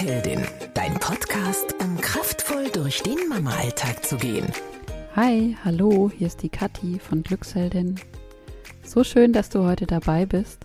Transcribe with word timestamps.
Glücksheldin, 0.00 0.46
dein 0.72 0.94
Podcast, 0.94 1.74
um 1.78 1.98
kraftvoll 2.00 2.70
durch 2.70 3.02
den 3.02 3.28
Mama-Alltag 3.28 4.02
zu 4.02 4.16
gehen. 4.16 4.46
Hi, 5.14 5.54
hallo, 5.62 6.10
hier 6.16 6.28
ist 6.28 6.42
die 6.42 6.48
Kathi 6.48 6.98
von 6.98 7.22
Glücksheldin. 7.22 7.96
So 8.82 9.04
schön, 9.04 9.34
dass 9.34 9.50
du 9.50 9.62
heute 9.62 9.86
dabei 9.86 10.24
bist. 10.24 10.64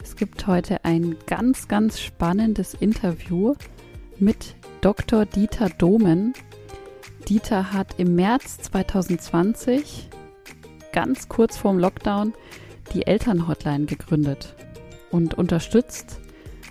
Es 0.00 0.14
gibt 0.14 0.46
heute 0.46 0.84
ein 0.84 1.16
ganz, 1.26 1.66
ganz 1.66 1.98
spannendes 1.98 2.74
Interview 2.74 3.56
mit 4.20 4.54
Dr. 4.80 5.26
Dieter 5.26 5.70
Domen. 5.70 6.32
Dieter 7.28 7.72
hat 7.72 7.98
im 7.98 8.14
März 8.14 8.58
2020, 8.58 10.08
ganz 10.92 11.28
kurz 11.28 11.56
vorm 11.56 11.80
Lockdown, 11.80 12.32
die 12.94 13.08
Elternhotline 13.08 13.86
gegründet 13.86 14.54
und 15.10 15.34
unterstützt 15.34 16.20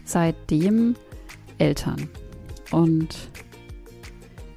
seitdem 0.06 0.96
Eltern. 1.58 2.10
Und 2.72 3.30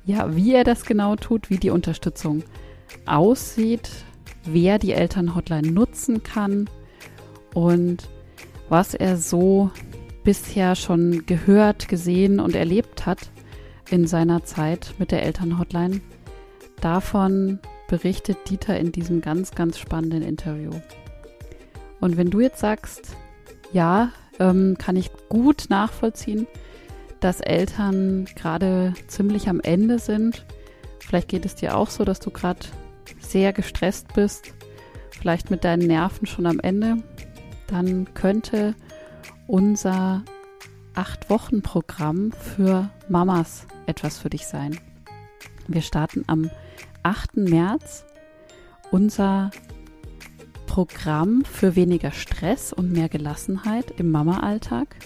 ja, 0.05 0.35
wie 0.35 0.55
er 0.55 0.65
das 0.65 0.85
genau 0.85 1.17
tut, 1.17 1.51
wie 1.51 1.59
die 1.59 1.71
Unterstützung 1.71 2.43
aussieht, 3.07 3.91
wer 4.45 4.79
die 4.79 4.93
Elternhotline 4.93 5.71
nutzen 5.71 6.23
kann 6.23 6.69
und 7.55 8.09
was 8.69 8.95
er 8.95 9.17
so 9.17 9.71
bisher 10.25 10.75
schon 10.75 11.27
gehört, 11.27 11.89
gesehen 11.89 12.41
und 12.41 12.55
erlebt 12.55 13.07
hat 13.07 13.31
in 13.91 14.07
seiner 14.07 14.45
Zeit 14.45 14.95
mit 14.99 15.11
der 15.11 15.23
Elternhotline. 15.23 16.01
Davon 16.81 17.59
berichtet 17.89 18.39
Dieter 18.49 18.79
in 18.79 18.93
diesem 18.93 19.21
ganz, 19.21 19.53
ganz 19.53 19.79
spannenden 19.79 20.23
Interview. 20.23 20.71
Und 22.01 22.17
wenn 22.17 22.31
du 22.31 22.41
jetzt 22.41 22.61
sagst, 22.61 23.17
ja, 23.73 24.13
ähm, 24.39 24.77
kann 24.79 24.97
ich 24.97 25.11
gut 25.29 25.67
nachvollziehen, 25.69 26.47
dass 27.21 27.41
Eltern 27.41 28.27
gerade 28.35 28.95
ziemlich 29.07 29.49
am 29.49 29.61
Ende 29.61 29.99
sind. 29.99 30.45
Vielleicht 30.99 31.29
geht 31.29 31.45
es 31.45 31.55
dir 31.55 31.77
auch 31.77 31.91
so, 31.91 32.05
dass 32.05 32.21
du 32.21 32.31
gerade 32.31 32.61
sehr 33.19 33.53
gestresst 33.53 34.15
bist, 34.15 34.55
vielleicht 35.11 35.51
mit 35.51 35.65
deinen 35.65 35.87
Nerven 35.87 36.27
schon 36.27 36.47
am 36.47 36.61
Ende. 36.61 36.97
Dann 37.67 38.13
könnte 38.15 38.75
unser 39.47 40.25
Acht-Wochen-Programm 40.95 42.33
für 42.33 42.91
Mamas 43.09 43.67
etwas 43.87 44.19
für 44.19 44.31
dich 44.31 44.47
sein. 44.47 44.79
Wir 45.69 45.83
starten 45.83 46.25
am 46.27 46.51
8. 47.03 47.37
März 47.37 48.05
unser 48.91 49.51
Programm 50.67 51.45
für 51.45 51.77
weniger 51.77 52.13
Stress 52.13 52.73
und 52.73 52.93
mehr 52.93 53.09
Gelassenheit 53.09 53.93
im 53.99 54.11
Mama-Alltag. 54.11 54.97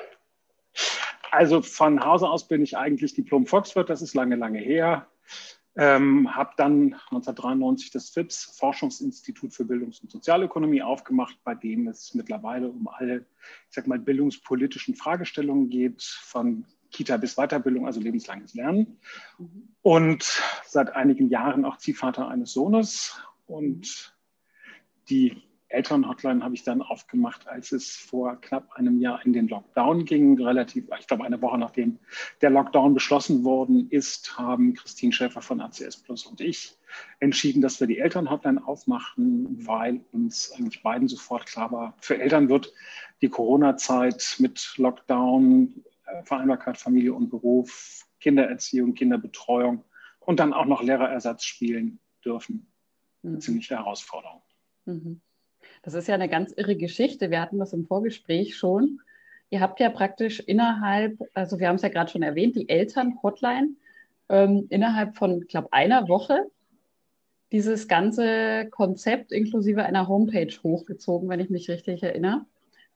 also 1.32 1.62
von 1.62 2.04
Hause 2.04 2.28
aus 2.28 2.46
bin 2.46 2.62
ich 2.62 2.76
eigentlich 2.76 3.14
Diplom-Volkswirt, 3.14 3.88
das 3.88 4.02
ist 4.02 4.14
lange, 4.14 4.36
lange 4.36 4.58
her. 4.58 5.06
Ähm, 5.74 6.34
habe 6.36 6.50
dann 6.58 6.92
1993 7.10 7.90
das 7.90 8.10
FIPS, 8.10 8.54
Forschungsinstitut 8.58 9.54
für 9.54 9.64
Bildungs- 9.64 10.00
und 10.00 10.10
Sozialökonomie, 10.10 10.82
aufgemacht, 10.82 11.38
bei 11.42 11.54
dem 11.54 11.88
es 11.88 12.12
mittlerweile 12.12 12.68
um 12.68 12.86
alle, 12.86 13.24
ich 13.70 13.74
sag 13.74 13.86
mal, 13.86 13.98
bildungspolitischen 13.98 14.94
Fragestellungen 14.94 15.70
geht, 15.70 16.02
von 16.02 16.66
Kita 16.90 17.16
bis 17.16 17.36
Weiterbildung, 17.36 17.86
also 17.86 18.00
lebenslanges 18.00 18.52
Lernen. 18.52 18.98
Und 19.80 20.42
seit 20.66 20.94
einigen 20.94 21.30
Jahren 21.30 21.64
auch 21.64 21.78
Ziehvater 21.78 22.28
eines 22.28 22.52
Sohnes. 22.52 23.18
Und 23.46 24.14
die 25.08 25.42
Elternhotline 25.72 26.44
habe 26.44 26.54
ich 26.54 26.62
dann 26.62 26.82
aufgemacht, 26.82 27.48
als 27.48 27.72
es 27.72 27.96
vor 27.96 28.40
knapp 28.40 28.72
einem 28.72 29.00
Jahr 29.00 29.24
in 29.24 29.32
den 29.32 29.48
Lockdown 29.48 30.04
ging. 30.04 30.40
Relativ, 30.40 30.88
ich 30.98 31.06
glaube, 31.06 31.24
eine 31.24 31.40
Woche 31.40 31.58
nachdem 31.58 31.98
der 32.40 32.50
Lockdown 32.50 32.94
beschlossen 32.94 33.44
worden 33.44 33.88
ist, 33.90 34.38
haben 34.38 34.74
Christine 34.74 35.12
Schäfer 35.12 35.42
von 35.42 35.60
ACS 35.60 35.96
Plus 35.96 36.26
und 36.26 36.40
ich 36.40 36.76
entschieden, 37.20 37.62
dass 37.62 37.80
wir 37.80 37.86
die 37.86 37.98
Elternhotline 37.98 38.66
aufmachen, 38.66 39.66
weil 39.66 40.04
uns 40.12 40.52
eigentlich 40.52 40.82
beiden 40.82 41.08
sofort 41.08 41.46
klar 41.46 41.72
war, 41.72 41.96
für 42.00 42.20
Eltern 42.20 42.48
wird 42.48 42.72
die 43.22 43.28
Corona-Zeit 43.28 44.36
mit 44.38 44.74
Lockdown, 44.76 45.84
äh, 46.06 46.22
Vereinbarkeit 46.24 46.76
Familie 46.76 47.14
und 47.14 47.30
Beruf, 47.30 48.06
Kindererziehung, 48.20 48.94
Kinderbetreuung 48.94 49.84
und 50.20 50.40
dann 50.40 50.52
auch 50.52 50.66
noch 50.66 50.82
Lehrerersatz 50.82 51.44
spielen 51.44 51.98
dürfen. 52.24 52.66
Eine 53.22 53.34
mhm. 53.34 53.40
ziemliche 53.40 53.76
Herausforderung. 53.76 54.42
Mhm. 54.84 55.20
Das 55.82 55.94
ist 55.94 56.08
ja 56.08 56.14
eine 56.14 56.28
ganz 56.28 56.52
irre 56.56 56.76
Geschichte. 56.76 57.30
Wir 57.30 57.40
hatten 57.40 57.58
das 57.58 57.72
im 57.72 57.86
Vorgespräch 57.86 58.56
schon. 58.56 59.00
Ihr 59.50 59.60
habt 59.60 59.80
ja 59.80 59.90
praktisch 59.90 60.40
innerhalb, 60.40 61.18
also 61.34 61.58
wir 61.58 61.68
haben 61.68 61.76
es 61.76 61.82
ja 61.82 61.88
gerade 61.88 62.10
schon 62.10 62.22
erwähnt, 62.22 62.56
die 62.56 62.68
Eltern-Hotline 62.68 63.70
ähm, 64.28 64.66
innerhalb 64.70 65.16
von, 65.16 65.42
ich 65.42 65.48
glaube, 65.48 65.72
einer 65.72 66.08
Woche 66.08 66.46
dieses 67.50 67.86
ganze 67.86 68.68
Konzept 68.70 69.30
inklusive 69.30 69.84
einer 69.84 70.08
Homepage 70.08 70.52
hochgezogen, 70.62 71.28
wenn 71.28 71.40
ich 71.40 71.50
mich 71.50 71.68
richtig 71.68 72.02
erinnere. 72.02 72.46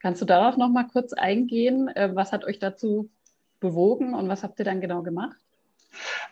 Kannst 0.01 0.23
du 0.23 0.25
darauf 0.25 0.57
noch 0.57 0.71
mal 0.71 0.85
kurz 0.85 1.13
eingehen? 1.13 1.89
Äh, 1.89 2.15
was 2.15 2.33
hat 2.33 2.45
euch 2.45 2.59
dazu 2.59 3.11
bewogen 3.61 4.15
und 4.15 4.29
was 4.29 4.43
habt 4.43 4.59
ihr 4.59 4.65
dann 4.65 4.81
genau 4.81 5.03
gemacht? 5.03 5.37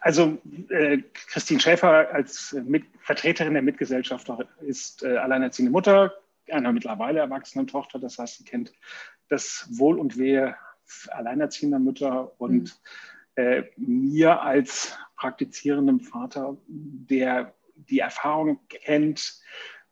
Also 0.01 0.39
äh, 0.71 0.99
Christine 1.13 1.61
Schäfer 1.61 2.13
als 2.13 2.57
Mit 2.65 2.85
Vertreterin 3.01 3.55
der 3.55 3.63
Mitgesellschafter 3.63 4.47
ist 4.61 5.03
äh, 5.03 5.17
alleinerziehende 5.17 5.73
Mutter, 5.73 6.15
einer 6.51 6.73
mittlerweile 6.73 7.21
erwachsenen 7.21 7.67
Tochter. 7.67 7.99
Das 7.99 8.19
heißt, 8.19 8.39
sie 8.39 8.45
kennt 8.45 8.73
das 9.29 9.69
Wohl 9.71 9.99
und 9.99 10.17
Wehe 10.19 10.57
alleinerziehender 11.09 11.79
Mütter 11.79 12.39
und 12.41 12.79
mhm. 13.37 13.43
äh, 13.43 13.63
mir 13.77 14.43
als 14.43 14.97
praktizierendem 15.17 16.01
Vater, 16.01 16.57
der 16.67 17.55
die 17.77 18.01
Erfahrung 18.01 18.61
kennt, 18.69 19.41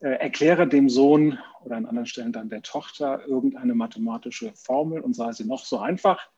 äh, 0.00 0.18
erkläre 0.18 0.66
dem 0.66 0.88
Sohn 0.88 1.38
oder 1.64 1.76
an 1.76 1.86
anderen 1.86 2.06
Stellen 2.06 2.32
dann 2.32 2.48
der 2.48 2.62
Tochter 2.62 3.24
irgendeine 3.26 3.74
mathematische 3.74 4.52
Formel 4.54 5.00
und 5.00 5.14
sei 5.14 5.32
sie 5.32 5.44
noch 5.44 5.64
so 5.64 5.78
einfach. 5.78 6.28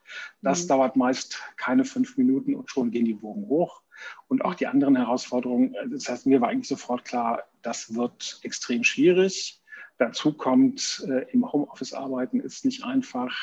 Das 0.41 0.63
mhm. 0.63 0.67
dauert 0.67 0.95
meist 0.95 1.41
keine 1.57 1.83
fünf 1.83 2.17
Minuten 2.17 2.55
und 2.55 2.69
schon 2.69 2.91
gehen 2.91 3.05
die 3.05 3.21
Wogen 3.21 3.47
hoch. 3.47 3.81
Und 4.27 4.43
auch 4.43 4.55
die 4.55 4.67
anderen 4.67 4.95
Herausforderungen, 4.95 5.73
äh, 5.73 5.89
das 5.89 6.07
heißt, 6.07 6.25
mir 6.25 6.41
war 6.41 6.49
eigentlich 6.49 6.67
sofort 6.67 7.05
klar, 7.05 7.43
das 7.61 7.95
wird 7.95 8.39
extrem 8.43 8.83
schwierig. 8.83 9.61
Dazu 9.97 10.33
kommt, 10.33 11.05
äh, 11.07 11.31
im 11.31 11.51
Homeoffice 11.51 11.93
arbeiten 11.93 12.39
ist 12.39 12.65
nicht 12.65 12.83
einfach. 12.83 13.33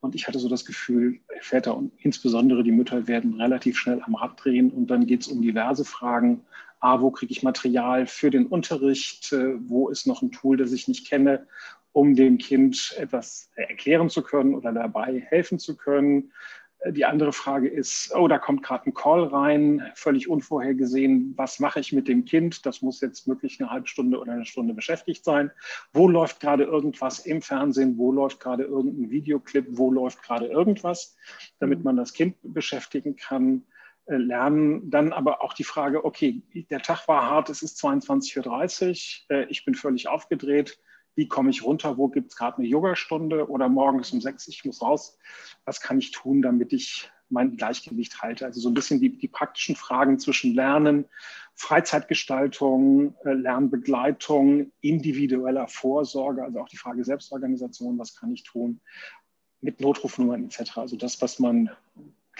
Und 0.00 0.14
ich 0.14 0.26
hatte 0.26 0.38
so 0.38 0.48
das 0.48 0.64
Gefühl, 0.64 1.20
Väter 1.40 1.76
und 1.76 1.92
insbesondere 1.98 2.64
die 2.64 2.72
Mütter 2.72 3.06
werden 3.06 3.40
relativ 3.40 3.78
schnell 3.78 4.02
am 4.02 4.16
Rad 4.16 4.42
drehen 4.42 4.70
und 4.70 4.88
dann 4.88 5.06
geht 5.06 5.22
es 5.22 5.28
um 5.28 5.42
diverse 5.42 5.84
Fragen. 5.84 6.44
A, 6.80 7.00
wo 7.00 7.12
kriege 7.12 7.30
ich 7.30 7.44
Material 7.44 8.08
für 8.08 8.30
den 8.30 8.46
Unterricht? 8.46 9.32
Äh, 9.32 9.54
wo 9.68 9.88
ist 9.88 10.06
noch 10.06 10.22
ein 10.22 10.32
Tool, 10.32 10.56
das 10.56 10.72
ich 10.72 10.88
nicht 10.88 11.08
kenne, 11.08 11.46
um 11.92 12.14
dem 12.16 12.38
Kind 12.38 12.94
etwas 12.98 13.50
erklären 13.54 14.10
zu 14.10 14.22
können 14.22 14.54
oder 14.54 14.72
dabei 14.72 15.20
helfen 15.20 15.58
zu 15.58 15.76
können? 15.76 16.32
Die 16.90 17.04
andere 17.04 17.32
Frage 17.32 17.68
ist, 17.68 18.12
oh, 18.14 18.26
da 18.26 18.38
kommt 18.38 18.64
gerade 18.64 18.86
ein 18.86 18.94
Call 18.94 19.24
rein, 19.24 19.92
völlig 19.94 20.28
unvorhergesehen. 20.28 21.32
Was 21.36 21.60
mache 21.60 21.78
ich 21.78 21.92
mit 21.92 22.08
dem 22.08 22.24
Kind? 22.24 22.66
Das 22.66 22.82
muss 22.82 23.00
jetzt 23.00 23.28
möglich 23.28 23.60
eine 23.60 23.70
halbe 23.70 23.86
Stunde 23.86 24.18
oder 24.18 24.32
eine 24.32 24.46
Stunde 24.46 24.74
beschäftigt 24.74 25.24
sein. 25.24 25.52
Wo 25.92 26.08
läuft 26.08 26.40
gerade 26.40 26.64
irgendwas 26.64 27.20
im 27.20 27.40
Fernsehen? 27.40 27.98
Wo 27.98 28.10
läuft 28.10 28.40
gerade 28.40 28.64
irgendein 28.64 29.10
Videoclip? 29.10 29.66
Wo 29.70 29.92
läuft 29.92 30.22
gerade 30.22 30.46
irgendwas, 30.46 31.16
damit 31.60 31.78
mhm. 31.78 31.84
man 31.84 31.96
das 31.96 32.12
Kind 32.12 32.36
beschäftigen 32.42 33.14
kann? 33.14 33.64
Äh, 34.06 34.16
lernen. 34.16 34.90
Dann 34.90 35.12
aber 35.12 35.42
auch 35.42 35.54
die 35.54 35.62
Frage, 35.62 36.04
okay, 36.04 36.42
der 36.70 36.82
Tag 36.82 37.06
war 37.06 37.30
hart, 37.30 37.48
es 37.50 37.62
ist 37.62 37.82
22.30 37.84 39.22
Uhr, 39.30 39.36
äh, 39.36 39.44
ich 39.44 39.64
bin 39.64 39.76
völlig 39.76 40.08
aufgedreht 40.08 40.80
wie 41.14 41.28
komme 41.28 41.50
ich 41.50 41.62
runter, 41.62 41.98
wo 41.98 42.08
gibt 42.08 42.30
es 42.30 42.36
gerade 42.36 42.58
eine 42.58 42.66
Yogastunde 42.66 43.48
oder 43.48 43.68
morgens 43.68 44.12
um 44.12 44.20
sechs, 44.20 44.48
ich 44.48 44.64
muss 44.64 44.82
raus, 44.82 45.18
was 45.64 45.80
kann 45.80 45.98
ich 45.98 46.10
tun, 46.10 46.42
damit 46.42 46.72
ich 46.72 47.10
mein 47.28 47.56
Gleichgewicht 47.56 48.22
halte. 48.22 48.44
Also 48.44 48.60
so 48.60 48.68
ein 48.68 48.74
bisschen 48.74 49.00
die, 49.00 49.16
die 49.16 49.28
praktischen 49.28 49.74
Fragen 49.74 50.18
zwischen 50.18 50.54
Lernen, 50.54 51.06
Freizeitgestaltung, 51.54 53.14
äh, 53.24 53.32
Lernbegleitung, 53.32 54.70
individueller 54.80 55.66
Vorsorge, 55.66 56.44
also 56.44 56.60
auch 56.60 56.68
die 56.68 56.76
Frage 56.76 57.04
Selbstorganisation, 57.04 57.98
was 57.98 58.14
kann 58.14 58.32
ich 58.32 58.44
tun, 58.44 58.80
mit 59.60 59.80
Notrufnummern 59.80 60.44
etc. 60.44 60.78
Also 60.78 60.96
das, 60.96 61.20
was 61.22 61.38
man 61.38 61.70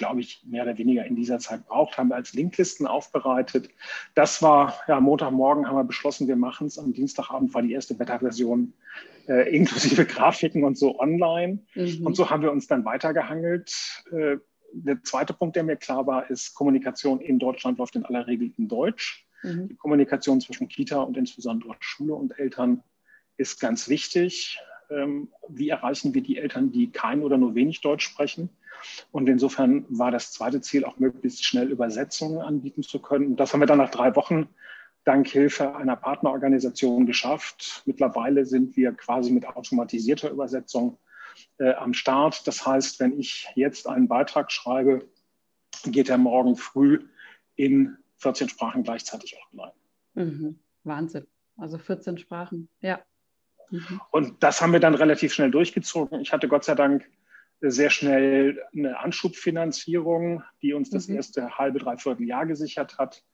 glaube 0.03 0.21
ich, 0.21 0.43
mehr 0.45 0.65
oder 0.65 0.77
weniger 0.79 1.05
in 1.05 1.15
dieser 1.15 1.39
Zeit 1.39 1.65
braucht, 1.69 1.97
haben 1.97 2.09
wir 2.09 2.17
als 2.17 2.33
Linklisten 2.33 2.89
aufbereitet. 2.89 3.69
Das 4.17 4.43
war, 4.43 4.75
ja, 4.89 4.99
Montagmorgen 4.99 5.69
haben 5.69 5.77
wir 5.77 5.85
beschlossen, 5.85 6.27
wir 6.27 6.35
machen 6.35 6.67
es. 6.67 6.77
Am 6.77 6.93
Dienstagabend 6.93 7.55
war 7.55 7.63
die 7.63 7.73
erste 7.73 7.95
Beta-Version 7.95 8.73
äh, 9.29 9.55
inklusive 9.55 10.05
Grafiken 10.13 10.65
und 10.65 10.77
so 10.77 10.99
online. 10.99 11.61
Mhm. 11.77 12.05
Und 12.05 12.17
so 12.17 12.31
haben 12.31 12.43
wir 12.43 12.51
uns 12.51 12.67
dann 12.67 12.85
weitergehangelt. 12.85 13.73
Äh, 14.11 14.39
der 14.73 15.01
zweite 15.05 15.35
Punkt, 15.35 15.55
der 15.55 15.63
mir 15.63 15.77
klar 15.77 16.05
war, 16.09 16.29
ist, 16.29 16.53
Kommunikation 16.55 17.21
in 17.21 17.39
Deutschland 17.39 17.79
läuft 17.79 17.95
in 17.95 18.05
aller 18.05 18.27
Regel 18.27 18.53
in 18.59 18.67
Deutsch. 18.67 19.29
Mhm. 19.45 19.69
Die 19.69 19.77
Kommunikation 19.77 20.41
zwischen 20.41 20.67
Kita 20.67 21.01
und 21.01 21.17
insbesondere 21.17 21.77
Schule 21.79 22.15
und 22.15 22.37
Eltern 22.41 22.83
ist 23.37 23.61
ganz 23.61 23.89
wichtig. 23.89 24.59
Ähm, 24.91 25.29
wie 25.49 25.69
erreichen 25.69 26.13
wir 26.13 26.23
die 26.23 26.39
Eltern, 26.39 26.73
die 26.73 26.91
kein 26.91 27.23
oder 27.23 27.39
nur 27.39 27.55
wenig 27.55 27.83
Deutsch 27.83 28.05
sprechen? 28.05 28.51
Und 29.11 29.29
insofern 29.29 29.85
war 29.89 30.11
das 30.11 30.33
zweite 30.33 30.61
Ziel 30.61 30.85
auch 30.85 30.99
möglichst 30.99 31.45
schnell 31.45 31.71
Übersetzungen 31.71 32.41
anbieten 32.41 32.83
zu 32.83 33.01
können. 33.01 33.27
Und 33.27 33.37
das 33.37 33.53
haben 33.53 33.61
wir 33.61 33.67
dann 33.67 33.79
nach 33.79 33.91
drei 33.91 34.15
Wochen 34.17 34.49
dank 35.05 35.29
Hilfe 35.29 35.75
einer 35.75 35.97
Partnerorganisation 35.97 37.07
geschafft. 37.07 37.83
Mittlerweile 37.87 38.47
sind 38.47 38.77
wir 38.77 38.93
quasi 38.93 39.33
mit 39.33 39.47
automatisierter 39.47 40.31
Übersetzung 40.31 40.99
äh, 41.59 41.73
am 41.75 41.95
Start. 41.95 42.47
Das 42.47 42.67
heißt, 42.67 43.01
wenn 43.01 43.19
ich 43.19 43.49
jetzt 43.55 43.89
einen 43.89 44.09
Beitrag 44.09 44.53
schreibe, 44.53 45.09
geht 45.85 46.09
er 46.09 46.19
morgen 46.19 46.57
früh 46.57 47.07
in 47.57 47.97
14 48.19 48.49
Sprachen 48.49 48.85
gleichzeitig 48.85 49.37
online. 49.51 49.73
Mhm. 50.15 50.59
Wahnsinn. 50.85 51.27
Also 51.57 51.79
14 51.79 52.19
Sprachen, 52.19 52.69
ja. 52.81 53.01
Mhm. 53.71 54.01
Und 54.11 54.43
das 54.43 54.61
haben 54.61 54.73
wir 54.73 54.81
dann 54.81 54.95
relativ 54.95 55.33
schnell 55.33 55.51
durchgezogen. 55.51 56.21
Ich 56.21 56.33
hatte 56.33 56.49
Gott 56.49 56.65
sei 56.65 56.75
Dank 56.75 57.09
sehr 57.71 57.91
schnell 57.91 58.61
eine 58.77 58.99
Anschubfinanzierung, 58.99 60.43
die 60.63 60.75
uns 60.75 60.91
das 60.91 61.09
mhm. 61.09 61.17
erste 61.17 61.59
halbe, 61.59 61.79
dreiviertel 61.79 62.27
Jahr 62.27 62.47
gesichert 62.47 62.99
hat. 62.99 63.25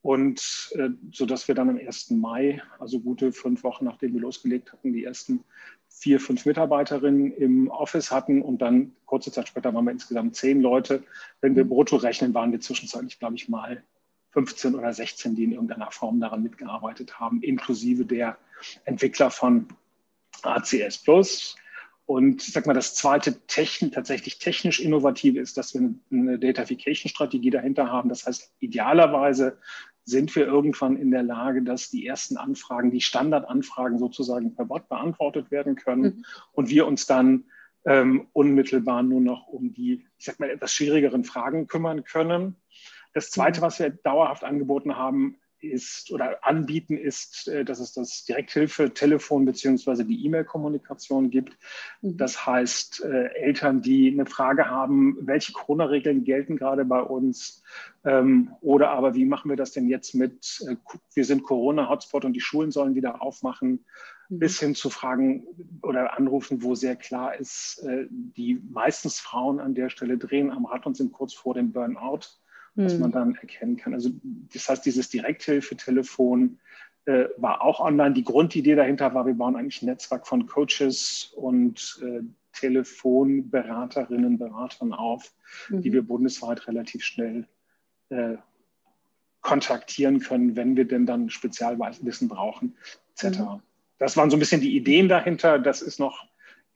Und 0.00 0.70
äh, 0.74 0.90
so 1.12 1.24
dass 1.24 1.48
wir 1.48 1.54
dann 1.54 1.70
am 1.70 1.78
1. 1.78 2.10
Mai, 2.10 2.62
also 2.78 3.00
gute 3.00 3.32
fünf 3.32 3.64
Wochen 3.64 3.86
nachdem 3.86 4.12
wir 4.12 4.20
losgelegt 4.20 4.72
hatten, 4.72 4.92
die 4.92 5.04
ersten 5.04 5.44
vier, 5.88 6.20
fünf 6.20 6.44
Mitarbeiterinnen 6.44 7.32
im 7.32 7.68
Office 7.68 8.10
hatten. 8.10 8.42
Und 8.42 8.58
dann 8.58 8.92
kurze 9.06 9.32
Zeit 9.32 9.48
später 9.48 9.72
waren 9.74 9.84
wir 9.84 9.92
insgesamt 9.92 10.36
zehn 10.36 10.60
Leute. 10.60 11.02
Wenn 11.40 11.56
wir 11.56 11.64
mhm. 11.64 11.70
brutto 11.70 11.96
rechnen, 11.96 12.34
waren 12.34 12.52
wir 12.52 12.60
zwischenzeitlich, 12.60 13.18
glaube 13.18 13.36
ich, 13.36 13.48
mal 13.48 13.82
15 14.32 14.74
oder 14.74 14.92
16, 14.92 15.36
die 15.36 15.44
in 15.44 15.52
irgendeiner 15.52 15.90
Form 15.90 16.20
daran 16.20 16.42
mitgearbeitet 16.42 17.18
haben, 17.18 17.40
inklusive 17.40 18.04
der 18.04 18.36
Entwickler 18.84 19.30
von 19.30 19.68
ACS 20.42 20.98
Plus. 20.98 21.56
Und 22.06 22.42
ich 22.42 22.52
sag 22.52 22.66
mal, 22.66 22.74
das 22.74 22.94
zweite 22.94 23.46
Techn 23.46 23.90
tatsächlich 23.90 24.38
technisch 24.38 24.80
innovative 24.80 25.40
ist, 25.40 25.56
dass 25.56 25.72
wir 25.72 25.94
eine 26.10 26.38
Datafication-Strategie 26.38 27.50
dahinter 27.50 27.90
haben. 27.90 28.10
Das 28.10 28.26
heißt, 28.26 28.52
idealerweise 28.60 29.58
sind 30.04 30.34
wir 30.36 30.46
irgendwann 30.46 30.96
in 30.96 31.10
der 31.10 31.22
Lage, 31.22 31.62
dass 31.62 31.88
die 31.88 32.06
ersten 32.06 32.36
Anfragen, 32.36 32.90
die 32.90 33.00
Standardanfragen 33.00 33.98
sozusagen 33.98 34.54
per 34.54 34.66
Bot 34.66 34.88
beantwortet 34.88 35.50
werden 35.50 35.76
können 35.76 36.02
mhm. 36.02 36.24
und 36.52 36.68
wir 36.68 36.86
uns 36.86 37.06
dann 37.06 37.44
ähm, 37.86 38.28
unmittelbar 38.32 39.02
nur 39.02 39.22
noch 39.22 39.46
um 39.46 39.72
die, 39.72 40.06
ich 40.18 40.26
sag 40.26 40.40
mal, 40.40 40.50
etwas 40.50 40.74
schwierigeren 40.74 41.24
Fragen 41.24 41.66
kümmern 41.66 42.04
können. 42.04 42.56
Das 43.14 43.30
Zweite, 43.30 43.60
mhm. 43.60 43.64
was 43.64 43.78
wir 43.78 43.90
dauerhaft 43.90 44.44
angeboten 44.44 44.96
haben, 44.96 45.38
ist 45.70 46.10
oder 46.10 46.44
anbieten 46.44 46.96
ist, 46.96 47.48
äh, 47.48 47.64
dass 47.64 47.80
es 47.80 47.92
das 47.92 48.24
Direkthilfe-Telefon 48.24 49.44
beziehungsweise 49.44 50.04
die 50.04 50.24
E-Mail-Kommunikation 50.24 51.30
gibt. 51.30 51.56
Mhm. 52.02 52.16
Das 52.16 52.46
heißt, 52.46 53.04
äh, 53.04 53.26
Eltern, 53.34 53.82
die 53.82 54.10
eine 54.10 54.26
Frage 54.26 54.68
haben, 54.68 55.16
welche 55.20 55.52
Corona-Regeln 55.52 56.24
gelten 56.24 56.56
gerade 56.56 56.84
bei 56.84 57.00
uns 57.00 57.62
ähm, 58.04 58.52
oder 58.60 58.90
aber 58.90 59.14
wie 59.14 59.24
machen 59.24 59.48
wir 59.48 59.56
das 59.56 59.72
denn 59.72 59.88
jetzt 59.88 60.14
mit, 60.14 60.64
äh, 60.68 60.76
wir 61.14 61.24
sind 61.24 61.42
Corona-Hotspot 61.42 62.24
und 62.24 62.32
die 62.34 62.40
Schulen 62.40 62.70
sollen 62.70 62.94
wieder 62.94 63.22
aufmachen, 63.22 63.84
mhm. 64.28 64.38
bis 64.38 64.60
hin 64.60 64.74
zu 64.74 64.90
Fragen 64.90 65.46
oder 65.82 66.16
Anrufen, 66.16 66.62
wo 66.62 66.74
sehr 66.74 66.96
klar 66.96 67.36
ist, 67.36 67.84
die 68.08 68.60
meistens 68.70 69.20
Frauen 69.20 69.60
an 69.60 69.74
der 69.74 69.90
Stelle 69.90 70.18
drehen 70.18 70.50
am 70.50 70.66
Rad 70.66 70.86
und 70.86 70.96
sind 70.96 71.12
kurz 71.12 71.34
vor 71.34 71.54
dem 71.54 71.72
Burnout 71.72 72.20
was 72.76 72.98
man 72.98 73.04
hm. 73.04 73.12
dann 73.12 73.34
erkennen 73.36 73.76
kann. 73.76 73.94
Also 73.94 74.10
das 74.52 74.68
heißt, 74.68 74.84
dieses 74.84 75.08
Direkthilfetelefon 75.08 76.58
äh, 77.06 77.26
war 77.36 77.62
auch 77.62 77.80
online. 77.80 78.14
Die 78.14 78.24
Grundidee 78.24 78.74
dahinter 78.74 79.14
war, 79.14 79.26
wir 79.26 79.34
bauen 79.34 79.56
eigentlich 79.56 79.82
ein 79.82 79.86
Netzwerk 79.86 80.26
von 80.26 80.46
Coaches 80.46 81.32
und 81.36 82.02
äh, 82.02 82.22
Telefonberaterinnen, 82.52 84.38
Beratern 84.38 84.92
auf, 84.92 85.32
mhm. 85.68 85.82
die 85.82 85.92
wir 85.92 86.02
bundesweit 86.02 86.66
relativ 86.66 87.04
schnell 87.04 87.46
äh, 88.08 88.36
kontaktieren 89.40 90.20
können, 90.20 90.56
wenn 90.56 90.76
wir 90.76 90.86
denn 90.86 91.04
dann 91.04 91.28
Spezialwissen 91.28 92.28
brauchen, 92.28 92.76
etc. 93.10 93.38
Mhm. 93.38 93.62
Das 93.98 94.16
waren 94.16 94.30
so 94.30 94.36
ein 94.36 94.40
bisschen 94.40 94.60
die 94.60 94.74
Ideen 94.74 95.08
dahinter. 95.08 95.58
Das 95.58 95.82
ist 95.82 96.00
noch 96.00 96.26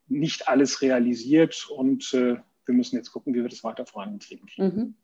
nicht 0.09 0.49
alles 0.49 0.83
realisiert 0.83 1.69
und 1.71 2.13
äh, 2.15 2.37
wir 2.67 2.75
müssen 2.75 2.97
jetzt 2.97 3.13
gucken, 3.13 3.35
wie 3.35 3.43
wir 3.43 3.49
das 3.49 3.65
weiter 3.65 3.87
vorangetrieben 3.87 4.47
kriegen. 4.47 4.67
Mhm. 4.67 4.95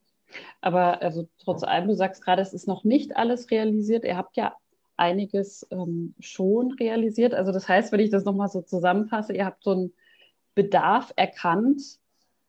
Aber 0.60 1.02
also 1.02 1.28
trotz 1.38 1.62
allem, 1.62 1.88
du 1.88 1.94
sagst 1.94 2.22
gerade, 2.22 2.42
es 2.42 2.54
ist 2.54 2.68
noch 2.68 2.84
nicht 2.84 3.16
alles 3.16 3.50
realisiert. 3.50 4.04
Ihr 4.04 4.16
habt 4.16 4.36
ja 4.36 4.54
einiges 4.96 5.66
ähm, 5.70 6.14
schon 6.20 6.72
realisiert. 6.72 7.34
Also 7.34 7.52
das 7.52 7.68
heißt, 7.68 7.92
wenn 7.92 8.00
ich 8.00 8.10
das 8.10 8.24
nochmal 8.24 8.48
so 8.48 8.62
zusammenfasse, 8.62 9.34
ihr 9.34 9.44
habt 9.44 9.62
so 9.64 9.72
einen 9.72 9.92
Bedarf 10.54 11.12
erkannt 11.16 11.82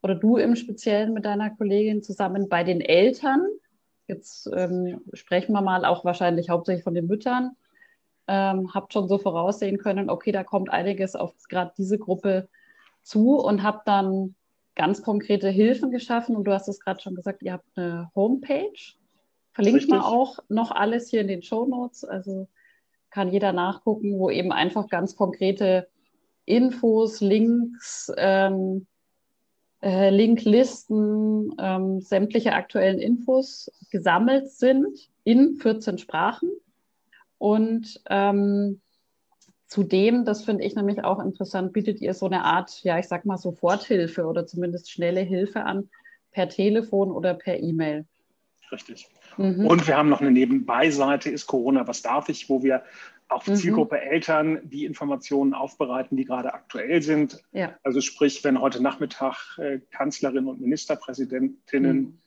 oder 0.02 0.16
du 0.16 0.38
im 0.38 0.56
Speziellen 0.56 1.14
mit 1.14 1.26
deiner 1.26 1.50
Kollegin 1.50 2.04
zusammen 2.04 2.48
bei 2.48 2.64
den 2.64 2.82
Eltern. 2.82 3.42
Jetzt 4.08 4.48
ähm, 4.54 5.02
sprechen 5.14 5.54
wir 5.54 5.62
mal 5.62 5.86
auch 5.86 6.06
wahrscheinlich 6.06 6.50
hauptsächlich 6.50 6.84
von 6.84 6.94
den 6.94 7.08
Müttern. 7.08 7.56
Ähm, 8.28 8.74
habt 8.74 8.94
schon 8.94 9.08
so 9.08 9.18
voraussehen 9.18 9.78
können, 9.78 10.10
okay, 10.10 10.32
da 10.32 10.44
kommt 10.44 10.72
einiges 10.72 11.16
auf 11.16 11.34
gerade 11.48 11.74
diese 11.78 12.00
Gruppe 12.00 12.50
zu 13.04 13.38
und 13.38 13.62
habt 13.62 13.88
dann 13.88 14.36
ganz 14.76 15.02
konkrete 15.02 15.50
Hilfen 15.50 15.92
geschaffen 15.92 16.36
und 16.36 16.44
du 16.46 16.54
hast 16.54 16.68
es 16.68 16.80
gerade 16.80 17.02
schon 17.02 17.16
gesagt, 17.16 17.42
ihr 17.42 17.54
habt 17.54 17.66
eine 17.76 18.12
Homepage. 18.16 18.74
Verlinkt 19.54 19.90
man 19.90 20.02
auch 20.02 20.40
noch 20.50 20.72
alles 20.72 21.10
hier 21.10 21.22
in 21.22 21.28
den 21.28 21.42
Show 21.42 21.66
Notes. 21.66 22.04
Also 22.04 22.48
kann 23.10 23.32
jeder 23.32 23.54
nachgucken, 23.54 24.20
wo 24.20 24.30
eben 24.30 24.52
einfach 24.52 24.90
ganz 24.90 25.16
konkrete 25.16 25.88
Infos, 26.44 27.22
Links, 27.22 28.12
ähm, 28.18 28.86
äh, 29.82 30.10
Linklisten, 30.10 31.56
ähm, 31.58 32.02
sämtliche 32.02 32.54
aktuellen 32.54 33.00
Infos 33.00 33.72
gesammelt 33.92 34.50
sind 34.50 35.10
in 35.24 35.56
14 35.56 35.98
Sprachen. 35.98 36.50
Und 37.38 38.02
ähm, 38.10 38.82
Zudem, 39.68 40.26
das 40.26 40.46
finde 40.46 40.64
ich 40.64 40.76
nämlich 40.76 41.04
auch 41.04 41.20
interessant, 41.20 41.74
bietet 41.74 42.00
ihr 42.00 42.14
so 42.14 42.28
eine 42.28 42.44
Art, 42.44 42.84
ja, 42.84 43.00
ich 43.00 43.08
sag 43.08 43.26
mal 43.26 43.38
Soforthilfe 43.38 44.26
oder 44.26 44.46
zumindest 44.46 44.92
schnelle 44.92 45.22
Hilfe 45.22 45.64
an, 45.64 45.90
per 46.32 46.50
Telefon 46.50 47.12
oder 47.12 47.34
per 47.34 47.60
E-Mail. 47.60 48.06
Richtig. 48.72 49.08
Mhm. 49.38 49.66
Und 49.66 49.88
wir 49.88 49.98
haben 49.98 50.10
noch 50.10 50.22
eine 50.22 50.32
Nebenbeiseite, 50.32 51.30
ist 51.30 51.48
Corona, 51.48 51.88
was 51.88 52.02
darf 52.02 52.30
ich, 52.30 52.50
wo 52.50 52.62
wir 52.62 52.84
auch 53.28 53.46
mhm. 53.48 53.56
Zielgruppe 53.56 54.00
Eltern 54.00 54.60
die 54.64 54.86
Informationen 54.86 55.54
aufbereiten, 55.54 56.16
die 56.16 56.26
gerade 56.26 56.54
aktuell 56.54 57.02
sind. 57.02 57.42
Ja. 57.52 57.76
Also 57.84 58.02
sprich, 58.02 58.44
wenn 58.44 58.62
heute 58.62 58.82
Nachmittag 58.82 59.58
äh, 59.58 59.80
Kanzlerinnen 59.92 60.48
und 60.48 60.62
Ministerpräsidentinnen 60.62 61.98
mhm. 61.98 62.20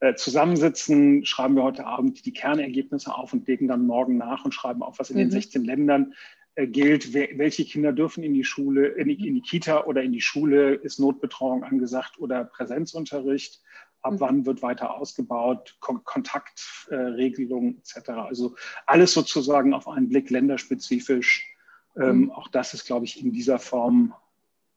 äh, 0.00 0.14
zusammensitzen, 0.14 1.24
schreiben 1.24 1.56
wir 1.56 1.62
heute 1.62 1.86
Abend 1.86 2.26
die 2.26 2.32
Kernergebnisse 2.32 3.14
auf 3.14 3.32
und 3.32 3.46
legen 3.46 3.68
dann 3.68 3.86
morgen 3.86 4.18
nach 4.18 4.44
und 4.44 4.52
schreiben 4.52 4.82
auf, 4.82 4.98
was 4.98 5.10
in 5.10 5.16
den 5.16 5.30
16 5.30 5.62
mhm. 5.62 5.68
Ländern 5.68 6.14
gilt, 6.54 7.14
wer, 7.14 7.28
welche 7.38 7.64
Kinder 7.64 7.92
dürfen 7.92 8.22
in 8.22 8.34
die 8.34 8.44
Schule, 8.44 8.88
in 8.88 9.08
die, 9.08 9.26
in 9.26 9.34
die, 9.34 9.40
Kita 9.40 9.84
oder 9.84 10.02
in 10.02 10.12
die 10.12 10.20
Schule, 10.20 10.74
ist 10.74 11.00
Notbetreuung 11.00 11.64
angesagt 11.64 12.18
oder 12.18 12.44
Präsenzunterricht 12.44 13.62
ab 14.02 14.14
mhm. 14.14 14.20
wann 14.20 14.46
wird 14.46 14.62
weiter 14.62 14.96
ausgebaut, 14.96 15.76
Kon 15.80 16.04
Kontaktregelungen 16.04 17.76
äh, 17.76 17.78
etc. 17.78 18.10
Also 18.10 18.56
alles 18.86 19.12
sozusagen 19.12 19.72
auf 19.74 19.88
einen 19.88 20.08
Blick 20.08 20.30
länderspezifisch. 20.30 21.46
Ähm, 21.96 22.22
mhm. 22.22 22.30
Auch 22.32 22.48
das 22.48 22.74
ist, 22.74 22.84
glaube 22.84 23.04
ich, 23.04 23.22
in 23.22 23.32
dieser 23.32 23.58
Form 23.58 24.14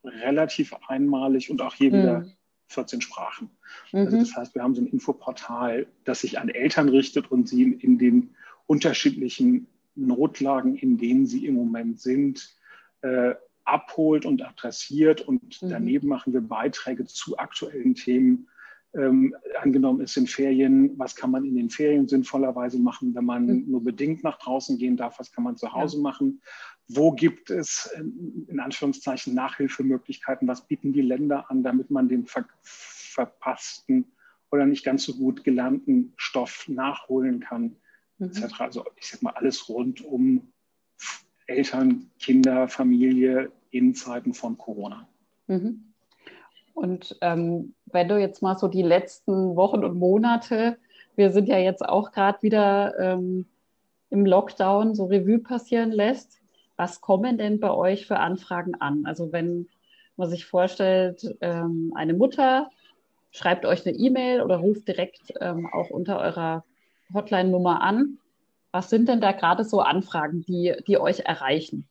relativ 0.04 0.76
einmalig 0.88 1.50
und 1.50 1.62
auch 1.62 1.74
hier 1.74 1.92
mhm. 1.92 1.98
wieder 1.98 2.26
14 2.68 3.02
Sprachen. 3.02 3.50
Also 3.92 4.16
mhm. 4.16 4.20
das 4.20 4.36
heißt, 4.36 4.56
wir 4.56 4.64
haben 4.64 4.76
so 4.76 4.82
ein 4.82 4.88
Infoportal, 4.88 5.88
das 6.04 6.22
sich 6.22 6.40
an 6.40 6.50
Eltern 6.50 6.90
richtet 6.90 7.32
und 7.32 7.48
sie 7.48 7.64
in 7.64 7.98
den 7.98 8.36
unterschiedlichen 8.68 9.68
Notlagen, 9.96 10.76
in 10.76 10.98
denen 10.98 11.26
sie 11.26 11.46
im 11.46 11.56
Moment 11.56 12.00
sind, 12.00 12.56
äh, 13.02 13.36
abholt 13.64 14.26
und 14.26 14.42
adressiert. 14.44 15.22
Und 15.22 15.62
mhm. 15.62 15.70
daneben 15.70 16.08
machen 16.08 16.34
wir 16.34 16.42
Beiträge 16.42 17.06
zu 17.06 17.38
aktuellen 17.38 17.96
Themen, 17.96 18.48
ähm, 18.96 19.36
angenommen 19.62 20.02
ist 20.02 20.16
in 20.16 20.28
Ferien, 20.28 20.98
was 20.98 21.16
kann 21.16 21.32
man 21.32 21.44
in 21.44 21.56
den 21.56 21.70
Ferien 21.70 22.08
sinnvollerweise 22.08 22.80
machen, 22.80 23.14
wenn 23.14 23.26
man 23.26 23.46
mhm. 23.46 23.66
nur 23.68 23.84
bedingt 23.84 24.24
nach 24.24 24.38
draußen 24.38 24.78
gehen 24.78 24.96
darf, 24.96 25.20
was 25.20 25.32
kann 25.32 25.44
man 25.44 25.58
zu 25.58 25.74
Hause 25.74 25.98
ja. 25.98 26.04
machen, 26.04 26.42
wo 26.88 27.12
gibt 27.12 27.50
es 27.50 27.92
ähm, 27.98 28.46
in 28.48 28.60
Anführungszeichen 28.60 29.34
Nachhilfemöglichkeiten, 29.34 30.48
was 30.48 30.68
bieten 30.68 30.94
die 30.94 31.02
Länder 31.02 31.50
an, 31.50 31.64
damit 31.64 31.92
man 31.92 32.08
den 32.08 32.26
ver 32.26 32.46
verpassten 32.62 34.12
oder 34.52 34.66
nicht 34.66 34.84
ganz 34.84 35.06
so 35.06 35.14
gut 35.14 35.46
gelernten 35.46 36.14
Stoff 36.18 36.68
nachholen 36.68 37.40
kann, 37.40 37.78
mhm. 38.18 38.28
etc. 38.28 38.62
Also 38.62 38.86
ich 38.96 39.08
sag 39.08 39.22
mal 39.22 39.32
alles 39.32 39.70
rund 39.70 40.04
um 40.04 40.52
Eltern, 41.48 42.10
Kinder, 42.20 42.68
Familie 42.68 43.52
in 43.70 43.94
Zeiten 43.94 44.34
von 44.34 44.58
Corona. 44.58 45.08
Mhm. 45.48 45.94
Und 46.74 47.18
ähm, 47.22 47.74
wenn 47.86 48.08
du 48.10 48.20
jetzt 48.20 48.42
mal 48.42 48.58
so 48.58 48.68
die 48.68 48.82
letzten 48.82 49.56
Wochen 49.56 49.84
und 49.84 49.98
Monate, 49.98 50.78
wir 51.16 51.32
sind 51.32 51.48
ja 51.48 51.58
jetzt 51.58 51.88
auch 51.88 52.12
gerade 52.12 52.42
wieder 52.42 53.00
ähm, 53.00 53.46
im 54.10 54.26
Lockdown, 54.26 54.96
so 54.96 55.06
Revue 55.06 55.40
passieren 55.40 55.92
lässt, 55.92 56.42
was 56.76 57.00
kommen 57.00 57.38
denn 57.38 57.60
bei 57.60 57.72
euch 57.72 58.06
für 58.06 58.20
Anfragen 58.20 58.76
an? 58.76 59.06
Also 59.06 59.32
wenn 59.32 59.70
man 60.18 60.30
sich 60.30 60.46
vorstellt, 60.46 61.36
ähm, 61.42 61.94
eine 61.96 62.14
Mutter 62.14 62.70
schreibt 63.32 63.66
euch 63.66 63.86
eine 63.86 63.96
E-Mail 63.96 64.42
oder 64.42 64.58
ruft 64.58 64.88
direkt 64.88 65.34
ähm, 65.42 65.68
auch 65.72 65.90
unter 65.90 66.20
eurer 66.20 66.64
Hotline-Nummer 67.14 67.82
an. 67.82 68.18
Was 68.72 68.90
sind 68.90 69.08
denn 69.08 69.22
da 69.22 69.32
gerade 69.32 69.64
so 69.64 69.82
Anfragen, 69.82 70.42
die, 70.42 70.74
die 70.88 70.98
euch 70.98 71.20
erreichen? 71.20 71.88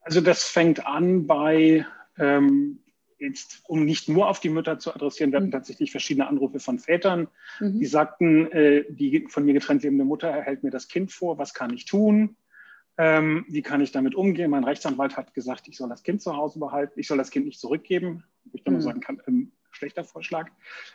Also 0.00 0.20
das 0.20 0.44
fängt 0.44 0.86
an 0.86 1.26
bei 1.26 1.84
ähm, 2.18 2.78
jetzt, 3.18 3.62
um 3.66 3.84
nicht 3.84 4.08
nur 4.08 4.28
auf 4.28 4.40
die 4.40 4.48
Mütter 4.48 4.78
zu 4.78 4.94
adressieren, 4.94 5.32
wir 5.32 5.38
hatten 5.38 5.48
mhm. 5.48 5.52
tatsächlich 5.52 5.90
verschiedene 5.90 6.26
Anrufe 6.28 6.60
von 6.60 6.78
Vätern, 6.78 7.28
mhm. 7.60 7.78
die 7.78 7.86
sagten, 7.86 8.50
äh, 8.52 8.84
die 8.88 9.26
von 9.28 9.44
mir 9.44 9.54
getrennt 9.54 9.82
lebende 9.82 10.04
Mutter 10.04 10.32
hält 10.32 10.62
mir 10.62 10.70
das 10.70 10.88
Kind 10.88 11.12
vor, 11.12 11.38
was 11.38 11.54
kann 11.54 11.72
ich 11.72 11.84
tun? 11.84 12.36
Ähm, 12.98 13.44
wie 13.48 13.62
kann 13.62 13.82
ich 13.82 13.92
damit 13.92 14.14
umgehen? 14.14 14.50
Mein 14.50 14.64
Rechtsanwalt 14.64 15.16
hat 15.16 15.34
gesagt, 15.34 15.68
ich 15.68 15.76
soll 15.76 15.88
das 15.88 16.02
Kind 16.02 16.22
zu 16.22 16.36
Hause 16.36 16.58
behalten, 16.58 16.98
ich 16.98 17.06
soll 17.06 17.18
das 17.18 17.30
Kind 17.30 17.46
nicht 17.46 17.60
zurückgeben. 17.60 18.24
Ich 18.52 18.64
dann 18.64 18.74
mhm. 18.74 18.80
sagen 18.80 19.00
kann, 19.00 19.20
ähm, 19.26 19.52
schlechter 19.76 20.04
Vorschlag. 20.04 20.48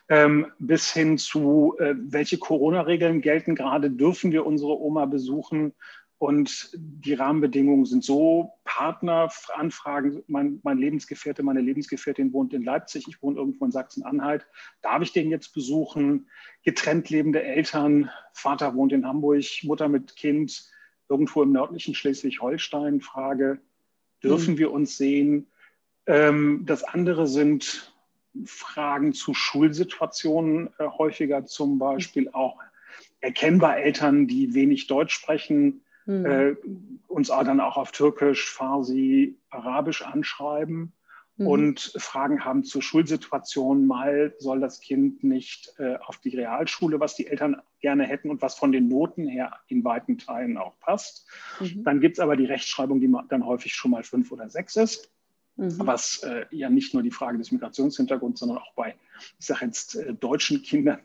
Ähm, 0.10 0.48
bis 0.60 0.92
hin 0.92 1.18
zu, 1.18 1.76
äh, 1.80 1.96
welche 1.98 2.38
Corona-Regeln 2.38 3.22
gelten 3.22 3.56
gerade, 3.56 3.90
dürfen 3.90 4.32
wir 4.32 4.46
unsere 4.46 4.80
Oma 4.80 5.06
besuchen? 5.06 5.74
Und 6.22 6.70
die 6.76 7.16
Rahmenbedingungen 7.16 7.86
sind 7.86 8.04
so, 8.04 8.54
Partneranfragen, 8.64 10.24
mein, 10.28 10.60
mein 10.62 10.78
Lebensgefährte, 10.78 11.42
meine 11.42 11.62
Lebensgefährtin 11.62 12.32
wohnt 12.32 12.54
in 12.54 12.64
Leipzig, 12.64 13.08
ich 13.08 13.24
wohne 13.24 13.40
irgendwo 13.40 13.66
in 13.66 13.72
Sachsen-Anhalt. 13.72 14.46
Darf 14.84 15.02
ich 15.02 15.14
den 15.14 15.32
jetzt 15.32 15.52
besuchen? 15.56 16.30
Getrennt 16.64 17.10
lebende 17.10 17.42
Eltern, 17.42 18.12
Vater 18.34 18.76
wohnt 18.76 18.94
in 18.94 19.08
Hamburg, 19.08 19.46
Mutter 19.64 19.90
mit 19.90 20.16
Kind, 20.16 20.70
irgendwo 21.10 21.42
im 21.42 21.54
nördlichen 21.54 21.96
Schleswig-Holstein. 21.96 23.02
Frage, 23.02 23.60
dürfen 24.24 24.54
mhm. 24.54 24.58
wir 24.60 24.72
uns 24.72 24.98
sehen? 24.98 25.48
Ähm, 26.06 26.68
das 26.68 26.84
andere 26.84 27.26
sind 27.26 27.91
Fragen 28.46 29.14
zu 29.14 29.34
Schulsituationen, 29.34 30.70
äh, 30.78 30.86
häufiger 30.88 31.46
zum 31.46 31.80
Beispiel 31.80 32.30
auch 32.32 32.58
erkennbar 33.20 33.78
Eltern, 33.78 34.28
die 34.28 34.54
wenig 34.54 34.88
Deutsch 34.88 35.14
sprechen, 35.14 35.82
mhm. 36.06 36.26
äh, 36.26 36.56
uns 37.08 37.28
dann 37.28 37.60
auch 37.60 37.78
auf 37.78 37.92
Türkisch, 37.92 38.50
Farsi, 38.50 39.38
Arabisch 39.50 40.02
anschreiben 40.02 40.94
mhm. 41.38 41.48
und 41.48 41.94
Fragen 41.98 42.44
haben 42.44 42.64
zur 42.64 42.82
Schulsituation. 42.82 43.86
Mal 43.86 44.34
soll 44.40 44.60
das 44.60 44.80
Kind 44.80 45.24
nicht 45.24 45.74
äh, 45.78 45.98
auf 45.98 46.18
die 46.18 46.36
Realschule, 46.36 47.00
was 47.00 47.16
die 47.16 47.28
Eltern 47.28 47.62
gerne 47.80 48.06
hätten 48.06 48.30
und 48.30 48.42
was 48.42 48.56
von 48.56 48.72
den 48.72 48.88
Noten 48.88 49.28
her 49.28 49.54
in 49.68 49.84
weiten 49.84 50.18
Teilen 50.18 50.58
auch 50.58 50.80
passt. 50.80 51.28
Mhm. 51.60 51.84
Dann 51.84 52.00
gibt 52.00 52.18
es 52.18 52.20
aber 52.20 52.36
die 52.36 52.46
Rechtschreibung, 52.46 53.00
die 53.00 53.14
dann 53.30 53.46
häufig 53.46 53.74
schon 53.74 53.92
mal 53.92 54.04
fünf 54.04 54.32
oder 54.32 54.50
sechs 54.50 54.76
ist. 54.76 55.12
Mhm. 55.62 55.76
Was 55.78 56.24
äh, 56.24 56.46
ja 56.50 56.72
nicht 56.72 56.96
nur 56.96 57.04
die 57.04 57.12
Frage 57.12 57.38
des 57.38 57.52
Migrationshintergrunds, 57.52 58.40
sondern 58.40 58.58
auch 58.58 58.74
bei, 58.74 58.96
ich 59.40 59.46
sage 59.46 59.66
jetzt, 59.66 59.96
äh, 59.96 60.14
deutschen 60.16 60.64
Kindern 60.64 61.02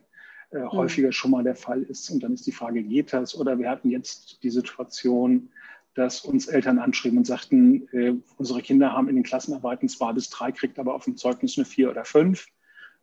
äh, 0.49 0.61
hm. 0.61 0.71
häufiger 0.71 1.11
schon 1.11 1.29
mal 1.29 1.43
der 1.43 1.55
Fall 1.55 1.83
ist. 1.83 2.09
Und 2.09 2.23
dann 2.23 2.33
ist 2.33 2.47
die 2.47 2.51
Frage, 2.51 2.81
geht 2.81 3.13
das? 3.13 3.35
Oder 3.35 3.59
wir 3.59 3.69
hatten 3.69 3.91
jetzt 3.91 4.41
die 4.41 4.49
Situation, 4.49 5.49
dass 5.93 6.21
uns 6.21 6.47
Eltern 6.47 6.79
anschrieben 6.79 7.19
und 7.19 7.27
sagten, 7.27 7.87
äh, 7.91 8.15
unsere 8.37 8.63
Kinder 8.63 8.93
haben 8.93 9.09
in 9.09 9.15
den 9.15 9.23
Klassenarbeiten 9.23 9.89
zwei 9.89 10.11
bis 10.13 10.31
drei, 10.31 10.51
kriegt 10.51 10.79
aber 10.79 10.95
auf 10.95 11.03
dem 11.03 11.17
Zeugnis 11.17 11.55
eine 11.57 11.65
vier 11.65 11.91
oder 11.91 12.03
fünf. 12.03 12.47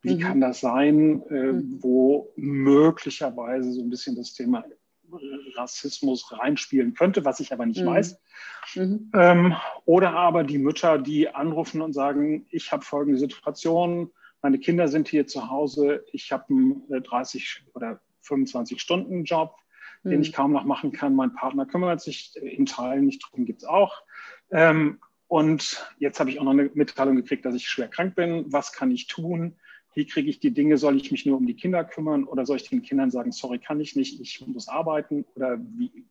Wie 0.01 0.15
mhm. 0.15 0.19
kann 0.19 0.41
das 0.41 0.59
sein, 0.59 1.23
äh, 1.29 1.53
mhm. 1.53 1.77
wo 1.81 2.33
möglicherweise 2.35 3.71
so 3.71 3.81
ein 3.81 3.89
bisschen 3.89 4.17
das 4.17 4.33
Thema 4.33 4.65
Rassismus 5.55 6.31
reinspielen 6.31 6.93
könnte, 6.93 7.25
was 7.25 7.39
ich 7.39 7.53
aber 7.53 7.65
nicht 7.65 7.81
mhm. 7.81 7.87
weiß. 7.87 8.19
Mhm. 8.75 9.11
Ähm, 9.13 9.55
oder 9.85 10.11
aber 10.11 10.43
die 10.43 10.57
Mütter, 10.57 10.97
die 10.97 11.29
anrufen 11.29 11.81
und 11.81 11.93
sagen, 11.93 12.45
ich 12.49 12.71
habe 12.71 12.83
folgende 12.83 13.19
Situation, 13.19 14.11
meine 14.41 14.59
Kinder 14.59 14.87
sind 14.87 15.07
hier 15.07 15.27
zu 15.27 15.49
Hause, 15.49 16.05
ich 16.11 16.31
habe 16.31 16.45
einen 16.49 17.03
30 17.03 17.63
äh, 17.65 17.71
oder 17.73 18.01
25 18.21 18.81
Stunden 18.81 19.23
Job, 19.23 19.55
mhm. 20.03 20.11
den 20.11 20.21
ich 20.21 20.33
kaum 20.33 20.51
noch 20.51 20.65
machen 20.65 20.91
kann. 20.91 21.15
Mein 21.15 21.33
Partner 21.33 21.65
kümmert 21.65 22.01
sich 22.01 22.35
in 22.41 22.65
Teilen 22.65 23.05
nicht 23.05 23.23
drum, 23.23 23.45
gibt 23.45 23.63
es 23.63 23.67
auch. 23.67 24.03
Ähm, 24.51 24.99
und 25.27 25.83
jetzt 25.97 26.19
habe 26.19 26.29
ich 26.29 26.39
auch 26.39 26.43
noch 26.43 26.51
eine 26.51 26.69
Mitteilung 26.73 27.15
gekriegt, 27.15 27.45
dass 27.45 27.55
ich 27.55 27.67
schwer 27.67 27.87
krank 27.87 28.15
bin. 28.15 28.45
Was 28.53 28.71
kann 28.71 28.91
ich 28.91 29.07
tun? 29.07 29.57
Wie 29.95 30.05
kriege 30.05 30.29
ich 30.29 30.39
die 30.39 30.51
Dinge? 30.51 30.77
Soll 30.77 30.97
ich 30.97 31.11
mich 31.11 31.25
nur 31.25 31.37
um 31.37 31.47
die 31.47 31.55
Kinder 31.55 31.83
kümmern 31.83 32.25
oder 32.25 32.45
soll 32.45 32.57
ich 32.57 32.69
den 32.69 32.83
Kindern 32.83 33.09
sagen, 33.09 33.31
sorry, 33.31 33.59
kann 33.59 33.79
ich 33.79 33.95
nicht, 33.95 34.19
ich 34.21 34.45
muss 34.45 34.67
arbeiten? 34.67 35.25
Oder 35.35 35.57
wie, 35.57 36.05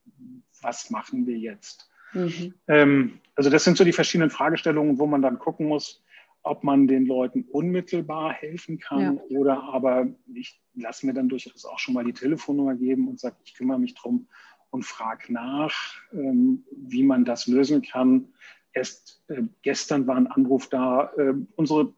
was 0.62 0.90
machen 0.90 1.26
wir 1.26 1.38
jetzt? 1.38 1.88
Mhm. 2.14 2.54
Ähm, 2.66 3.20
also 3.34 3.50
das 3.50 3.64
sind 3.64 3.76
so 3.76 3.84
die 3.84 3.92
verschiedenen 3.92 4.30
Fragestellungen, 4.30 4.98
wo 4.98 5.06
man 5.06 5.22
dann 5.22 5.38
gucken 5.38 5.66
muss, 5.68 6.02
ob 6.42 6.64
man 6.64 6.86
den 6.86 7.06
Leuten 7.06 7.44
unmittelbar 7.50 8.32
helfen 8.32 8.78
kann 8.78 9.00
ja. 9.00 9.38
oder 9.38 9.62
aber 9.62 10.08
ich 10.32 10.60
lasse 10.74 11.06
mir 11.06 11.14
dann 11.14 11.28
durchaus 11.28 11.64
auch 11.64 11.78
schon 11.78 11.94
mal 11.94 12.04
die 12.04 12.12
Telefonnummer 12.12 12.74
geben 12.74 13.08
und 13.08 13.18
sage, 13.18 13.36
ich 13.44 13.54
kümmere 13.54 13.78
mich 13.78 13.94
drum 13.94 14.28
und 14.70 14.84
frage 14.84 15.32
nach, 15.32 15.74
ähm, 16.12 16.64
wie 16.70 17.02
man 17.02 17.24
das 17.24 17.46
lösen 17.46 17.82
kann. 17.82 18.28
Erst 18.72 19.22
äh, 19.28 19.42
gestern 19.62 20.06
war 20.06 20.16
ein 20.16 20.26
Anruf 20.26 20.68
da, 20.68 21.12
äh, 21.16 21.34
unsere 21.56 21.94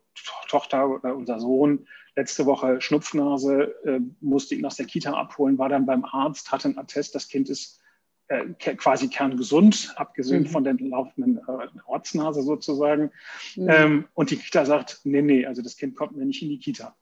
Tochter 0.49 0.89
oder 0.89 1.17
unser 1.17 1.41
Sohn 1.41 1.87
letzte 2.17 2.47
Woche 2.47 2.81
Schnupfnase, 2.81 3.75
äh, 3.85 4.01
musste 4.21 4.55
ihn 4.55 4.65
aus 4.65 4.77
der 4.77 4.87
Kita 4.87 5.13
abholen, 5.13 5.59
war 5.59 5.69
dann 5.69 5.87
beim 5.87 6.05
Arzt, 6.05 6.51
hatte 6.51 6.69
einen 6.69 6.79
Attest, 6.79 7.15
das 7.15 7.29
Kind 7.29 7.51
ist 7.51 7.81
äh, 8.29 8.55
quasi 8.55 9.09
kerngesund, 9.09 9.95
abgesehen 9.97 10.45
mhm. 10.45 10.49
von 10.49 10.65
der 10.65 10.75
laufenden 10.75 11.39
äh, 11.39 11.69
Ortsnase 11.87 12.43
sozusagen. 12.43 13.11
Mhm. 13.55 13.69
Ähm, 13.69 14.05
und 14.15 14.31
die 14.31 14.37
Kita 14.37 14.65
sagt, 14.65 15.01
nee, 15.05 15.23
nee, 15.23 15.47
also 15.47 15.63
das 15.63 15.77
Kind 15.77 15.95
kommt 15.95 16.17
mir 16.17 16.25
nicht 16.25 16.43
in 16.43 16.49
die 16.49 16.59
Kita. 16.59 16.97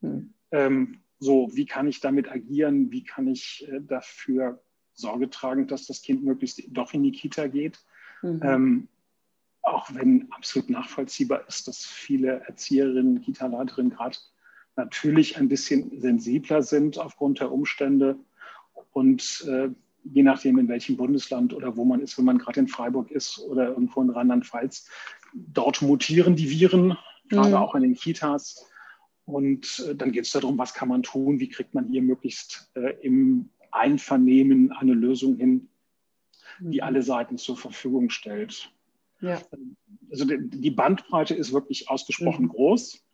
Mhm. 0.00 0.32
Ähm, 0.52 1.00
so, 1.18 1.50
wie 1.52 1.66
kann 1.66 1.86
ich 1.86 2.00
damit 2.00 2.30
agieren? 2.30 2.90
Wie 2.90 3.04
kann 3.04 3.28
ich 3.28 3.66
äh, 3.68 3.80
dafür 3.80 4.62
Sorge 4.94 5.28
tragen, 5.28 5.66
dass 5.66 5.86
das 5.86 6.00
Kind 6.00 6.24
möglichst 6.24 6.62
doch 6.68 6.94
in 6.94 7.02
die 7.02 7.12
Kita 7.12 7.48
geht? 7.48 7.78
Mhm. 8.22 8.40
Ähm, 8.42 8.88
auch 9.62 9.94
wenn 9.94 10.30
absolut 10.32 10.70
nachvollziehbar 10.70 11.46
ist, 11.48 11.68
dass 11.68 11.84
viele 11.84 12.40
Erzieherinnen, 12.46 13.20
Kita-Leiterinnen 13.20 13.90
gerade 13.90 14.16
natürlich 14.76 15.36
ein 15.36 15.48
bisschen 15.48 16.00
sensibler 16.00 16.62
sind 16.62 16.98
aufgrund 16.98 17.40
der 17.40 17.52
Umstände 17.52 18.18
und 18.92 19.44
äh, 19.48 19.68
je 20.04 20.22
nachdem, 20.22 20.58
in 20.58 20.68
welchem 20.68 20.96
Bundesland 20.96 21.52
oder 21.54 21.76
wo 21.76 21.84
man 21.84 22.00
ist, 22.00 22.16
wenn 22.18 22.24
man 22.24 22.38
gerade 22.38 22.60
in 22.60 22.68
Freiburg 22.68 23.10
ist 23.10 23.38
oder 23.38 23.68
irgendwo 23.68 24.02
in 24.02 24.10
Rheinland-Pfalz, 24.10 24.88
dort 25.34 25.82
mutieren 25.82 26.36
die 26.36 26.50
Viren, 26.50 26.96
gerade 27.28 27.50
mhm. 27.50 27.56
auch 27.56 27.74
in 27.74 27.82
den 27.82 27.94
Kitas. 27.94 28.66
Und 29.24 29.84
äh, 29.88 29.94
dann 29.94 30.12
geht 30.12 30.24
es 30.24 30.32
darum, 30.32 30.58
was 30.58 30.74
kann 30.74 30.88
man 30.88 31.02
tun, 31.02 31.38
wie 31.38 31.48
kriegt 31.48 31.74
man 31.74 31.86
hier 31.86 32.02
möglichst 32.02 32.70
äh, 32.74 32.96
im 33.02 33.50
Einvernehmen 33.70 34.72
eine 34.72 34.94
Lösung 34.94 35.36
hin, 35.36 35.68
die 36.58 36.78
mhm. 36.78 36.82
alle 36.82 37.02
Seiten 37.02 37.38
zur 37.38 37.56
Verfügung 37.56 38.10
stellt. 38.10 38.72
Ja. 39.20 39.40
Also 40.10 40.24
die 40.26 40.70
Bandbreite 40.70 41.34
ist 41.34 41.52
wirklich 41.52 41.88
ausgesprochen 41.88 42.46
mhm. 42.46 42.50
groß. 42.50 43.04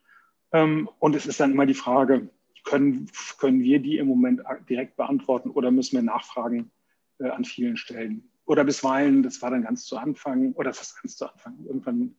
Ähm, 0.53 0.89
und 0.99 1.15
es 1.15 1.27
ist 1.27 1.41
dann 1.41 1.53
immer 1.53 1.67
die 1.67 1.75
Frage, 1.75 2.31
können, 2.65 3.11
können 3.39 3.61
wir 3.61 3.81
die 3.81 3.99
im 3.99 4.09
Moment 4.09 4.43
direkt 4.69 4.97
beantworten 4.97 5.51
oder 5.51 5.71
müssen 5.71 5.97
wir 5.97 6.03
nachfragen 6.03 6.71
äh, 7.19 7.29
an 7.29 7.45
vielen 7.45 7.77
Stellen? 7.77 8.29
Oder 8.45 8.65
bisweilen, 8.65 9.23
das 9.23 9.43
war 9.43 9.51
dann 9.51 9.63
ganz 9.63 9.85
zu 9.87 9.97
Anfang, 9.97 10.53
oder 10.53 10.73
fast 10.73 11.01
ganz 11.03 11.17
zu 11.17 11.31
Anfang, 11.31 11.59
irgendwann 11.67 12.17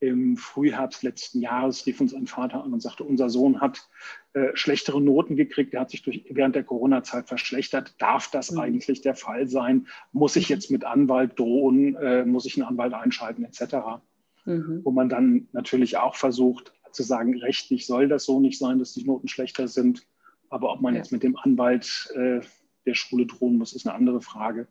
im 0.00 0.36
Frühherbst 0.36 1.02
letzten 1.02 1.40
Jahres 1.40 1.86
rief 1.86 2.00
uns 2.00 2.14
ein 2.14 2.26
Vater 2.26 2.62
an 2.62 2.72
und 2.72 2.80
sagte, 2.80 3.04
unser 3.04 3.30
Sohn 3.30 3.60
hat 3.60 3.88
äh, 4.32 4.50
schlechtere 4.54 5.00
Noten 5.00 5.34
gekriegt, 5.34 5.72
der 5.72 5.80
hat 5.80 5.90
sich 5.90 6.02
durch, 6.02 6.24
während 6.30 6.54
der 6.54 6.64
Corona-Zeit 6.64 7.26
verschlechtert. 7.26 7.94
Darf 7.98 8.30
das 8.30 8.52
mhm. 8.52 8.60
eigentlich 8.60 9.00
der 9.00 9.14
Fall 9.14 9.48
sein? 9.48 9.88
Muss 10.12 10.36
ich 10.36 10.48
jetzt 10.48 10.70
mit 10.70 10.84
Anwalt 10.84 11.38
drohen? 11.38 11.96
Äh, 11.96 12.24
muss 12.24 12.46
ich 12.46 12.56
einen 12.56 12.68
Anwalt 12.68 12.94
einschalten 12.94 13.44
etc.? 13.44 14.00
Mhm. 14.44 14.80
Wo 14.84 14.90
man 14.92 15.08
dann 15.08 15.48
natürlich 15.52 15.96
auch 15.96 16.14
versucht 16.14 16.72
zu 16.92 17.02
sagen, 17.02 17.36
rechtlich 17.38 17.86
soll 17.86 18.08
das 18.08 18.24
so 18.24 18.40
nicht 18.40 18.58
sein, 18.58 18.78
dass 18.78 18.94
die 18.94 19.04
Noten 19.04 19.28
schlechter 19.28 19.68
sind. 19.68 20.06
Aber 20.48 20.72
ob 20.72 20.80
man 20.80 20.94
ja. 20.94 20.98
jetzt 20.98 21.12
mit 21.12 21.22
dem 21.22 21.36
Anwalt 21.36 22.10
äh, 22.14 22.40
der 22.86 22.94
Schule 22.94 23.26
drohen 23.26 23.58
muss, 23.58 23.74
ist 23.74 23.86
eine 23.86 23.96
andere 23.96 24.22
Frage. 24.22 24.68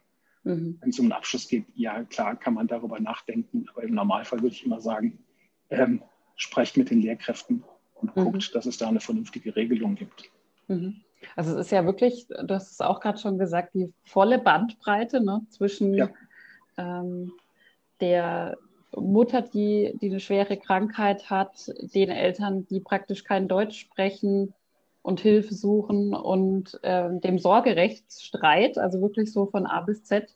Mhm. 0.47 0.77
Wenn 0.79 0.89
es 0.89 0.99
um 0.99 1.05
einen 1.05 1.11
Abschluss 1.11 1.47
geht, 1.47 1.65
ja 1.75 2.03
klar, 2.05 2.35
kann 2.35 2.53
man 2.53 2.67
darüber 2.67 2.99
nachdenken. 2.99 3.65
Aber 3.73 3.83
im 3.83 3.93
Normalfall 3.93 4.41
würde 4.41 4.55
ich 4.55 4.65
immer 4.65 4.79
sagen, 4.79 5.19
ähm, 5.69 6.01
sprecht 6.35 6.77
mit 6.77 6.89
den 6.89 7.01
Lehrkräften 7.01 7.63
und 7.95 8.15
mhm. 8.15 8.23
guckt, 8.23 8.55
dass 8.55 8.65
es 8.65 8.77
da 8.77 8.87
eine 8.87 9.01
vernünftige 9.01 9.55
Regelung 9.55 9.95
gibt. 9.95 10.31
Mhm. 10.67 11.01
Also 11.35 11.53
es 11.53 11.67
ist 11.67 11.71
ja 11.71 11.83
wirklich, 11.83 12.27
du 12.27 12.53
hast 12.53 12.71
es 12.71 12.81
auch 12.81 12.99
gerade 12.99 13.17
schon 13.17 13.37
gesagt, 13.37 13.73
die 13.73 13.91
volle 14.03 14.39
Bandbreite 14.39 15.21
ne, 15.21 15.45
zwischen 15.49 15.93
ja. 15.93 16.09
ähm, 16.77 17.33
der 17.99 18.57
Mutter, 18.95 19.41
die, 19.41 19.97
die 20.01 20.09
eine 20.09 20.19
schwere 20.19 20.57
Krankheit 20.57 21.29
hat, 21.29 21.71
den 21.93 22.09
Eltern, 22.09 22.67
die 22.67 22.79
praktisch 22.79 23.23
kein 23.23 23.47
Deutsch 23.47 23.79
sprechen 23.79 24.53
und 25.01 25.19
Hilfe 25.19 25.53
suchen 25.53 26.13
und 26.13 26.79
äh, 26.83 27.09
dem 27.19 27.39
Sorgerechtsstreit, 27.39 28.77
also 28.77 29.01
wirklich 29.01 29.31
so 29.31 29.45
von 29.45 29.65
A 29.65 29.81
bis 29.81 30.03
Z, 30.03 30.35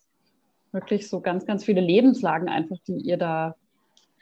wirklich 0.72 1.10
so 1.10 1.22
ganz, 1.22 1.46
ganz 1.46 1.63
viele 1.63 1.82
Lebenslagen 1.82 2.50
einfach, 2.50 2.78
die 2.88 2.98
ihr 2.98 3.18
da 3.18 3.56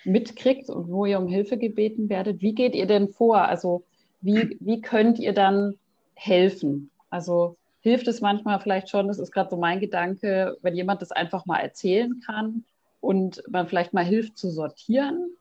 mitkriegt 0.03 0.69
und 0.69 0.89
wo 0.89 1.05
ihr 1.05 1.19
um 1.19 1.27
Hilfe 1.27 1.57
gebeten 1.57 2.09
werdet. 2.09 2.41
Wie 2.41 2.53
geht 2.53 2.75
ihr 2.75 2.87
denn 2.87 3.09
vor? 3.09 3.41
Also 3.41 3.83
wie, 4.21 4.57
wie 4.59 4.81
könnt 4.81 5.19
ihr 5.19 5.33
dann 5.33 5.75
helfen? 6.15 6.89
Also 7.09 7.57
hilft 7.81 8.07
es 8.07 8.21
manchmal 8.21 8.59
vielleicht 8.59 8.89
schon, 8.89 9.07
das 9.07 9.19
ist 9.19 9.31
gerade 9.31 9.49
so 9.49 9.57
mein 9.57 9.79
Gedanke, 9.79 10.57
wenn 10.61 10.75
jemand 10.75 11.01
das 11.01 11.11
einfach 11.11 11.45
mal 11.45 11.59
erzählen 11.59 12.21
kann 12.25 12.65
und 13.01 13.43
man 13.49 13.67
vielleicht 13.67 13.93
mal 13.93 14.05
hilft 14.05 14.37
zu 14.37 14.49
sortieren. 14.49 15.35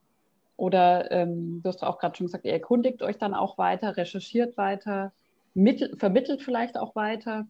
Oder 0.57 1.11
ähm, 1.13 1.61
du 1.63 1.69
hast 1.69 1.85
auch 1.85 1.99
gerade 1.99 2.17
schon 2.17 2.27
gesagt, 2.27 2.45
ihr 2.45 2.53
erkundigt 2.53 3.03
euch 3.03 3.17
dann 3.17 3.35
auch 3.35 3.59
weiter, 3.59 3.97
recherchiert 3.97 4.57
weiter, 4.57 5.13
mittel, 5.55 5.97
vermittelt 5.97 6.43
vielleicht 6.43 6.77
auch 6.77 6.97
weiter. 6.97 7.47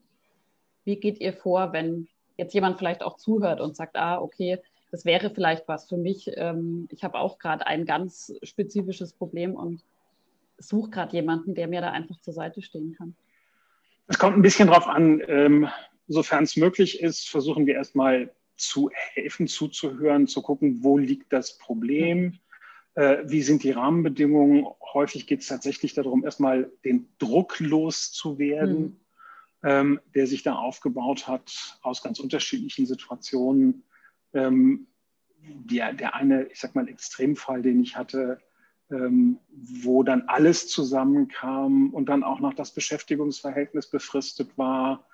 Wie 0.85 0.97
geht 0.97 1.21
ihr 1.21 1.33
vor, 1.33 1.73
wenn 1.73 2.09
jetzt 2.39 2.55
jemand 2.55 2.79
vielleicht 2.79 3.03
auch 3.03 3.19
zuhört 3.19 3.61
und 3.61 3.77
sagt, 3.77 3.97
ah, 3.97 4.19
okay, 4.19 4.59
das 4.91 5.05
wäre 5.05 5.31
vielleicht 5.31 5.69
was 5.69 5.89
für 5.89 5.99
mich. 5.99 6.31
Ähm, 6.37 6.89
ich 6.91 7.05
habe 7.05 7.19
auch 7.19 7.39
gerade 7.39 7.67
ein 7.67 7.85
ganz 7.85 8.33
spezifisches 8.43 9.13
Problem 9.13 9.55
und 9.55 9.83
suche 10.57 10.91
gerade 10.91 11.13
jemanden, 11.13 11.55
der 11.55 11.69
mir 11.69 11.83
da 11.83 11.91
einfach 11.91 12.19
zur 12.21 12.33
Seite 12.33 12.63
stehen 12.63 12.95
kann. 12.97 13.15
Es 14.07 14.19
kommt 14.19 14.37
ein 14.37 14.43
bisschen 14.43 14.69
drauf 14.69 14.87
an, 14.87 15.23
ähm, 15.29 15.69
sofern 16.07 16.45
es 16.45 16.57
möglich 16.57 17.03
ist, 17.03 17.29
versuchen 17.29 17.67
wir 17.67 17.75
erstmal 17.75 18.31
zu 18.57 18.91
helfen, 18.93 19.47
zuzuhören, 19.47 20.27
zu 20.27 20.41
gucken, 20.41 20.83
wo 20.83 20.97
liegt 20.97 21.33
das 21.33 21.59
Problem, 21.59 22.39
äh, 22.95 23.19
wie 23.25 23.43
sind 23.43 23.63
die 23.63 23.73
Rahmenbedingungen. 23.73 24.67
Häufig 24.95 25.27
geht 25.27 25.41
es 25.41 25.49
tatsächlich 25.49 25.93
darum, 25.93 26.25
erstmal 26.25 26.73
den 26.85 27.09
Druck 27.19 27.61
loszuwerden. 27.61 28.81
Mhm 28.81 28.97
ähm, 29.63 30.01
der 30.15 30.27
sich 30.27 30.43
da 30.43 30.55
aufgebaut 30.55 31.27
hat 31.27 31.79
aus 31.83 32.03
ganz 32.03 32.21
unterschiedlichen 32.21 32.87
Situationen. 32.87 33.85
Ähm, 34.33 34.87
der, 35.41 35.93
der 35.93 36.15
eine, 36.15 36.45
ich 36.45 36.61
sag 36.61 36.75
mal, 36.75 36.89
Extremfall, 36.89 37.63
den 37.63 37.81
ich 37.81 37.97
hatte, 37.97 38.41
ähm, 38.91 39.39
wo 39.51 40.03
dann 40.03 40.23
alles 40.23 40.69
zusammenkam 40.69 41.93
und 41.93 42.09
dann 42.09 42.25
auch 42.25 42.41
noch 42.41 42.55
das 42.55 42.73
Beschäftigungsverhältnis 42.73 43.91
befristet 43.91 44.57
war 44.57 45.07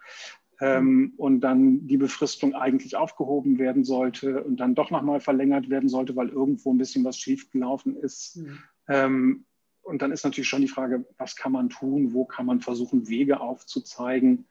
ähm, 0.61 1.14
und 1.16 1.40
dann 1.40 1.87
die 1.87 1.96
Befristung 1.96 2.54
eigentlich 2.54 2.96
aufgehoben 2.96 3.59
werden 3.59 3.85
sollte 3.85 4.44
und 4.44 4.59
dann 4.59 4.74
doch 4.74 4.90
nochmal 4.90 5.20
verlängert 5.20 5.70
werden 5.70 5.88
sollte, 5.88 6.14
weil 6.16 6.28
irgendwo 6.28 6.72
ein 6.72 6.78
bisschen 6.78 7.04
was 7.04 7.18
schiefgelaufen 7.18 7.96
ist. 7.96 8.37
Mhm. 8.37 8.59
Ähm, 8.88 9.44
und 9.84 10.02
dann 10.02 10.12
ist 10.12 10.24
natürlich 10.24 10.48
schon 10.48 10.62
die 10.62 10.68
Frage, 10.68 11.04
was 11.18 11.36
kann 11.36 11.52
man 11.52 11.68
tun, 11.68 12.12
wo 12.12 12.24
kann 12.24 12.46
man 12.46 12.60
versuchen, 12.60 13.08
Wege 13.08 13.40
aufzuzeigen, 13.40 14.46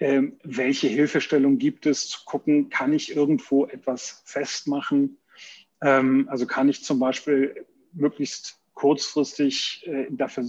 ähm, 0.00 0.38
welche 0.44 0.86
Hilfestellung 0.88 1.58
gibt 1.58 1.86
es, 1.86 2.08
zu 2.08 2.24
gucken, 2.24 2.68
kann 2.70 2.92
ich 2.92 3.14
irgendwo 3.14 3.66
etwas 3.66 4.22
festmachen. 4.24 5.18
Ähm, 5.82 6.28
also 6.30 6.46
kann 6.46 6.68
ich 6.68 6.84
zum 6.84 6.98
Beispiel 7.00 7.66
möglichst 7.92 8.60
kurzfristig 8.74 9.84
äh, 9.86 10.06
dafür 10.10 10.44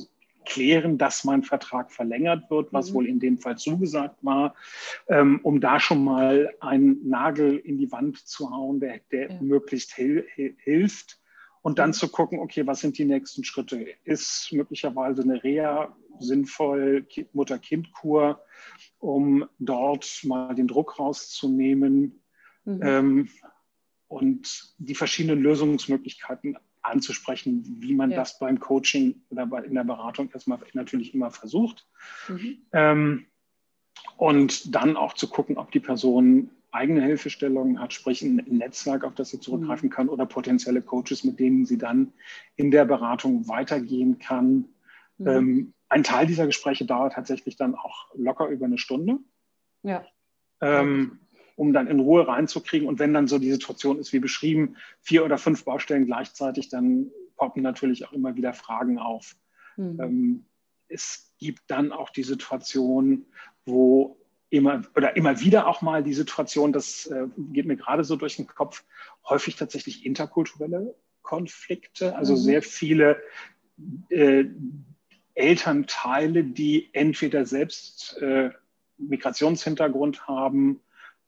klären, 0.46 0.98
dass 0.98 1.24
mein 1.24 1.44
Vertrag 1.44 1.92
verlängert 1.92 2.50
wird, 2.50 2.74
was 2.74 2.90
mhm. 2.90 2.94
wohl 2.94 3.08
in 3.08 3.20
dem 3.20 3.38
Fall 3.38 3.58
zugesagt 3.58 4.18
war, 4.24 4.56
ähm, 5.08 5.40
um 5.44 5.62
da 5.62 5.80
schon 5.80 6.04
mal 6.04 6.54
einen 6.60 7.08
Nagel 7.08 7.58
in 7.58 7.78
die 7.78 7.92
Wand 7.92 8.18
zu 8.28 8.52
hauen, 8.52 8.80
der, 8.80 9.00
der 9.12 9.32
ja. 9.32 9.42
möglichst 9.42 9.94
hil 9.96 10.26
hilft 10.58 11.20
und 11.62 11.80
dann 11.80 11.94
zu 11.94 12.08
gucken, 12.08 12.40
okay, 12.40 12.66
was 12.66 12.80
sind 12.80 12.98
die 12.98 13.06
nächsten 13.06 13.44
Schritte? 13.44 13.86
Ist 14.04 14.52
möglicherweise 14.52 15.24
eine 15.24 15.44
Reha 15.44 15.96
sinnvoll, 16.20 17.06
Mutter-Kind-Kur, 17.34 18.42
um 19.00 19.46
dort 19.60 20.22
mal 20.24 20.56
den 20.56 20.68
Druck 20.68 21.00
rauszunehmen 21.00 22.22
mhm. 22.66 22.80
ähm, 22.84 23.30
und 24.08 24.74
die 24.78 24.96
verschiedenen 24.96 25.42
Lösungsmöglichkeiten 25.42 26.58
anzusprechen, 26.82 27.78
wie 27.80 27.94
man 27.94 28.12
ja. 28.12 28.18
das 28.18 28.40
beim 28.40 28.60
Coaching 28.60 29.22
oder 29.30 29.46
bei, 29.46 29.64
in 29.64 29.76
der 29.76 29.84
Beratung 29.84 30.30
erstmal 30.34 30.60
natürlich 30.74 31.14
immer 31.14 31.32
versucht. 31.32 31.88
Mhm. 32.28 32.66
Ähm, 32.72 33.26
und 34.18 34.74
dann 34.74 34.96
auch 34.96 35.14
zu 35.14 35.30
gucken, 35.30 35.58
ob 35.58 35.72
die 35.72 35.80
Person 35.80 36.52
eigene 36.72 37.02
Hilfestellungen 37.02 37.80
hat, 37.80 37.94
sprich 37.94 38.22
ein 38.22 38.36
Netzwerk, 38.48 39.04
auf 39.04 39.16
das 39.16 39.30
sie 39.30 39.40
zurückgreifen 39.40 39.90
mhm. 39.90 39.94
kann 39.94 40.10
oder 40.10 40.26
potenzielle 40.26 40.82
Coaches, 40.82 41.24
mit 41.24 41.40
denen 41.40 41.66
sie 41.66 41.78
dann 41.78 42.14
in 42.56 42.72
der 42.72 42.86
Beratung 42.86 43.48
weitergehen 43.48 44.20
kann. 44.20 44.66
Mhm. 45.18 45.28
Ähm, 45.28 45.74
ein 45.90 46.04
Teil 46.04 46.28
dieser 46.28 46.46
Gespräche 46.46 46.86
dauert 46.86 47.14
tatsächlich 47.14 47.56
dann 47.56 47.76
auch 47.76 48.14
locker 48.16 48.48
über 48.48 48.66
eine 48.66 48.78
Stunde. 48.78 49.18
Ja. 49.82 50.06
Ähm, 50.62 51.20
um 51.56 51.74
dann 51.74 51.88
in 51.88 52.00
Ruhe 52.00 52.26
reinzukriegen. 52.26 52.88
Und 52.88 53.00
wenn 53.00 53.14
dann 53.14 53.28
so 53.28 53.38
die 53.38 53.52
Situation 53.52 54.00
ist 54.00 54.14
wie 54.14 54.20
beschrieben, 54.20 54.78
vier 55.02 55.26
oder 55.26 55.38
fünf 55.38 55.66
Baustellen 55.66 56.06
gleichzeitig, 56.06 56.70
dann 56.70 57.12
poppen 57.36 57.64
natürlich 57.64 58.08
auch 58.08 58.14
immer 58.14 58.36
wieder 58.36 58.54
Fragen 58.54 58.98
auf. 58.98 59.36
Mhm. 59.76 60.00
Ähm, 60.00 60.46
es 60.88 61.34
gibt 61.38 61.62
dann 61.68 61.92
auch 61.92 62.12
die 62.12 62.24
Situation, 62.24 63.26
wo 63.66 64.19
immer 64.50 64.82
oder 64.96 65.16
immer 65.16 65.40
wieder 65.40 65.68
auch 65.68 65.82
mal 65.82 66.04
die 66.04 66.14
Situation, 66.14 66.74
das 66.74 67.06
äh, 67.08 67.28
geht 67.52 67.66
mir 67.66 67.78
gerade 67.78 68.04
so 68.04 68.16
durch 68.16 68.36
den 68.36 68.48
Kopf, 68.48 68.84
häufig 69.28 69.56
tatsächlich 69.56 70.06
interkulturelle 70.06 70.96
Konflikte, 71.22 72.16
also 72.16 72.34
mhm. 72.34 72.38
sehr 72.38 72.62
viele 72.62 73.22
äh, 74.10 74.46
Elternteile, 75.36 76.44
die 76.44 76.90
entweder 76.94 77.46
selbst 77.46 78.18
äh, 78.22 78.50
Migrationshintergrund 78.98 80.28
haben, 80.28 80.82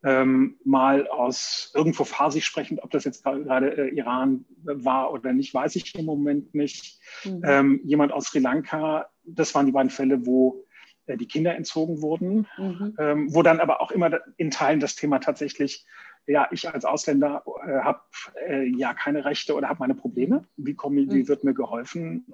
ähm, 0.03 0.57
mal 0.63 1.07
aus 1.07 1.71
irgendwo 1.75 2.03
phasig 2.03 2.45
sprechend, 2.45 2.81
ob 2.83 2.89
das 2.89 3.03
jetzt 3.03 3.23
gerade 3.23 3.77
äh, 3.77 3.95
Iran 3.95 4.45
war 4.63 5.13
oder 5.13 5.31
nicht, 5.31 5.53
weiß 5.53 5.75
ich 5.75 5.93
im 5.95 6.05
Moment 6.05 6.55
nicht. 6.55 6.99
Mhm. 7.23 7.41
Ähm, 7.45 7.81
jemand 7.83 8.11
aus 8.11 8.25
Sri 8.25 8.39
Lanka, 8.39 9.09
das 9.23 9.53
waren 9.53 9.67
die 9.67 9.71
beiden 9.71 9.91
Fälle, 9.91 10.25
wo 10.25 10.65
die 11.07 11.27
Kinder 11.27 11.55
entzogen 11.55 12.01
wurden, 12.01 12.47
mhm. 12.57 12.95
ähm, 12.99 13.33
wo 13.33 13.41
dann 13.41 13.59
aber 13.59 13.81
auch 13.81 13.91
immer 13.91 14.19
in 14.37 14.51
Teilen 14.51 14.79
das 14.79 14.95
Thema 14.95 15.19
tatsächlich, 15.19 15.85
ja, 16.27 16.47
ich 16.51 16.69
als 16.69 16.85
Ausländer 16.85 17.43
äh, 17.65 17.79
habe 17.79 18.01
äh, 18.47 18.63
ja 18.63 18.93
keine 18.93 19.25
Rechte 19.25 19.55
oder 19.55 19.69
habe 19.69 19.79
meine 19.79 19.95
Probleme. 19.95 20.45
Wie, 20.55 20.75
komme, 20.75 21.01
mhm. 21.01 21.11
wie 21.11 21.27
wird 21.27 21.43
mir 21.43 21.53
geholfen? 21.53 22.25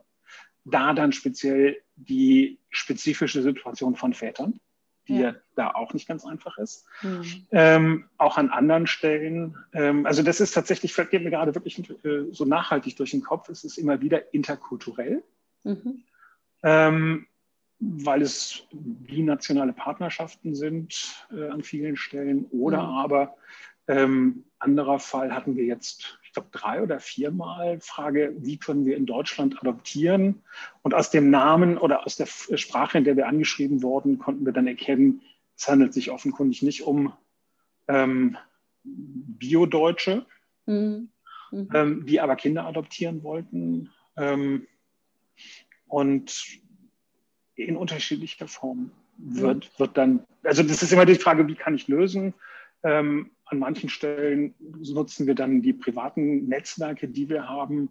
da 0.70 0.94
dann 0.94 1.12
speziell 1.12 1.82
die 1.96 2.60
spezifische 2.70 3.42
Situation 3.42 3.96
von 3.96 4.14
Vätern, 4.14 4.60
die 5.08 5.16
ja, 5.16 5.30
ja 5.30 5.36
da 5.56 5.72
auch 5.72 5.94
nicht 5.94 6.08
ganz 6.08 6.26
einfach 6.26 6.58
ist. 6.58 6.86
Mhm. 7.02 7.48
Ähm, 7.52 8.10
auch 8.18 8.38
an 8.38 8.50
anderen 8.50 8.88
Stellen. 8.88 9.56
Ähm, 9.74 10.06
also 10.06 10.24
das 10.24 10.40
ist 10.40 10.52
tatsächlich, 10.54 10.96
geht 10.96 11.24
mir 11.24 11.30
gerade 11.30 11.56
wirklich 11.56 11.80
äh, 12.04 12.26
so 12.32 12.46
nachhaltig 12.46 12.98
durch 12.98 13.12
den 13.12 13.24
Kopf. 13.24 13.50
Es 13.50 13.64
ist 13.64 13.78
immer 13.78 14.02
wieder 14.02 14.34
interkulturell. 14.34 15.24
Mhm. 15.64 16.04
Ähm, 16.64 17.28
weil 17.80 18.22
es 18.22 18.64
binationale 18.72 19.74
Partnerschaften 19.74 20.56
sind 20.56 21.28
äh, 21.32 21.48
an 21.50 21.64
vielen 21.64 21.96
Stellen. 21.96 22.46
Oder 22.46 22.84
mhm. 22.84 22.90
aber 22.90 23.36
ähm, 23.88 24.44
anderer 24.60 25.00
Fall 25.00 25.34
hatten 25.34 25.56
wir 25.56 25.66
jetzt, 25.66 26.20
ich 26.24 26.34
glaube, 26.34 26.50
drei 26.52 26.82
oder 26.82 27.00
viermal 27.00 27.80
Frage, 27.80 28.36
wie 28.40 28.58
können 28.58 28.86
wir 28.86 28.98
in 28.98 29.06
Deutschland 29.06 29.60
adoptieren? 29.62 30.42
Und 30.82 30.94
aus 30.94 31.12
dem 31.12 31.30
Namen 31.30 31.78
oder 31.78 32.06
aus 32.06 32.16
der 32.16 32.26
Sprache, 32.26 32.98
in 32.98 33.04
der 33.04 33.16
wir 33.16 33.28
angeschrieben 33.28 33.84
wurden, 33.84 34.18
konnten 34.18 34.46
wir 34.46 34.54
dann 34.54 34.68
erkennen, 34.68 35.22
es 35.56 35.68
handelt 35.68 35.94
sich 35.94 36.12
offenkundig 36.12 36.62
nicht 36.62 36.84
um 36.84 37.14
ähm, 37.88 38.38
Bio-Deutsche, 38.84 40.26
mhm. 40.66 41.10
Mhm. 41.52 41.70
Ähm, 41.74 42.06
die 42.06 42.20
aber 42.20 42.36
Kinder 42.36 42.66
adoptieren 42.66 43.24
wollten. 43.24 43.90
Ähm, 44.18 44.68
und 45.88 46.60
in 47.58 47.76
unterschiedlicher 47.76 48.48
Form 48.48 48.92
wird, 49.18 49.66
mhm. 49.66 49.80
wird 49.80 49.98
dann, 49.98 50.24
also 50.44 50.64
das 50.64 50.84
ist 50.84 50.94
immer 50.94 51.06
die 51.06 51.16
Frage, 51.16 51.48
wie 51.48 51.56
kann 51.56 51.76
ich 51.76 51.88
lösen? 51.88 52.34
Ähm, 52.84 53.32
an 53.46 53.60
manchen 53.60 53.90
Stellen 53.90 54.54
nutzen 54.60 55.26
wir 55.26 55.36
dann 55.36 55.62
die 55.62 55.74
privaten 55.74 56.48
Netzwerke, 56.48 57.08
die 57.08 57.30
wir 57.30 57.50
haben. 57.50 57.90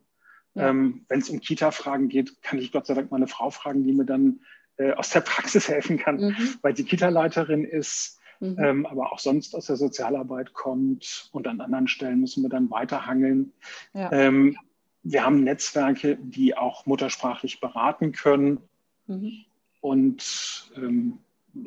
Ja. 0.55 0.71
Ähm, 0.71 1.05
Wenn 1.09 1.21
es 1.21 1.31
um 1.31 1.41
Kita-Fragen 1.41 2.09
geht, 2.09 2.43
kann 2.43 2.59
ich 2.59 2.73
Gott 2.73 2.87
sei 2.87 2.95
Dank 2.95 3.11
mal 3.11 3.17
eine 3.17 3.27
Frau 3.27 3.51
fragen, 3.51 3.85
die 3.85 3.93
mir 3.93 4.05
dann 4.05 4.41
äh, 4.77 4.93
aus 4.93 5.11
der 5.11 5.21
Praxis 5.21 5.69
helfen 5.69 5.99
kann, 5.99 6.17
mhm. 6.17 6.37
weil 6.63 6.77
sie 6.77 6.85
Kita-Leiterin 6.85 7.65
ist, 7.65 8.21
mhm. 8.41 8.57
ähm, 8.59 8.87
aber 8.87 9.13
auch 9.13 9.19
sonst 9.19 9.55
aus 9.55 9.67
der 9.67 9.77
Sozialarbeit 9.77 10.53
kommt. 10.53 11.29
Und 11.33 11.49
an 11.49 11.61
anderen 11.61 11.89
Stellen 11.89 12.21
müssen 12.21 12.43
wir 12.43 12.51
dann 12.51 12.71
weiterhangeln. 12.71 13.53
Ja. 13.95 14.13
Ähm, 14.13 14.57
wir 15.03 15.25
haben 15.25 15.45
Netzwerke, 15.45 16.19
die 16.21 16.57
auch 16.57 16.85
muttersprachlich 16.85 17.61
beraten 17.61 18.13
können. 18.13 18.59
Mhm. 19.07 19.46
Und 19.87 20.73
ähm, 20.77 21.19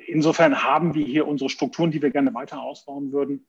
insofern 0.08 0.62
haben 0.62 0.94
wir 0.94 1.06
hier 1.06 1.26
unsere 1.26 1.50
Strukturen, 1.50 1.90
die 1.90 2.02
wir 2.02 2.10
gerne 2.10 2.34
weiter 2.34 2.62
ausbauen 2.62 3.14
würden. 3.14 3.46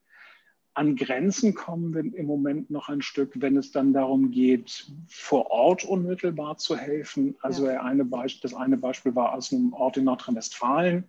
An 0.75 0.95
Grenzen 0.95 1.57
kommen 1.57 1.93
wir 1.93 2.03
im 2.15 2.27
Moment 2.27 2.71
noch 2.71 2.89
ein 2.89 3.03
Stück, 3.03 3.33
wenn 3.35 3.57
es 3.57 3.73
dann 3.73 3.93
darum 3.93 4.31
geht, 4.31 4.93
vor 5.09 5.51
Ort 5.51 5.83
unmittelbar 5.83 6.59
zu 6.59 6.77
helfen. 6.77 7.35
Also 7.41 7.67
ja. 7.67 7.83
eine 7.83 8.09
das 8.43 8.55
eine 8.55 8.77
Beispiel 8.77 9.17
war 9.17 9.35
aus 9.35 9.53
einem 9.53 9.73
Ort 9.73 9.97
in 9.97 10.05
Nordrhein-Westfalen, 10.05 11.03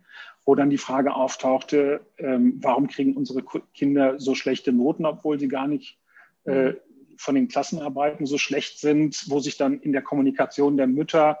wo 0.44 0.56
dann 0.56 0.68
die 0.68 0.76
Frage 0.76 1.14
auftauchte, 1.14 2.00
ähm, 2.18 2.58
warum 2.60 2.88
kriegen 2.88 3.16
unsere 3.16 3.44
Kinder 3.74 4.18
so 4.18 4.34
schlechte 4.34 4.72
Noten, 4.72 5.06
obwohl 5.06 5.38
sie 5.38 5.46
gar 5.46 5.68
nicht 5.68 6.00
äh, 6.46 6.70
mhm. 6.70 6.76
von 7.16 7.36
den 7.36 7.46
Klassenarbeiten 7.46 8.26
so 8.26 8.38
schlecht 8.38 8.80
sind, 8.80 9.30
wo 9.30 9.38
sich 9.38 9.56
dann 9.56 9.78
in 9.78 9.92
der 9.92 10.02
Kommunikation 10.02 10.76
der 10.76 10.88
Mütter 10.88 11.38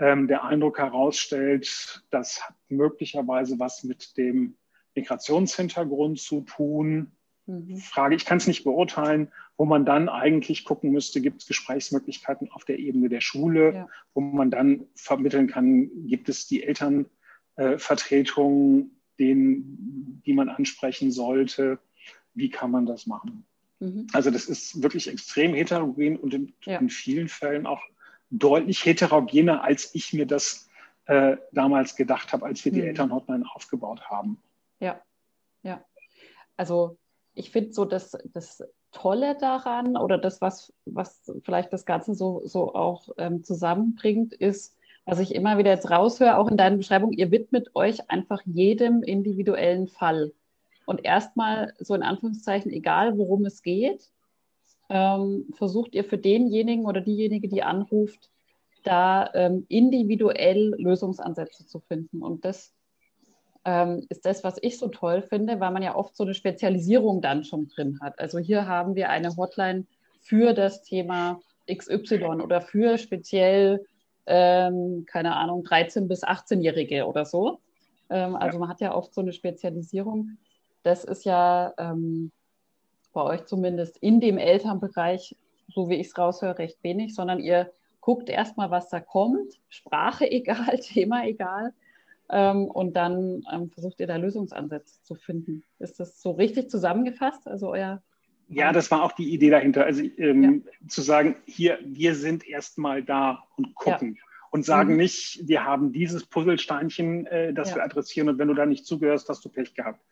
ähm, 0.00 0.26
der 0.28 0.44
Eindruck 0.44 0.78
herausstellt, 0.78 2.04
das 2.10 2.40
hat 2.42 2.54
möglicherweise 2.68 3.58
was 3.58 3.84
mit 3.84 4.16
dem 4.16 4.56
Migrationshintergrund 4.94 6.18
zu 6.18 6.40
tun. 6.40 7.12
Mhm. 7.46 7.76
Frage, 7.76 8.16
ich 8.16 8.24
kann 8.24 8.38
es 8.38 8.46
nicht 8.46 8.64
beurteilen, 8.64 9.30
wo 9.56 9.66
man 9.66 9.84
dann 9.84 10.08
eigentlich 10.08 10.64
gucken 10.64 10.90
müsste, 10.90 11.20
gibt 11.20 11.42
es 11.42 11.48
Gesprächsmöglichkeiten 11.48 12.50
auf 12.50 12.64
der 12.64 12.78
Ebene 12.78 13.10
der 13.10 13.20
Schule, 13.20 13.74
ja. 13.74 13.86
wo 14.14 14.22
man 14.22 14.50
dann 14.50 14.86
vermitteln 14.94 15.48
kann, 15.48 15.90
gibt 16.06 16.30
es 16.30 16.46
die 16.46 16.62
Elternvertretungen, 16.62 18.96
äh, 19.18 19.20
die 20.24 20.32
man 20.32 20.48
ansprechen 20.48 21.12
sollte, 21.12 21.78
wie 22.32 22.48
kann 22.48 22.70
man 22.70 22.86
das 22.86 23.06
machen? 23.06 23.44
Mhm. 23.80 24.06
Also 24.12 24.30
das 24.30 24.46
ist 24.46 24.82
wirklich 24.82 25.08
extrem 25.08 25.52
heterogen 25.52 26.16
und 26.16 26.32
in, 26.32 26.54
ja. 26.64 26.78
in 26.78 26.88
vielen 26.88 27.28
Fällen 27.28 27.66
auch 27.66 27.82
deutlich 28.30 28.84
heterogener, 28.84 29.62
als 29.62 29.94
ich 29.94 30.12
mir 30.12 30.26
das 30.26 30.68
äh, 31.06 31.36
damals 31.52 31.96
gedacht 31.96 32.32
habe, 32.32 32.46
als 32.46 32.64
wir 32.64 32.72
die 32.72 32.80
mhm. 32.80 32.88
Elternhotline 32.88 33.44
aufgebaut 33.54 34.02
haben. 34.08 34.40
Ja, 34.78 35.00
ja. 35.62 35.84
Also 36.56 36.98
ich 37.34 37.50
finde 37.50 37.72
so 37.72 37.84
das, 37.84 38.16
das 38.32 38.62
Tolle 38.92 39.36
daran 39.38 39.96
oder 39.96 40.18
das, 40.18 40.40
was, 40.40 40.72
was 40.84 41.32
vielleicht 41.42 41.72
das 41.72 41.84
Ganze 41.84 42.14
so, 42.14 42.42
so 42.44 42.74
auch 42.74 43.08
ähm, 43.18 43.44
zusammenbringt, 43.44 44.34
ist, 44.34 44.76
was 45.04 45.18
ich 45.18 45.34
immer 45.34 45.58
wieder 45.58 45.70
jetzt 45.70 45.90
raushöre, 45.90 46.38
auch 46.38 46.48
in 46.48 46.56
deiner 46.56 46.76
Beschreibung, 46.76 47.12
ihr 47.12 47.30
widmet 47.30 47.70
euch 47.74 48.10
einfach 48.10 48.40
jedem 48.44 49.02
individuellen 49.02 49.88
Fall. 49.88 50.32
Und 50.86 51.04
erstmal 51.04 51.74
so 51.78 51.94
in 51.94 52.02
Anführungszeichen, 52.02 52.70
egal 52.72 53.16
worum 53.16 53.44
es 53.44 53.62
geht, 53.62 54.10
ähm, 54.90 55.46
versucht 55.54 55.94
ihr 55.94 56.04
für 56.04 56.18
denjenigen 56.18 56.84
oder 56.84 57.00
diejenige, 57.00 57.48
die 57.48 57.62
anruft, 57.62 58.28
da 58.82 59.30
ähm, 59.34 59.64
individuell 59.68 60.74
Lösungsansätze 60.78 61.66
zu 61.66 61.80
finden. 61.80 62.22
Und 62.22 62.44
das 62.44 62.72
ähm, 63.64 64.04
ist 64.08 64.26
das, 64.26 64.42
was 64.42 64.58
ich 64.62 64.78
so 64.78 64.88
toll 64.88 65.22
finde, 65.22 65.60
weil 65.60 65.70
man 65.70 65.82
ja 65.82 65.94
oft 65.94 66.16
so 66.16 66.24
eine 66.24 66.34
Spezialisierung 66.34 67.20
dann 67.20 67.44
schon 67.44 67.68
drin 67.68 67.98
hat. 68.00 68.18
Also 68.18 68.38
hier 68.38 68.66
haben 68.66 68.94
wir 68.94 69.10
eine 69.10 69.36
Hotline 69.36 69.86
für 70.20 70.54
das 70.54 70.82
Thema 70.82 71.40
XY 71.70 72.42
oder 72.42 72.60
für 72.60 72.98
speziell, 72.98 73.84
ähm, 74.26 75.04
keine 75.06 75.36
Ahnung, 75.36 75.62
13- 75.62 76.08
bis 76.08 76.24
18-Jährige 76.24 77.06
oder 77.06 77.24
so. 77.24 77.60
Ähm, 78.08 78.34
also 78.34 78.58
man 78.58 78.68
hat 78.68 78.80
ja 78.80 78.94
oft 78.94 79.14
so 79.14 79.20
eine 79.20 79.32
Spezialisierung. 79.32 80.38
Das 80.82 81.04
ist 81.04 81.24
ja 81.24 81.74
ähm, 81.78 82.32
bei 83.12 83.22
euch 83.22 83.44
zumindest 83.46 83.96
in 83.98 84.20
dem 84.20 84.38
Elternbereich, 84.38 85.36
so 85.68 85.88
wie 85.88 85.96
ich 85.96 86.08
es 86.08 86.18
raushöre, 86.18 86.58
recht 86.58 86.82
wenig, 86.82 87.14
sondern 87.14 87.40
ihr 87.40 87.72
guckt 88.00 88.28
erstmal, 88.28 88.70
was 88.70 88.88
da 88.88 89.00
kommt, 89.00 89.60
Sprache 89.68 90.30
egal, 90.30 90.78
Thema 90.78 91.26
egal, 91.26 91.72
ähm, 92.30 92.66
und 92.66 92.94
dann 92.94 93.42
ähm, 93.52 93.70
versucht 93.70 94.00
ihr 94.00 94.06
da 94.06 94.16
Lösungsansätze 94.16 95.02
zu 95.02 95.14
finden. 95.14 95.64
Ist 95.78 95.98
das 96.00 96.22
so 96.22 96.32
richtig 96.32 96.70
zusammengefasst? 96.70 97.46
Also 97.46 97.70
euer 97.70 98.02
ja, 98.52 98.72
das 98.72 98.90
war 98.90 99.04
auch 99.04 99.12
die 99.12 99.32
Idee 99.32 99.50
dahinter. 99.50 99.84
Also 99.84 100.02
ähm, 100.18 100.64
ja. 100.64 100.88
zu 100.88 101.02
sagen, 101.02 101.36
hier, 101.46 101.78
wir 101.84 102.16
sind 102.16 102.48
erstmal 102.48 103.00
da 103.00 103.44
und 103.56 103.76
gucken. 103.76 104.16
Ja 104.16 104.29
und 104.50 104.64
sagen 104.64 104.92
mhm. 104.92 104.96
nicht, 104.98 105.40
wir 105.46 105.64
haben 105.64 105.92
dieses 105.92 106.26
Puzzlesteinchen, 106.26 107.26
äh, 107.26 107.54
das 107.54 107.70
ja. 107.70 107.76
wir 107.76 107.84
adressieren 107.84 108.28
und 108.28 108.38
wenn 108.38 108.48
du 108.48 108.54
da 108.54 108.66
nicht 108.66 108.84
zugehörst, 108.84 109.28
hast 109.28 109.44
du 109.44 109.48
Pech 109.48 109.74
gehabt. 109.74 110.04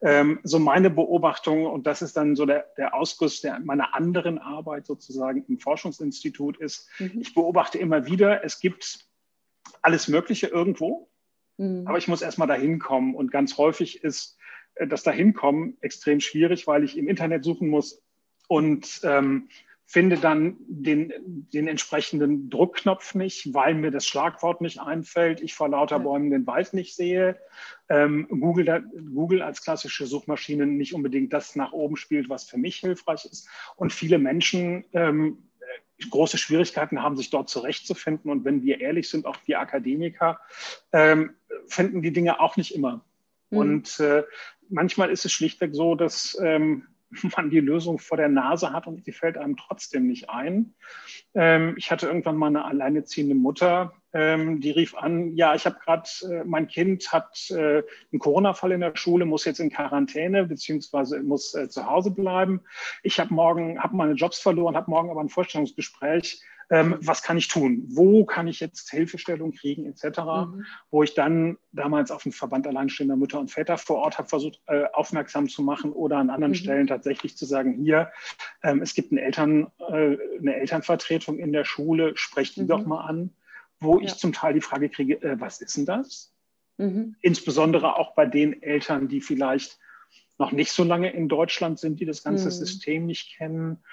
Ähm, 0.00 0.40
so 0.42 0.58
meine 0.58 0.90
Beobachtung 0.90 1.66
und 1.66 1.86
das 1.86 2.02
ist 2.02 2.16
dann 2.16 2.34
so 2.34 2.46
der, 2.46 2.66
der 2.76 2.94
Ausguss 2.94 3.42
der, 3.42 3.60
meiner 3.60 3.94
anderen 3.94 4.38
Arbeit 4.38 4.86
sozusagen 4.86 5.44
im 5.46 5.58
Forschungsinstitut 5.58 6.56
ist, 6.56 6.88
mhm. 6.98 7.20
ich 7.20 7.34
beobachte 7.34 7.78
immer 7.78 8.06
wieder, 8.06 8.44
es 8.44 8.60
gibt 8.60 9.06
alles 9.82 10.08
Mögliche 10.08 10.46
irgendwo, 10.46 11.10
mhm. 11.58 11.86
aber 11.86 11.98
ich 11.98 12.08
muss 12.08 12.22
erstmal 12.22 12.48
dahin 12.48 12.78
kommen 12.78 13.14
und 13.14 13.30
ganz 13.30 13.58
häufig 13.58 14.02
ist 14.02 14.38
äh, 14.76 14.86
das 14.86 15.02
Dahinkommen 15.02 15.76
extrem 15.82 16.20
schwierig, 16.20 16.66
weil 16.66 16.82
ich 16.82 16.96
im 16.96 17.08
Internet 17.08 17.44
suchen 17.44 17.68
muss 17.68 18.02
und 18.48 19.00
ähm, 19.04 19.48
finde 19.92 20.16
dann 20.16 20.56
den, 20.60 21.12
den 21.52 21.68
entsprechenden 21.68 22.48
Druckknopf 22.48 23.14
nicht, 23.14 23.52
weil 23.52 23.74
mir 23.74 23.90
das 23.90 24.06
Schlagwort 24.06 24.62
nicht 24.62 24.80
einfällt, 24.80 25.42
ich 25.42 25.52
vor 25.54 25.68
lauter 25.68 25.98
Bäumen 25.98 26.30
den 26.30 26.46
Wald 26.46 26.72
nicht 26.72 26.96
sehe, 26.96 27.38
ähm, 27.90 28.26
Google, 28.30 28.84
Google 29.14 29.42
als 29.42 29.62
klassische 29.62 30.06
Suchmaschine 30.06 30.64
nicht 30.64 30.94
unbedingt 30.94 31.34
das 31.34 31.56
nach 31.56 31.72
oben 31.72 31.96
spielt, 31.96 32.30
was 32.30 32.44
für 32.44 32.56
mich 32.56 32.76
hilfreich 32.76 33.26
ist. 33.26 33.50
Und 33.76 33.92
viele 33.92 34.16
Menschen 34.16 34.86
ähm, 34.94 35.36
große 36.08 36.38
Schwierigkeiten 36.38 37.02
haben, 37.02 37.18
sich 37.18 37.28
dort 37.28 37.50
zurechtzufinden. 37.50 38.30
Und 38.30 38.46
wenn 38.46 38.62
wir 38.62 38.80
ehrlich 38.80 39.10
sind, 39.10 39.26
auch 39.26 39.36
wir 39.44 39.60
Akademiker, 39.60 40.40
ähm, 40.92 41.34
finden 41.66 42.00
die 42.00 42.14
Dinge 42.14 42.40
auch 42.40 42.56
nicht 42.56 42.74
immer. 42.74 43.04
Mhm. 43.50 43.58
Und 43.58 44.00
äh, 44.00 44.22
manchmal 44.70 45.10
ist 45.10 45.26
es 45.26 45.32
schlichtweg 45.32 45.74
so, 45.74 45.96
dass 45.96 46.34
ähm, 46.42 46.86
man 47.36 47.50
die 47.50 47.60
Lösung 47.60 47.98
vor 47.98 48.16
der 48.16 48.28
Nase 48.28 48.72
hat 48.72 48.86
und 48.86 49.04
sie 49.04 49.12
fällt 49.12 49.36
einem 49.36 49.56
trotzdem 49.56 50.06
nicht 50.06 50.30
ein. 50.30 50.74
Ähm, 51.34 51.74
ich 51.76 51.90
hatte 51.90 52.06
irgendwann 52.06 52.36
mal 52.36 52.48
eine 52.48 52.64
alleineziehende 52.64 53.34
Mutter, 53.34 53.92
ähm, 54.14 54.60
die 54.60 54.70
rief 54.70 54.94
an, 54.94 55.34
ja, 55.36 55.54
ich 55.54 55.64
habe 55.64 55.78
gerade, 55.82 56.08
äh, 56.30 56.44
mein 56.44 56.68
Kind 56.68 57.12
hat 57.12 57.50
äh, 57.50 57.82
einen 58.12 58.18
Corona-Fall 58.18 58.72
in 58.72 58.80
der 58.80 58.94
Schule, 58.94 59.24
muss 59.24 59.44
jetzt 59.44 59.60
in 59.60 59.70
Quarantäne 59.70 60.44
beziehungsweise 60.44 61.22
muss 61.22 61.54
äh, 61.54 61.68
zu 61.68 61.86
Hause 61.86 62.10
bleiben. 62.10 62.60
Ich 63.02 63.18
habe 63.18 63.32
morgen, 63.32 63.82
habe 63.82 63.96
meine 63.96 64.12
Jobs 64.12 64.38
verloren, 64.38 64.76
habe 64.76 64.90
morgen 64.90 65.10
aber 65.10 65.20
ein 65.20 65.30
Vorstellungsgespräch 65.30 66.42
ähm, 66.72 66.96
was 67.00 67.22
kann 67.22 67.36
ich 67.36 67.46
tun? 67.46 67.84
Wo 67.88 68.24
kann 68.24 68.48
ich 68.48 68.58
jetzt 68.58 68.90
Hilfestellung 68.90 69.52
kriegen, 69.52 69.86
etc. 69.86 70.18
Mhm. 70.18 70.64
Wo 70.90 71.04
ich 71.04 71.14
dann 71.14 71.58
damals 71.70 72.10
auf 72.10 72.24
den 72.24 72.32
Verband 72.32 72.66
alleinstehender 72.66 73.14
Mütter 73.14 73.38
und 73.38 73.52
Väter 73.52 73.78
vor 73.78 73.98
Ort 73.98 74.18
habe 74.18 74.28
versucht, 74.28 74.60
äh, 74.66 74.86
aufmerksam 74.92 75.48
zu 75.48 75.62
machen 75.62 75.92
oder 75.92 76.16
an 76.16 76.30
anderen 76.30 76.52
mhm. 76.52 76.56
Stellen 76.56 76.86
tatsächlich 76.88 77.36
zu 77.36 77.44
sagen, 77.44 77.74
hier, 77.74 78.10
ähm, 78.64 78.82
es 78.82 78.94
gibt 78.94 79.12
eine, 79.12 79.20
Eltern, 79.20 79.70
äh, 79.78 80.16
eine 80.40 80.56
Elternvertretung 80.56 81.38
in 81.38 81.52
der 81.52 81.64
Schule, 81.64 82.16
sprecht 82.16 82.56
die 82.56 82.62
mhm. 82.62 82.68
doch 82.68 82.84
mal 82.84 83.04
an 83.04 83.30
wo 83.82 83.98
ja. 83.98 84.06
ich 84.06 84.14
zum 84.14 84.32
Teil 84.32 84.54
die 84.54 84.60
Frage 84.60 84.88
kriege, 84.88 85.20
äh, 85.22 85.40
was 85.40 85.60
ist 85.60 85.76
denn 85.76 85.86
das? 85.86 86.32
Mhm. 86.78 87.16
Insbesondere 87.20 87.96
auch 87.96 88.14
bei 88.14 88.26
den 88.26 88.62
Eltern, 88.62 89.08
die 89.08 89.20
vielleicht 89.20 89.78
noch 90.38 90.52
nicht 90.52 90.72
so 90.72 90.84
lange 90.84 91.10
in 91.10 91.28
Deutschland 91.28 91.78
sind, 91.78 92.00
die 92.00 92.06
das 92.06 92.22
ganze 92.22 92.46
mhm. 92.46 92.50
System 92.50 93.06
nicht 93.06 93.36
kennen. 93.36 93.84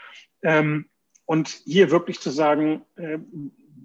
Ähm, 0.42 0.90
und 1.30 1.62
hier 1.64 1.92
wirklich 1.92 2.20
zu 2.20 2.32
sagen, 2.32 2.82
äh, 2.96 3.20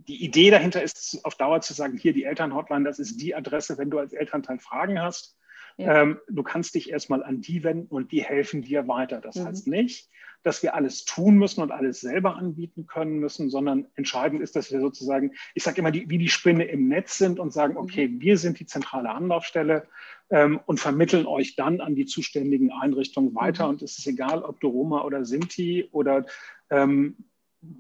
die 0.09 0.25
Idee 0.25 0.49
dahinter 0.51 0.83
ist 0.83 1.23
auf 1.27 1.35
Dauer 1.35 1.61
zu 1.61 1.75
sagen, 1.75 1.99
hier 1.99 2.15
die 2.15 2.25
Elternhotline, 2.25 2.87
das 2.87 2.99
ist 2.99 3.21
die 3.21 3.35
Adresse, 3.35 3.77
wenn 3.77 3.91
du 3.91 3.99
als 3.99 4.15
Elternteil 4.15 4.59
Fragen 4.59 4.99
hast. 4.99 5.37
Ja. 5.77 6.01
Ähm, 6.01 6.19
du 6.27 6.43
kannst 6.43 6.75
dich 6.75 6.89
erstmal 6.89 7.23
an 7.23 7.43
die 7.43 7.63
wenden 7.63 7.95
und 7.95 8.13
die 8.13 8.23
helfen 8.23 8.63
dir 8.63 8.89
weiter. 8.89 9.21
Das 9.21 9.37
mhm. 9.37 9.45
heißt 9.45 9.67
nicht, 9.67 10.09
dass 10.43 10.63
wir 10.63 10.75
alles 10.75 11.05
tun 11.05 11.37
müssen 11.37 11.61
und 11.61 11.71
alles 11.71 12.01
selber 12.01 12.37
anbieten 12.37 12.87
können 12.87 13.19
müssen, 13.19 13.51
sondern 13.51 13.89
entscheidend 13.95 14.41
ist, 14.41 14.57
dass 14.57 14.73
wir 14.73 14.81
sozusagen, 14.81 15.33
ich 15.55 15.65
sage 15.65 15.81
immer, 15.81 15.91
die, 15.91 16.09
wie 16.09 16.17
die 16.17 16.31
Spinne 16.31 16.65
im 16.65 16.89
Netz 16.89 17.19
sind 17.19 17.39
und 17.39 17.53
sagen, 17.53 17.77
okay, 17.77 18.09
mhm. 18.09 18.23
wir 18.23 18.39
sind 18.39 18.59
die 18.59 18.67
zentrale 18.67 19.11
Anlaufstelle 19.11 19.87
ähm, 20.31 20.61
und 20.65 20.81
vermitteln 20.81 21.27
euch 21.27 21.57
dann 21.57 21.83
an 21.83 21.95
die 21.95 22.07
zuständigen 22.07 22.73
Einrichtungen 22.73 23.35
weiter. 23.35 23.65
Mhm. 23.65 23.71
Und 23.71 23.83
es 23.83 23.99
ist 23.99 24.07
egal, 24.07 24.43
ob 24.43 24.61
du 24.61 24.69
Roma 24.69 25.03
oder 25.03 25.27
Sinti 25.27 25.91
oder 25.93 26.25
ähm, 26.71 27.17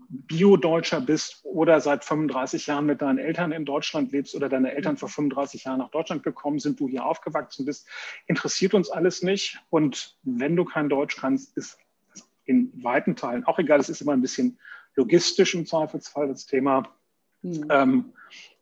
Bio-Deutscher 0.08 1.00
bist 1.00 1.40
oder 1.44 1.80
seit 1.80 2.04
35 2.04 2.66
Jahren 2.66 2.86
mit 2.86 3.02
deinen 3.02 3.18
Eltern 3.18 3.52
in 3.52 3.64
Deutschland 3.64 4.12
lebst 4.12 4.34
oder 4.34 4.48
deine 4.48 4.72
Eltern 4.72 4.96
vor 4.96 5.08
35 5.08 5.64
Jahren 5.64 5.78
nach 5.78 5.90
Deutschland 5.90 6.22
gekommen 6.22 6.58
sind, 6.58 6.80
du 6.80 6.88
hier 6.88 7.04
aufgewachsen 7.04 7.66
bist, 7.66 7.86
interessiert 8.26 8.74
uns 8.74 8.90
alles 8.90 9.22
nicht. 9.22 9.58
Und 9.70 10.16
wenn 10.22 10.56
du 10.56 10.64
kein 10.64 10.88
Deutsch 10.88 11.16
kannst, 11.16 11.56
ist 11.56 11.78
in 12.44 12.72
weiten 12.82 13.16
Teilen 13.16 13.44
auch 13.44 13.58
egal. 13.58 13.80
Es 13.80 13.88
ist 13.88 14.00
immer 14.00 14.12
ein 14.12 14.22
bisschen 14.22 14.58
logistisch 14.94 15.54
im 15.54 15.66
Zweifelsfall 15.66 16.28
das 16.28 16.46
Thema. 16.46 16.88
Mhm. 17.42 17.66
Ähm, 17.70 18.12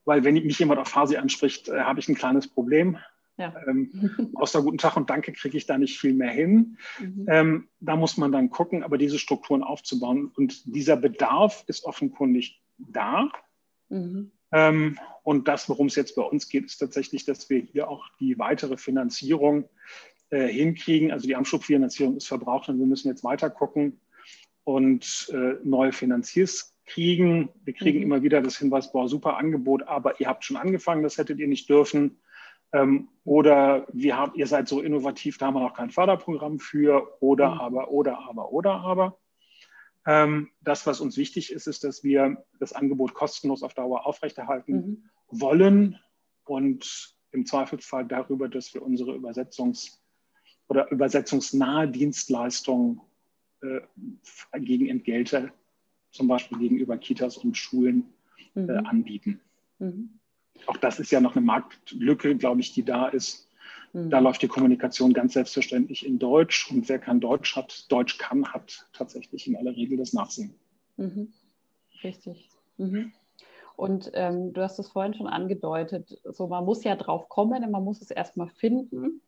weil 0.04 0.24
wenn 0.24 0.34
mich 0.34 0.58
jemand 0.58 0.80
auf 0.80 0.88
Farsi 0.88 1.16
anspricht, 1.16 1.68
äh, 1.68 1.80
habe 1.80 2.00
ich 2.00 2.08
ein 2.08 2.14
kleines 2.14 2.48
Problem. 2.48 2.98
Ja. 3.38 3.54
Ähm, 3.66 4.32
außer 4.34 4.62
guten 4.62 4.78
Tag 4.78 4.96
und 4.96 5.10
Danke 5.10 5.32
kriege 5.32 5.56
ich 5.56 5.66
da 5.66 5.78
nicht 5.78 5.98
viel 5.98 6.14
mehr 6.14 6.30
hin. 6.30 6.76
Mhm. 7.00 7.26
Ähm, 7.28 7.68
da 7.80 7.96
muss 7.96 8.16
man 8.16 8.32
dann 8.32 8.50
gucken, 8.50 8.82
aber 8.82 8.98
diese 8.98 9.18
Strukturen 9.18 9.62
aufzubauen. 9.62 10.30
Und 10.36 10.74
dieser 10.74 10.96
Bedarf 10.96 11.64
ist 11.66 11.84
offenkundig 11.84 12.62
da. 12.78 13.30
Mhm. 13.88 14.32
Ähm, 14.52 14.98
und 15.22 15.48
das, 15.48 15.68
worum 15.68 15.86
es 15.86 15.96
jetzt 15.96 16.14
bei 16.14 16.22
uns 16.22 16.48
geht, 16.48 16.66
ist 16.66 16.78
tatsächlich, 16.78 17.24
dass 17.24 17.48
wir 17.48 17.60
hier 17.60 17.88
auch 17.88 18.08
die 18.20 18.38
weitere 18.38 18.76
Finanzierung 18.76 19.68
äh, 20.30 20.46
hinkriegen. 20.48 21.10
Also 21.10 21.26
die 21.26 21.36
Anschubfinanzierung 21.36 22.16
ist 22.16 22.28
verbraucht 22.28 22.68
und 22.68 22.78
wir 22.78 22.86
müssen 22.86 23.08
jetzt 23.08 23.24
weiter 23.24 23.50
gucken 23.50 24.00
und 24.64 25.30
äh, 25.32 25.54
neue 25.64 25.92
Finanziers 25.92 26.76
kriegen. 26.86 27.48
Wir 27.64 27.74
kriegen 27.74 27.98
mhm. 27.98 28.04
immer 28.04 28.22
wieder 28.22 28.42
das 28.42 28.58
Hinweis, 28.58 28.92
boah, 28.92 29.08
super 29.08 29.36
Angebot, 29.36 29.84
aber 29.84 30.20
ihr 30.20 30.28
habt 30.28 30.44
schon 30.44 30.56
angefangen, 30.56 31.02
das 31.02 31.18
hättet 31.18 31.38
ihr 31.38 31.48
nicht 31.48 31.68
dürfen. 31.68 32.18
Ähm, 32.72 33.08
oder 33.24 33.86
wir 33.92 34.16
haben, 34.16 34.34
ihr 34.34 34.46
seid 34.46 34.66
so 34.66 34.80
innovativ, 34.80 35.38
da 35.38 35.46
haben 35.46 35.54
wir 35.54 35.60
noch 35.60 35.74
kein 35.74 35.90
Förderprogramm 35.90 36.58
für. 36.58 37.16
Oder 37.20 37.54
mhm. 37.54 37.60
aber, 37.60 37.90
oder 37.90 38.18
aber, 38.18 38.52
oder 38.52 38.72
aber. 38.72 39.18
Ähm, 40.06 40.50
das, 40.60 40.86
was 40.86 41.00
uns 41.00 41.16
wichtig 41.16 41.52
ist, 41.52 41.68
ist, 41.68 41.84
dass 41.84 42.02
wir 42.02 42.44
das 42.58 42.72
Angebot 42.72 43.14
kostenlos 43.14 43.62
auf 43.62 43.74
Dauer 43.74 44.06
aufrechterhalten 44.06 44.74
mhm. 44.74 45.04
wollen 45.28 45.98
und 46.44 47.14
im 47.30 47.46
Zweifelsfall 47.46 48.06
darüber, 48.06 48.48
dass 48.48 48.74
wir 48.74 48.82
unsere 48.82 49.12
Übersetzungs- 49.12 49.98
oder 50.68 50.90
übersetzungsnahe 50.90 51.88
Dienstleistungen 51.88 53.00
äh, 53.60 53.80
gegen 54.58 54.88
Entgelte, 54.88 55.52
zum 56.10 56.26
Beispiel 56.26 56.58
gegenüber 56.58 56.98
Kitas 56.98 57.36
und 57.36 57.56
Schulen, 57.56 58.12
äh, 58.56 58.60
mhm. 58.60 58.86
anbieten. 58.86 59.40
Mhm 59.78 60.18
auch 60.66 60.76
das 60.76 60.98
ist 61.00 61.10
ja 61.10 61.20
noch 61.20 61.36
eine 61.36 61.44
Marktlücke, 61.44 62.36
glaube 62.36 62.60
ich, 62.60 62.72
die 62.72 62.84
da 62.84 63.08
ist. 63.08 63.48
Mhm. 63.92 64.10
Da 64.10 64.18
läuft 64.18 64.42
die 64.42 64.48
Kommunikation 64.48 65.12
ganz 65.12 65.34
selbstverständlich 65.34 66.06
in 66.06 66.18
Deutsch 66.18 66.70
und 66.70 66.88
wer 66.88 66.98
kein 66.98 67.20
Deutsch 67.20 67.56
hat, 67.56 67.90
Deutsch 67.90 68.18
kann, 68.18 68.52
hat 68.52 68.86
tatsächlich 68.92 69.46
in 69.46 69.56
aller 69.56 69.76
Regel 69.76 69.98
das 69.98 70.12
Nachsehen. 70.12 70.54
Mhm. 70.96 71.32
Richtig. 72.02 72.48
Mhm. 72.78 73.12
Und 73.76 74.10
ähm, 74.14 74.52
du 74.52 74.62
hast 74.62 74.78
es 74.78 74.88
vorhin 74.88 75.14
schon 75.14 75.26
angedeutet, 75.26 76.20
so 76.24 76.46
man 76.46 76.64
muss 76.64 76.84
ja 76.84 76.94
drauf 76.96 77.28
kommen, 77.28 77.70
man 77.70 77.84
muss 77.84 78.02
es 78.02 78.10
erstmal 78.10 78.48
finden. 78.48 79.20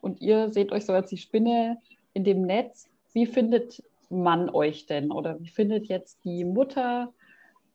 Und 0.00 0.20
ihr 0.20 0.52
seht 0.52 0.72
euch 0.72 0.84
so 0.84 0.92
als 0.92 1.10
die 1.10 1.16
Spinne 1.16 1.78
in 2.12 2.24
dem 2.24 2.42
Netz. 2.42 2.88
Wie 3.12 3.26
findet 3.26 3.82
man 4.08 4.50
euch 4.50 4.86
denn? 4.86 5.10
Oder 5.10 5.40
wie 5.40 5.48
findet 5.48 5.86
jetzt 5.86 6.22
die 6.24 6.44
Mutter 6.44 7.12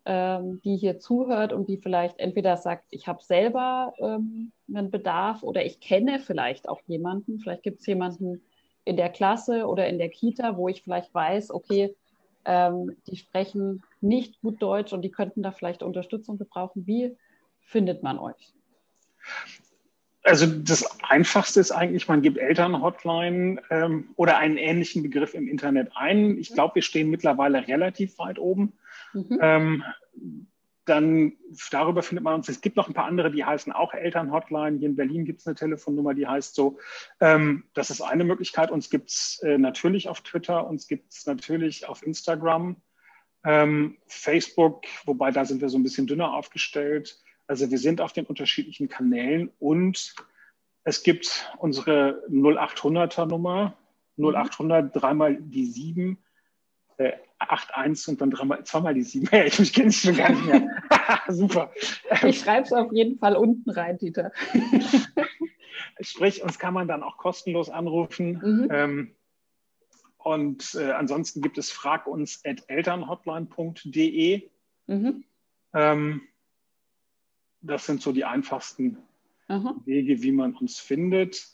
ähm, 0.06 0.62
die 0.64 0.78
hier 0.78 1.00
zuhört 1.00 1.54
und 1.54 1.70
die 1.70 1.78
vielleicht 1.78 2.20
entweder 2.20 2.58
sagt, 2.58 2.86
ich 2.90 3.08
habe 3.08 3.24
selber 3.24 3.94
ähm, 4.00 4.52
einen 4.74 4.90
Bedarf 4.90 5.44
oder 5.44 5.66
ich 5.66 5.80
kenne 5.80 6.20
vielleicht 6.20 6.68
auch 6.68 6.82
jemanden, 6.88 7.40
vielleicht 7.40 7.64
gibt 7.64 7.82
es 7.82 7.86
jemanden 7.86 8.42
in 8.84 8.98
der 8.98 9.10
Klasse 9.10 9.68
oder 9.68 9.88
in 9.88 10.00
der 10.00 10.10
Kita, 10.10 10.58
wo 10.58 10.68
ich 10.68 10.82
vielleicht 10.82 11.14
weiß, 11.14 11.52
okay, 11.52 11.96
ähm, 12.46 12.96
die 13.08 13.16
sprechen 13.16 13.84
nicht 14.00 14.42
gut 14.42 14.62
Deutsch 14.62 14.94
und 14.94 15.04
die 15.04 15.12
könnten 15.12 15.44
da 15.44 15.52
vielleicht 15.52 15.84
Unterstützung 15.84 16.40
gebrauchen. 16.40 16.88
Wie 16.88 17.16
findet 17.62 18.02
man 18.02 18.18
euch? 18.18 18.54
Also 20.24 20.46
das 20.46 21.00
Einfachste 21.04 21.60
ist 21.60 21.72
eigentlich, 21.72 22.08
man 22.08 22.22
gibt 22.22 22.38
Elternhotline 22.38 23.62
ähm, 23.70 24.10
oder 24.16 24.38
einen 24.38 24.58
ähnlichen 24.58 25.02
Begriff 25.02 25.34
im 25.34 25.48
Internet 25.48 25.92
ein. 25.96 26.38
Ich 26.38 26.54
glaube, 26.54 26.76
wir 26.76 26.82
stehen 26.82 27.10
mittlerweile 27.10 27.68
relativ 27.68 28.18
weit 28.20 28.38
oben. 28.38 28.74
Mhm. 29.14 29.40
Ähm, 29.42 29.84
dann 30.86 31.34
darüber 31.70 32.02
findet 32.02 32.24
man 32.24 32.36
uns. 32.36 32.50
Es 32.50 32.62
gibt 32.62 32.76
noch 32.76 32.88
ein 32.88 32.94
paar 32.94 33.06
andere, 33.06 33.32
die 33.32 33.46
heißen 33.46 33.72
auch 33.72 33.94
Elternhotline. 33.94 34.80
Hier 34.80 34.90
in 34.90 34.96
Berlin 34.96 35.26
gibt 35.26 35.42
es 35.42 35.48
eine 35.48 35.56
Telefonnummer, 35.56 36.14
die 36.14 36.28
heißt 36.28 36.56
so. 36.56 36.80
Ähm, 37.20 37.66
das 37.74 37.92
ist 37.92 38.02
eine 38.02 38.24
Möglichkeit. 38.24 38.72
Uns 38.72 38.90
gibt 38.90 39.10
es 39.10 39.40
äh, 39.44 39.58
natürlich 39.58 40.10
auf 40.10 40.22
Twitter, 40.22 40.68
uns 40.68 40.88
gibt 40.88 41.14
es 41.14 41.26
natürlich 41.26 41.88
auf 41.88 42.04
Instagram, 42.04 42.78
ähm, 43.44 43.98
Facebook, 44.08 44.84
wobei 45.06 45.32
da 45.32 45.46
sind 45.46 45.62
wir 45.62 45.70
so 45.70 45.78
ein 45.78 45.84
bisschen 45.84 46.08
dünner 46.08 46.34
aufgestellt. 46.34 47.22
Also 47.48 47.70
wir 47.70 47.78
sind 47.78 48.02
auf 48.02 48.14
den 48.14 48.26
unterschiedlichen 48.26 48.88
Kanälen 48.88 49.52
und 49.60 50.16
es 50.84 51.04
gibt 51.04 51.52
unsere 51.58 52.24
0800er 52.30 53.28
Nummer, 53.28 53.78
0800 54.18 54.96
dreimal 54.96 55.36
die 55.36 55.66
7, 55.66 56.18
äh, 57.06 57.14
81 57.40 58.10
und 58.10 58.22
dann 58.22 58.32
dreimal, 58.32 58.64
zweimal 58.64 58.94
die 58.94 59.04
7. 59.04 59.28
Ja, 59.32 59.46
ich 59.46 59.74
kenne 59.74 59.90
es 59.90 60.02
schon 60.02 60.16
gar 60.16 60.30
nicht 60.30 60.46
mehr. 60.46 60.70
Super. 61.28 61.72
Ich 62.24 62.40
schreibe 62.40 62.66
es 62.66 62.74
auf 62.74 62.92
jeden 62.92 63.18
Fall 63.18 63.36
unten 63.36 63.70
rein, 63.70 63.98
Dieter. 63.98 64.32
Sprich, 66.02 66.44
uns 66.44 66.60
kann 66.60 66.74
man 66.74 66.88
dann 66.88 67.04
auch 67.04 67.18
kostenlos 67.18 67.70
anrufen. 67.70 68.40
Mhm. 68.44 68.68
Ähm, 68.72 69.16
und 70.18 70.76
äh, 70.76 70.92
ansonsten 70.92 71.42
gibt 71.42 71.58
es 71.58 71.72
fraguns.elternhotline.de. 71.72 74.50
Mhm. 74.88 75.24
Ähm, 75.74 76.22
das 77.62 77.86
sind 77.86 78.02
so 78.02 78.12
die 78.12 78.26
einfachsten 78.26 78.98
Aha. 79.48 79.76
Wege, 79.86 80.22
wie 80.22 80.32
man 80.32 80.56
uns 80.56 80.80
findet. 80.80 81.48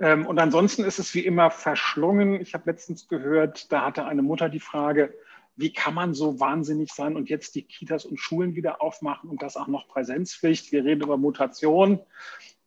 Ähm, 0.00 0.26
und 0.26 0.38
ansonsten 0.38 0.84
ist 0.84 0.98
es 0.98 1.14
wie 1.14 1.24
immer 1.24 1.50
verschlungen. 1.50 2.40
Ich 2.40 2.54
habe 2.54 2.70
letztens 2.70 3.08
gehört, 3.08 3.72
da 3.72 3.84
hatte 3.86 4.04
eine 4.04 4.22
Mutter 4.22 4.48
die 4.48 4.60
Frage, 4.60 5.14
wie 5.56 5.72
kann 5.72 5.94
man 5.94 6.14
so 6.14 6.40
wahnsinnig 6.40 6.92
sein 6.92 7.14
und 7.14 7.28
jetzt 7.28 7.54
die 7.54 7.62
Kitas 7.62 8.06
und 8.06 8.18
Schulen 8.18 8.54
wieder 8.54 8.80
aufmachen 8.80 9.28
und 9.28 9.42
das 9.42 9.56
auch 9.56 9.66
noch 9.66 9.86
Präsenzpflicht? 9.88 10.72
Wir 10.72 10.84
reden 10.84 11.02
über 11.02 11.18
Mutation. 11.18 12.00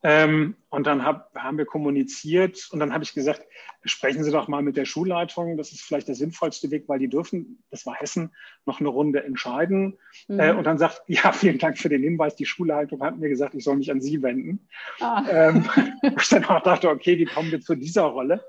Ähm, 0.03 0.55
und 0.69 0.85
dann 0.85 1.03
hab, 1.03 1.33
haben 1.35 1.57
wir 1.57 1.65
kommuniziert 1.65 2.67
und 2.71 2.79
dann 2.79 2.93
habe 2.93 3.03
ich 3.03 3.13
gesagt, 3.13 3.41
sprechen 3.85 4.23
Sie 4.23 4.31
doch 4.31 4.47
mal 4.47 4.61
mit 4.61 4.77
der 4.77 4.85
Schulleitung. 4.85 5.57
Das 5.57 5.71
ist 5.71 5.81
vielleicht 5.81 6.07
der 6.07 6.15
sinnvollste 6.15 6.69
Weg, 6.69 6.87
weil 6.87 6.99
die 6.99 7.07
dürfen, 7.07 7.63
das 7.71 7.85
war 7.85 7.95
Hessen, 7.95 8.31
noch 8.65 8.79
eine 8.79 8.89
Runde 8.89 9.23
entscheiden. 9.23 9.97
Mhm. 10.27 10.39
Äh, 10.39 10.51
und 10.53 10.65
dann 10.65 10.77
sagt, 10.77 11.03
ja, 11.07 11.31
vielen 11.31 11.57
Dank 11.57 11.77
für 11.77 11.89
den 11.89 12.03
Hinweis. 12.03 12.35
Die 12.35 12.45
Schulleitung 12.45 13.01
hat 13.01 13.17
mir 13.17 13.29
gesagt, 13.29 13.55
ich 13.55 13.63
soll 13.63 13.77
mich 13.77 13.91
an 13.91 14.01
Sie 14.01 14.21
wenden. 14.21 14.67
Ah. 14.99 15.25
Ähm, 15.27 15.67
ich 16.01 16.29
dann 16.29 16.45
auch 16.45 16.61
dachte, 16.61 16.89
okay, 16.89 17.17
wie 17.17 17.25
kommen 17.25 17.51
wir 17.51 17.61
zu 17.61 17.75
dieser 17.75 18.03
Rolle? 18.03 18.43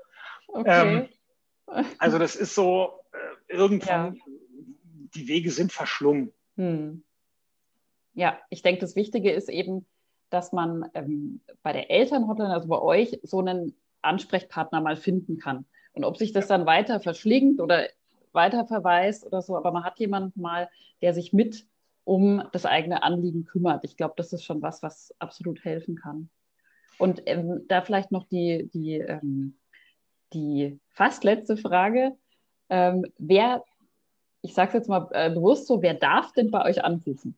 Okay. 0.47 1.07
Ähm, 1.67 1.85
also 1.97 2.19
das 2.19 2.35
ist 2.35 2.55
so, 2.55 2.99
äh, 3.13 3.53
irgendwann, 3.53 4.15
ja. 4.15 4.21
die 5.15 5.27
Wege 5.27 5.51
sind 5.51 5.71
verschlungen. 5.71 6.31
Hm. 6.55 7.03
Ja, 8.13 8.39
ich 8.49 8.61
denke, 8.61 8.81
das 8.81 8.95
Wichtige 8.95 9.31
ist 9.31 9.49
eben, 9.49 9.85
dass 10.29 10.51
man 10.51 10.89
ähm, 10.93 11.41
bei 11.63 11.73
der 11.73 11.89
Elternhotline, 11.89 12.53
also 12.53 12.67
bei 12.67 12.79
euch, 12.79 13.19
so 13.23 13.39
einen 13.39 13.75
Ansprechpartner 14.01 14.81
mal 14.81 14.95
finden 14.95 15.37
kann. 15.37 15.65
Und 15.93 16.03
ob 16.03 16.17
sich 16.17 16.31
das 16.31 16.47
dann 16.47 16.65
weiter 16.65 16.99
verschlingt 16.99 17.59
oder 17.59 17.87
weiter 18.31 18.65
verweist 18.65 19.25
oder 19.25 19.41
so, 19.41 19.57
aber 19.57 19.71
man 19.71 19.83
hat 19.83 19.99
jemanden 19.99 20.41
mal, 20.41 20.69
der 21.01 21.13
sich 21.13 21.33
mit 21.33 21.65
um 22.03 22.43
das 22.53 22.65
eigene 22.65 23.03
Anliegen 23.03 23.45
kümmert. 23.45 23.83
Ich 23.83 23.97
glaube, 23.97 24.13
das 24.15 24.31
ist 24.31 24.43
schon 24.43 24.61
was, 24.61 24.81
was 24.81 25.13
absolut 25.19 25.65
helfen 25.65 25.95
kann. 25.95 26.29
Und 26.97 27.23
ähm, 27.25 27.65
da 27.67 27.81
vielleicht 27.81 28.11
noch 28.11 28.25
die, 28.27 28.69
die, 28.73 28.93
ähm, 28.93 29.57
die 30.33 30.79
fast 30.89 31.23
letzte 31.23 31.57
Frage. 31.57 32.15
Ähm, 32.69 33.05
wer, 33.17 33.63
ich 34.41 34.53
sage 34.53 34.69
es 34.69 34.73
jetzt 34.75 34.89
mal 34.89 35.07
äh, 35.11 35.29
bewusst 35.29 35.67
so, 35.67 35.81
wer 35.81 35.93
darf 35.93 36.31
denn 36.31 36.49
bei 36.49 36.63
euch 36.63 36.83
anrufen? 36.83 37.35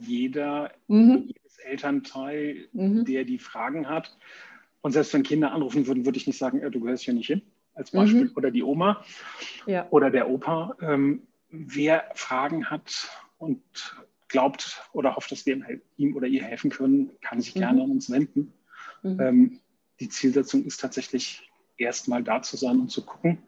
Jeder, 0.00 0.72
mhm. 0.86 1.24
jedes 1.26 1.58
Elternteil, 1.58 2.68
mhm. 2.72 3.04
der 3.04 3.24
die 3.24 3.38
Fragen 3.38 3.88
hat. 3.88 4.16
Und 4.80 4.92
selbst 4.92 5.12
wenn 5.14 5.22
Kinder 5.22 5.52
anrufen 5.52 5.86
würden, 5.86 6.06
würde 6.06 6.18
ich 6.18 6.26
nicht 6.26 6.38
sagen, 6.38 6.60
du 6.70 6.80
gehörst 6.80 7.04
hier 7.04 7.14
nicht 7.14 7.26
hin, 7.26 7.42
als 7.74 7.90
Beispiel, 7.90 8.24
mhm. 8.24 8.32
oder 8.36 8.50
die 8.50 8.62
Oma 8.62 9.04
ja. 9.66 9.86
oder 9.90 10.10
der 10.10 10.30
Opa. 10.30 10.76
Ähm, 10.80 11.22
wer 11.50 12.04
Fragen 12.14 12.70
hat 12.70 13.08
und 13.38 13.62
glaubt 14.28 14.82
oder 14.92 15.16
hofft, 15.16 15.32
dass 15.32 15.46
wir 15.46 15.80
ihm 15.96 16.14
oder 16.16 16.26
ihr 16.26 16.42
helfen 16.42 16.70
können, 16.70 17.10
kann 17.20 17.40
sich 17.40 17.54
gerne 17.54 17.78
mhm. 17.78 17.84
an 17.84 17.90
uns 17.92 18.10
wenden. 18.10 18.52
Mhm. 19.02 19.20
Ähm, 19.20 19.60
die 20.00 20.08
Zielsetzung 20.08 20.64
ist 20.64 20.80
tatsächlich 20.80 21.50
erstmal 21.76 22.22
da 22.22 22.42
zu 22.42 22.56
sein 22.56 22.80
und 22.80 22.90
zu 22.90 23.04
gucken, 23.04 23.38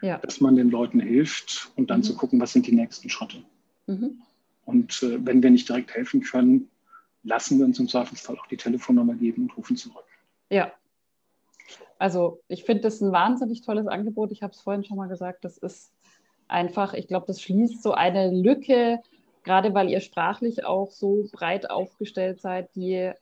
ja. 0.00 0.18
dass 0.18 0.40
man 0.40 0.56
den 0.56 0.70
Leuten 0.70 1.00
hilft 1.00 1.70
und 1.76 1.90
dann 1.90 2.00
mhm. 2.00 2.04
zu 2.04 2.16
gucken, 2.16 2.40
was 2.40 2.52
sind 2.52 2.66
die 2.66 2.74
nächsten 2.74 3.08
Schritte. 3.08 3.44
Mhm. 3.86 4.22
Und 4.64 5.02
äh, 5.02 5.24
wenn 5.24 5.42
wir 5.42 5.50
nicht 5.50 5.68
direkt 5.68 5.94
helfen 5.94 6.22
können, 6.22 6.70
lassen 7.24 7.58
wir 7.58 7.66
uns 7.66 7.78
im 7.78 7.88
Zweifelsfall 7.88 8.38
auch 8.38 8.46
die 8.46 8.56
Telefonnummer 8.56 9.14
geben 9.14 9.42
und 9.42 9.56
rufen 9.56 9.76
zurück. 9.76 10.04
Ja. 10.50 10.72
Also 11.98 12.40
ich 12.48 12.64
finde 12.64 12.82
das 12.82 13.00
ein 13.00 13.12
wahnsinnig 13.12 13.62
tolles 13.62 13.86
Angebot. 13.86 14.32
Ich 14.32 14.42
habe 14.42 14.52
es 14.52 14.60
vorhin 14.60 14.84
schon 14.84 14.96
mal 14.96 15.08
gesagt, 15.08 15.44
das 15.44 15.56
ist 15.56 15.92
einfach, 16.48 16.94
ich 16.94 17.06
glaube, 17.06 17.26
das 17.26 17.40
schließt 17.40 17.82
so 17.82 17.92
eine 17.92 18.30
Lücke, 18.30 19.00
gerade 19.44 19.72
weil 19.74 19.88
ihr 19.88 20.00
sprachlich 20.00 20.64
auch 20.64 20.90
so 20.90 21.28
breit 21.32 21.70
aufgestellt 21.70 22.40
seid, 22.40 22.74
die, 22.74 23.12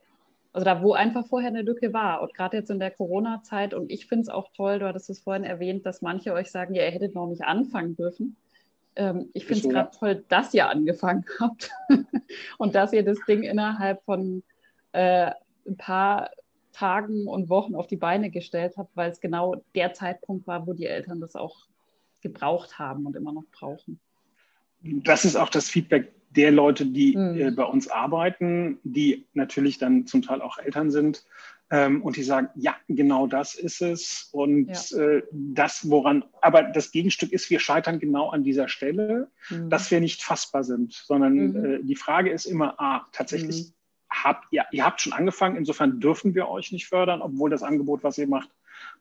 also 0.52 0.64
da, 0.64 0.82
wo 0.82 0.94
einfach 0.94 1.26
vorher 1.26 1.50
eine 1.50 1.62
Lücke 1.62 1.92
war. 1.92 2.22
Und 2.22 2.34
gerade 2.34 2.56
jetzt 2.56 2.70
in 2.70 2.80
der 2.80 2.90
Corona-Zeit, 2.90 3.74
und 3.74 3.90
ich 3.90 4.06
finde 4.06 4.22
es 4.22 4.28
auch 4.28 4.50
toll, 4.56 4.78
du 4.78 4.86
hattest 4.86 5.10
es 5.10 5.20
vorhin 5.20 5.44
erwähnt, 5.44 5.86
dass 5.86 6.02
manche 6.02 6.32
euch 6.32 6.50
sagen, 6.50 6.74
ja, 6.74 6.84
ihr 6.84 6.90
hättet 6.90 7.14
noch 7.14 7.28
nicht 7.28 7.44
anfangen 7.44 7.96
dürfen. 7.96 8.36
Ähm, 8.96 9.30
ich 9.32 9.46
finde 9.46 9.68
es 9.68 9.68
gerade 9.68 9.90
toll, 9.96 10.24
dass 10.28 10.52
ihr 10.54 10.68
angefangen 10.68 11.24
habt 11.40 11.70
und 12.58 12.74
dass 12.74 12.92
ihr 12.92 13.04
das 13.04 13.18
Ding 13.26 13.42
innerhalb 13.42 14.02
von 14.04 14.42
äh, 14.92 15.30
ein 15.66 15.76
paar 15.76 16.30
Tagen 16.72 17.26
und 17.26 17.48
Wochen 17.48 17.74
auf 17.74 17.86
die 17.86 17.96
Beine 17.96 18.30
gestellt 18.30 18.74
habt, 18.76 18.96
weil 18.96 19.10
es 19.10 19.20
genau 19.20 19.62
der 19.74 19.92
Zeitpunkt 19.92 20.46
war, 20.46 20.66
wo 20.66 20.72
die 20.72 20.86
Eltern 20.86 21.20
das 21.20 21.34
auch 21.34 21.66
gebraucht 22.20 22.78
haben 22.78 23.06
und 23.06 23.16
immer 23.16 23.32
noch 23.32 23.44
brauchen. 23.52 23.98
Das 24.82 25.24
ist 25.24 25.36
auch 25.36 25.50
das 25.50 25.68
Feedback 25.68 26.12
der 26.30 26.52
Leute, 26.52 26.86
die 26.86 27.16
mhm. 27.16 27.36
äh, 27.36 27.50
bei 27.50 27.64
uns 27.64 27.88
arbeiten, 27.88 28.78
die 28.84 29.26
natürlich 29.34 29.78
dann 29.78 30.06
zum 30.06 30.22
Teil 30.22 30.40
auch 30.42 30.58
Eltern 30.58 30.90
sind 30.90 31.24
ähm, 31.70 32.02
und 32.02 32.16
die 32.16 32.22
sagen, 32.22 32.48
ja, 32.56 32.74
genau 32.88 33.26
das 33.26 33.54
ist 33.54 33.80
es 33.80 34.28
und 34.32 34.68
ja. 34.68 34.98
äh, 34.98 35.22
das, 35.30 35.88
woran, 35.88 36.24
aber 36.42 36.64
das 36.64 36.90
Gegenstück 36.90 37.32
ist, 37.32 37.48
wir 37.48 37.60
scheitern 37.60 38.00
genau 38.00 38.30
an 38.30 38.42
dieser 38.42 38.68
Stelle, 38.68 39.28
mhm. 39.48 39.70
dass 39.70 39.90
wir 39.90 40.00
nicht 40.00 40.22
fassbar 40.22 40.64
sind, 40.64 40.92
sondern 40.92 41.34
mhm. 41.34 41.64
äh, 41.64 41.78
die 41.82 41.96
Frage 41.96 42.30
ist 42.30 42.46
immer, 42.46 42.74
ah, 42.78 43.06
tatsächlich 43.12 43.68
mhm. 43.68 43.72
habt 44.10 44.46
ihr, 44.50 44.64
ihr 44.72 44.84
habt 44.84 45.00
schon 45.00 45.12
angefangen, 45.12 45.56
insofern 45.56 46.00
dürfen 46.00 46.34
wir 46.34 46.48
euch 46.48 46.72
nicht 46.72 46.88
fördern, 46.88 47.22
obwohl 47.22 47.50
das 47.50 47.62
Angebot, 47.62 48.02
was 48.02 48.18
ihr 48.18 48.26
macht, 48.26 48.50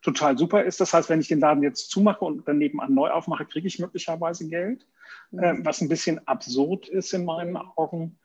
total 0.02 0.38
super 0.38 0.64
ist. 0.64 0.80
Das 0.80 0.94
heißt, 0.94 1.10
wenn 1.10 1.22
ich 1.22 1.28
den 1.28 1.40
Laden 1.40 1.64
jetzt 1.64 1.90
zumache 1.90 2.24
und 2.24 2.48
dann 2.48 2.58
nebenan 2.58 2.94
neu 2.94 3.10
aufmache, 3.10 3.46
kriege 3.46 3.68
ich 3.68 3.80
möglicherweise 3.80 4.48
Geld, 4.48 4.86
äh, 5.32 5.56
was 5.60 5.82
ein 5.82 5.90
bisschen 5.90 6.28
absurd 6.28 6.88
ist 6.88 7.14
in 7.14 7.26
meinen 7.26 7.58
Augen. 7.58 8.20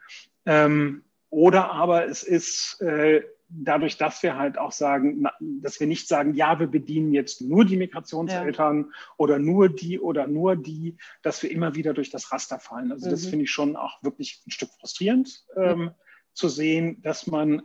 Ähm, 0.45 1.05
oder 1.31 1.73
aber 1.73 2.07
es 2.07 2.23
ist 2.23 2.81
äh, 2.81 3.23
dadurch, 3.49 3.97
dass 3.97 4.23
wir 4.23 4.37
halt 4.37 4.59
auch 4.59 4.73
sagen, 4.73 5.27
dass 5.41 5.79
wir 5.79 5.87
nicht 5.87 6.09
sagen, 6.09 6.35
ja, 6.35 6.59
wir 6.59 6.67
bedienen 6.67 7.13
jetzt 7.13 7.41
nur 7.41 7.65
die 7.65 7.77
Migrationseltern 7.77 8.79
ja. 8.91 8.99
oder 9.17 9.39
nur 9.39 9.69
die 9.69 10.01
oder 10.01 10.27
nur 10.27 10.57
die, 10.57 10.97
dass 11.23 11.43
wir 11.43 11.51
immer 11.51 11.75
wieder 11.75 11.95
durch 11.95 12.11
das 12.11 12.33
Raster 12.33 12.59
fallen. 12.59 12.91
Also 12.91 13.07
mhm. 13.07 13.11
das 13.11 13.27
finde 13.27 13.45
ich 13.45 13.51
schon 13.51 13.77
auch 13.77 14.03
wirklich 14.03 14.43
ein 14.47 14.51
Stück 14.51 14.71
frustrierend 14.81 15.45
ähm, 15.57 15.79
mhm. 15.79 15.91
zu 16.33 16.49
sehen, 16.49 17.03
dass 17.03 17.27
man 17.27 17.63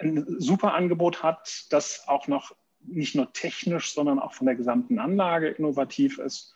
ein 0.00 0.40
super 0.40 0.74
Angebot 0.74 1.22
hat, 1.22 1.66
das 1.70 2.04
auch 2.08 2.26
noch 2.26 2.56
nicht 2.80 3.14
nur 3.14 3.32
technisch, 3.32 3.94
sondern 3.94 4.18
auch 4.18 4.34
von 4.34 4.46
der 4.46 4.56
gesamten 4.56 4.98
Anlage 4.98 5.48
innovativ 5.48 6.18
ist. 6.18 6.52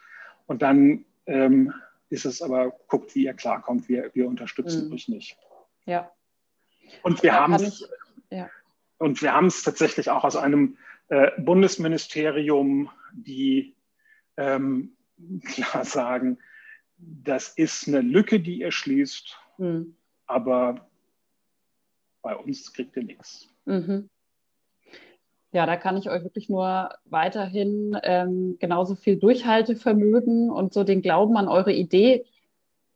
Und 0.47 0.63
dann 0.63 1.05
ähm, 1.27 1.73
ist 2.09 2.25
es 2.25 2.43
aber, 2.43 2.73
guckt, 2.89 3.15
wie 3.15 3.25
ihr 3.25 3.35
klarkommt, 3.35 3.89
wir, 3.89 4.11
wir 4.15 4.27
unterstützen 4.27 4.89
mhm. 4.89 4.95
euch 4.95 5.09
nicht. 5.09 5.39
Ja. 5.85 6.11
Und 7.03 7.23
wir 7.23 7.35
haben 7.35 7.55
es 7.55 7.89
ja. 8.31 8.49
und 8.99 9.23
wir 9.23 9.33
haben 9.33 9.47
es 9.47 9.63
tatsächlich 9.63 10.11
auch 10.11 10.25
aus 10.25 10.37
einem 10.37 10.77
äh, 11.09 11.31
Bundesministerium, 11.39 12.91
die 13.13 13.75
ähm, 14.37 14.97
klar 15.45 15.85
sagen, 15.85 16.39
das 16.99 17.49
ist 17.51 17.89
eine 17.89 18.01
Lücke, 18.01 18.41
die 18.41 18.61
ihr 18.61 18.73
schließt, 18.73 19.37
mhm. 19.59 19.97
aber 20.27 20.89
bei 22.23 22.35
uns 22.35 22.73
kriegt 22.73 22.97
ihr 22.97 23.05
nichts. 23.05 23.49
Mhm. 23.67 24.09
Ja, 25.53 25.65
da 25.65 25.77
kann 25.77 25.97
ich 25.97 26.11
euch 26.11 26.23
wirklich 26.23 26.49
nur 26.49 26.91
weiterhin 27.05 27.97
ähm, 28.03 28.57
genauso 28.59 28.95
viel 28.95 29.17
Durchhaltevermögen 29.17 30.51
und 30.51 30.75
so 30.75 30.85
den 30.85 31.03
Glauben 31.03 31.37
an 31.37 31.49
eure 31.49 31.73
Idee 31.73 32.27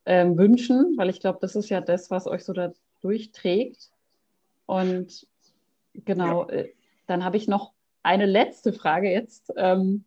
ähm, 0.05 0.37
wünschen, 0.37 0.95
weil 0.97 1.09
ich 1.09 1.21
glaube, 1.21 1.39
das 1.41 1.55
ist 1.55 1.69
ja 1.69 1.81
das, 1.81 2.11
was 2.11 2.27
euch 2.27 2.43
so 2.43 2.53
da 2.53 2.73
durchträgt. 3.01 3.89
Und 4.65 5.27
genau, 5.93 6.47
ja. 6.49 6.55
äh, 6.55 6.73
dann 7.07 7.23
habe 7.23 7.37
ich 7.37 7.47
noch 7.47 7.73
eine 8.03 8.25
letzte 8.25 8.73
Frage 8.73 9.11
jetzt 9.11 9.53
ähm, 9.57 10.05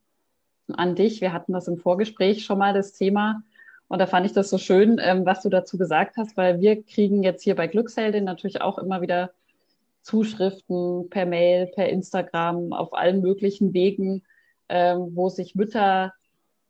an 0.72 0.94
dich. 0.94 1.20
Wir 1.20 1.32
hatten 1.32 1.52
das 1.52 1.68
im 1.68 1.78
Vorgespräch 1.78 2.44
schon 2.44 2.58
mal, 2.58 2.72
das 2.72 2.92
Thema. 2.92 3.42
Und 3.88 3.98
da 3.98 4.06
fand 4.06 4.26
ich 4.26 4.32
das 4.32 4.50
so 4.50 4.58
schön, 4.58 4.98
ähm, 5.00 5.26
was 5.26 5.42
du 5.42 5.50
dazu 5.50 5.76
gesagt 5.76 6.16
hast, 6.16 6.36
weil 6.36 6.60
wir 6.60 6.82
kriegen 6.82 7.22
jetzt 7.22 7.42
hier 7.42 7.54
bei 7.54 7.66
Glücksheldin 7.66 8.24
natürlich 8.24 8.60
auch 8.60 8.78
immer 8.78 9.02
wieder 9.02 9.32
Zuschriften 10.02 11.08
per 11.10 11.26
Mail, 11.26 11.66
per 11.66 11.88
Instagram, 11.88 12.72
auf 12.72 12.92
allen 12.92 13.20
möglichen 13.20 13.72
Wegen, 13.72 14.22
ähm, 14.68 15.10
wo 15.14 15.28
sich 15.28 15.54
Mütter 15.54 16.12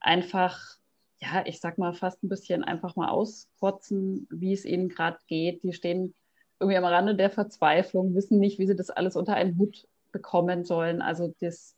einfach, 0.01 0.77
ja, 1.19 1.45
ich 1.47 1.61
sag 1.61 1.79
mal, 1.79 1.95
fast 1.95 2.23
ein 2.23 2.29
bisschen 2.29 2.65
einfach 2.65 2.97
mal 2.97 3.09
auskotzen, 3.09 4.27
wie 4.31 4.53
es 4.53 4.65
ihnen 4.65 4.89
gerade 4.89 5.19
geht. 5.27 5.63
Die 5.63 5.73
stehen 5.73 6.15
irgendwie 6.61 6.77
am 6.79 6.85
Rande 6.85 7.15
der 7.15 7.31
Verzweiflung, 7.31 8.15
wissen 8.15 8.39
nicht, 8.39 8.59
wie 8.59 8.67
sie 8.67 8.77
das 8.77 8.91
alles 8.91 9.17
unter 9.17 9.35
einen 9.35 9.59
Hut 9.59 9.87
bekommen 10.13 10.65
sollen. 10.65 11.03
Also 11.03 11.35
das, 11.41 11.77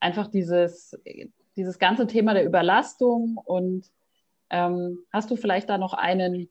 einfach 0.00 0.28
dieses, 0.28 0.98
dieses 1.56 1.78
ganze 1.78 2.06
Thema 2.06 2.34
der 2.34 2.44
Überlastung 2.44 3.38
und 3.44 3.90
ähm, 4.50 4.98
hast 5.12 5.30
du 5.30 5.36
vielleicht 5.36 5.68
da 5.68 5.78
noch 5.78 5.94
einen, 5.94 6.48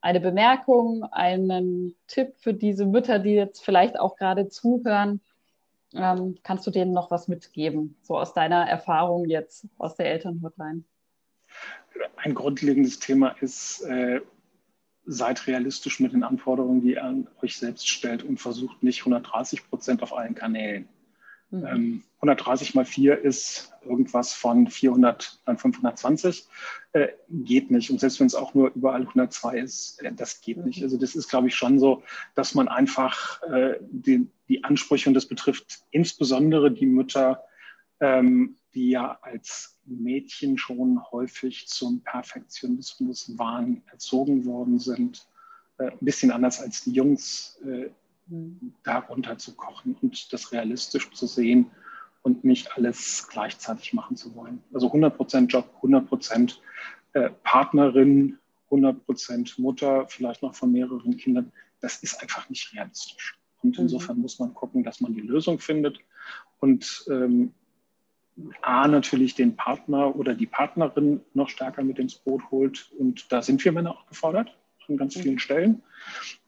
eine 0.00 0.20
Bemerkung, 0.20 1.04
einen 1.04 1.96
Tipp 2.06 2.34
für 2.36 2.54
diese 2.54 2.86
Mütter, 2.86 3.18
die 3.18 3.32
jetzt 3.32 3.64
vielleicht 3.64 3.98
auch 3.98 4.16
gerade 4.16 4.48
zuhören? 4.48 5.20
Ähm, 5.94 6.38
kannst 6.42 6.66
du 6.66 6.70
denen 6.70 6.92
noch 6.92 7.10
was 7.10 7.26
mitgeben, 7.28 7.96
so 8.02 8.16
aus 8.16 8.32
deiner 8.32 8.68
Erfahrung 8.68 9.24
jetzt 9.24 9.66
aus 9.78 9.96
der 9.96 10.06
Elternhotline? 10.06 10.84
Ein 12.16 12.34
grundlegendes 12.34 12.98
Thema 12.98 13.30
ist, 13.40 13.82
äh, 13.82 14.20
seid 15.06 15.46
realistisch 15.46 16.00
mit 16.00 16.12
den 16.12 16.22
Anforderungen, 16.22 16.82
die 16.82 16.92
ihr 16.92 17.04
an 17.04 17.28
euch 17.42 17.56
selbst 17.56 17.88
stellt 17.88 18.22
und 18.22 18.38
versucht 18.38 18.82
nicht 18.82 19.00
130 19.00 19.68
Prozent 19.68 20.02
auf 20.02 20.16
allen 20.16 20.34
Kanälen. 20.34 20.88
Mhm. 21.50 21.66
Ähm, 21.66 22.02
130 22.16 22.74
mal 22.74 22.84
4 22.84 23.18
ist 23.18 23.72
irgendwas 23.82 24.34
von 24.34 24.68
400, 24.68 25.40
dann 25.46 25.58
520. 25.58 26.46
Äh, 26.92 27.08
geht 27.28 27.70
nicht. 27.70 27.90
Und 27.90 27.98
selbst 27.98 28.20
wenn 28.20 28.26
es 28.26 28.34
auch 28.34 28.54
nur 28.54 28.72
überall 28.74 29.00
102 29.00 29.58
ist, 29.58 30.02
äh, 30.02 30.12
das 30.12 30.40
geht 30.40 30.58
mhm. 30.58 30.64
nicht. 30.64 30.82
Also 30.82 30.96
das 30.96 31.16
ist, 31.16 31.28
glaube 31.28 31.48
ich, 31.48 31.56
schon 31.56 31.78
so, 31.78 32.02
dass 32.34 32.54
man 32.54 32.68
einfach 32.68 33.42
äh, 33.42 33.78
die, 33.80 34.28
die 34.48 34.64
Ansprüche, 34.64 35.08
und 35.08 35.14
das 35.14 35.26
betrifft 35.26 35.82
insbesondere 35.90 36.70
die 36.70 36.86
Mütter, 36.86 37.42
ähm, 38.00 38.56
die 38.74 38.90
ja 38.90 39.18
als 39.22 39.79
Mädchen 39.90 40.58
schon 40.58 41.00
häufig 41.10 41.68
zum 41.68 42.00
Perfektionismus 42.02 43.36
Wahn 43.38 43.82
erzogen 43.90 44.44
worden 44.44 44.78
sind, 44.78 45.26
äh, 45.78 45.90
ein 45.90 45.98
bisschen 46.00 46.30
anders 46.30 46.60
als 46.60 46.82
die 46.82 46.92
Jungs, 46.92 47.60
äh, 47.64 47.90
mhm. 48.26 48.74
darunter 48.82 49.38
zu 49.38 49.54
kochen 49.54 49.96
und 50.00 50.32
das 50.32 50.52
realistisch 50.52 51.10
zu 51.10 51.26
sehen 51.26 51.70
und 52.22 52.44
nicht 52.44 52.76
alles 52.76 53.28
gleichzeitig 53.28 53.92
machen 53.92 54.16
zu 54.16 54.34
wollen. 54.34 54.62
Also 54.72 54.88
100% 54.92 55.46
Job, 55.46 55.74
100% 55.82 56.56
äh, 57.14 57.30
Partnerin, 57.42 58.38
100% 58.70 59.60
Mutter, 59.60 60.06
vielleicht 60.08 60.42
noch 60.42 60.54
von 60.54 60.70
mehreren 60.70 61.16
Kindern. 61.16 61.52
Das 61.80 62.02
ist 62.02 62.20
einfach 62.20 62.48
nicht 62.48 62.72
realistisch. 62.74 63.38
Und 63.62 63.76
mhm. 63.76 63.84
insofern 63.84 64.16
mhm. 64.16 64.22
muss 64.22 64.38
man 64.38 64.54
gucken, 64.54 64.84
dass 64.84 65.00
man 65.00 65.14
die 65.14 65.20
Lösung 65.20 65.58
findet. 65.58 65.98
Und 66.60 67.04
ähm, 67.10 67.54
A, 68.62 68.88
natürlich 68.88 69.34
den 69.34 69.56
Partner 69.56 70.16
oder 70.16 70.34
die 70.34 70.46
Partnerin 70.46 71.20
noch 71.34 71.48
stärker 71.48 71.82
mit 71.82 71.98
ins 71.98 72.14
Boot 72.14 72.42
holt. 72.50 72.90
Und 72.98 73.30
da 73.32 73.42
sind 73.42 73.64
wir 73.64 73.72
Männer 73.72 73.92
auch 73.92 74.06
gefordert, 74.06 74.56
an 74.88 74.96
ganz 74.96 75.14
vielen 75.14 75.38
Stellen, 75.38 75.82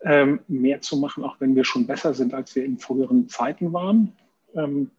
ähm, 0.01 0.41
mehr 0.49 0.80
zu 0.80 0.97
machen, 0.97 1.24
auch 1.24 1.37
wenn 1.41 1.55
wir 1.55 1.64
schon 1.64 1.87
besser 1.87 2.14
sind, 2.14 2.35
als 2.35 2.55
wir 2.55 2.64
in 2.64 2.78
früheren 2.78 3.28
Zeiten 3.28 3.72
waren. 3.72 4.16
Ähm, 4.55 4.91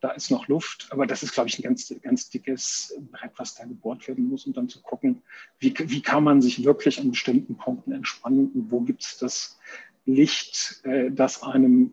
da 0.00 0.10
ist 0.10 0.30
noch 0.30 0.46
Luft, 0.46 0.88
aber 0.90 1.06
das 1.06 1.22
ist, 1.22 1.32
glaube 1.32 1.48
ich, 1.48 1.58
ein 1.58 1.62
ganz, 1.62 1.92
ganz 2.02 2.28
dickes 2.28 2.94
Brett, 3.10 3.32
was 3.36 3.54
da 3.54 3.64
gebohrt 3.64 4.06
werden 4.06 4.28
muss, 4.28 4.46
um 4.46 4.52
dann 4.52 4.68
zu 4.68 4.80
gucken, 4.82 5.22
wie, 5.58 5.74
wie 5.76 6.02
kann 6.02 6.22
man 6.22 6.42
sich 6.42 6.64
wirklich 6.64 7.00
an 7.00 7.10
bestimmten 7.10 7.56
Punkten 7.56 7.92
entspannen 7.92 8.50
und 8.54 8.70
wo 8.70 8.80
gibt 8.80 9.02
es 9.02 9.18
das 9.18 9.58
Licht, 10.04 10.80
äh, 10.84 11.10
das 11.10 11.42
einem 11.42 11.92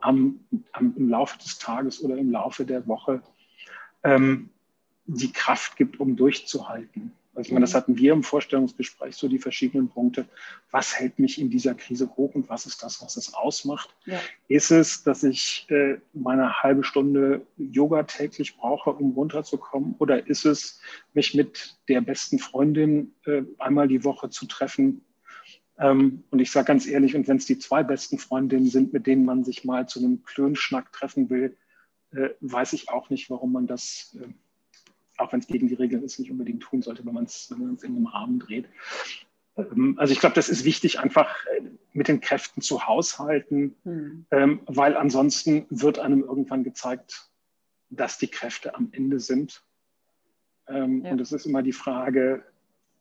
am, 0.00 0.40
am, 0.72 0.94
im 0.96 1.08
Laufe 1.08 1.38
des 1.38 1.58
Tages 1.58 2.02
oder 2.02 2.16
im 2.16 2.30
Laufe 2.30 2.64
der 2.64 2.86
Woche 2.86 3.22
ähm, 4.04 4.50
die 5.06 5.32
Kraft 5.32 5.76
gibt, 5.76 6.00
um 6.00 6.16
durchzuhalten. 6.16 7.12
Also 7.34 7.48
ich 7.48 7.52
meine, 7.52 7.64
das 7.64 7.72
mhm. 7.72 7.76
hatten 7.76 7.96
wir 7.96 8.12
im 8.12 8.22
Vorstellungsgespräch, 8.22 9.16
so 9.16 9.26
die 9.26 9.38
verschiedenen 9.38 9.88
Punkte. 9.88 10.26
Was 10.70 10.98
hält 10.98 11.18
mich 11.18 11.40
in 11.40 11.48
dieser 11.48 11.74
Krise 11.74 12.10
hoch 12.16 12.34
und 12.34 12.50
was 12.50 12.66
ist 12.66 12.82
das, 12.82 13.00
was 13.02 13.16
es 13.16 13.32
ausmacht? 13.32 13.94
Ja. 14.04 14.20
Ist 14.48 14.70
es, 14.70 15.02
dass 15.02 15.22
ich 15.22 15.66
äh, 15.70 15.96
meine 16.12 16.62
halbe 16.62 16.84
Stunde 16.84 17.46
Yoga 17.56 18.02
täglich 18.02 18.56
brauche, 18.58 18.90
um 18.90 19.12
runterzukommen? 19.12 19.94
Oder 19.98 20.26
ist 20.26 20.44
es, 20.44 20.80
mich 21.14 21.34
mit 21.34 21.78
der 21.88 22.02
besten 22.02 22.38
Freundin 22.38 23.14
äh, 23.24 23.42
einmal 23.58 23.88
die 23.88 24.04
Woche 24.04 24.28
zu 24.28 24.46
treffen? 24.46 25.02
Ähm, 25.78 26.24
und 26.30 26.38
ich 26.38 26.50
sage 26.50 26.66
ganz 26.66 26.86
ehrlich, 26.86 27.16
und 27.16 27.28
wenn 27.28 27.38
es 27.38 27.46
die 27.46 27.58
zwei 27.58 27.82
besten 27.82 28.18
Freundinnen 28.18 28.66
sind, 28.66 28.92
mit 28.92 29.06
denen 29.06 29.24
man 29.24 29.42
sich 29.42 29.64
mal 29.64 29.88
zu 29.88 30.00
einem 30.00 30.22
Klönschnack 30.22 30.92
treffen 30.92 31.30
will, 31.30 31.56
äh, 32.12 32.30
weiß 32.40 32.72
ich 32.74 32.88
auch 32.88 33.10
nicht, 33.10 33.30
warum 33.30 33.52
man 33.52 33.66
das 33.66 34.16
äh, 34.20 34.28
auch 35.22 35.32
wenn 35.32 35.40
es 35.40 35.46
gegen 35.46 35.68
die 35.68 35.74
Regeln 35.74 36.02
ist, 36.02 36.18
nicht 36.18 36.30
unbedingt 36.30 36.62
tun 36.62 36.82
sollte, 36.82 37.04
wenn 37.04 37.14
man 37.14 37.24
es 37.24 37.50
wenn 37.50 37.76
in 37.76 37.96
einem 37.96 38.06
Rahmen 38.06 38.38
dreht. 38.38 38.66
Ähm, 39.56 39.94
also 39.98 40.12
ich 40.12 40.20
glaube, 40.20 40.34
das 40.34 40.48
ist 40.48 40.64
wichtig, 40.64 41.00
einfach 41.00 41.34
äh, 41.46 41.62
mit 41.92 42.08
den 42.08 42.20
Kräften 42.20 42.62
zu 42.62 42.86
haushalten, 42.86 43.76
mhm. 43.84 44.60
weil 44.66 44.96
ansonsten 44.96 45.66
wird 45.68 45.98
einem 45.98 46.22
irgendwann 46.22 46.64
gezeigt, 46.64 47.30
dass 47.90 48.16
die 48.16 48.28
Kräfte 48.28 48.74
am 48.74 48.88
Ende 48.92 49.20
sind. 49.20 49.62
Ähm, 50.68 51.04
ja. 51.04 51.12
Und 51.12 51.20
es 51.20 51.32
ist 51.32 51.44
immer 51.44 51.62
die 51.62 51.74
Frage, 51.74 52.44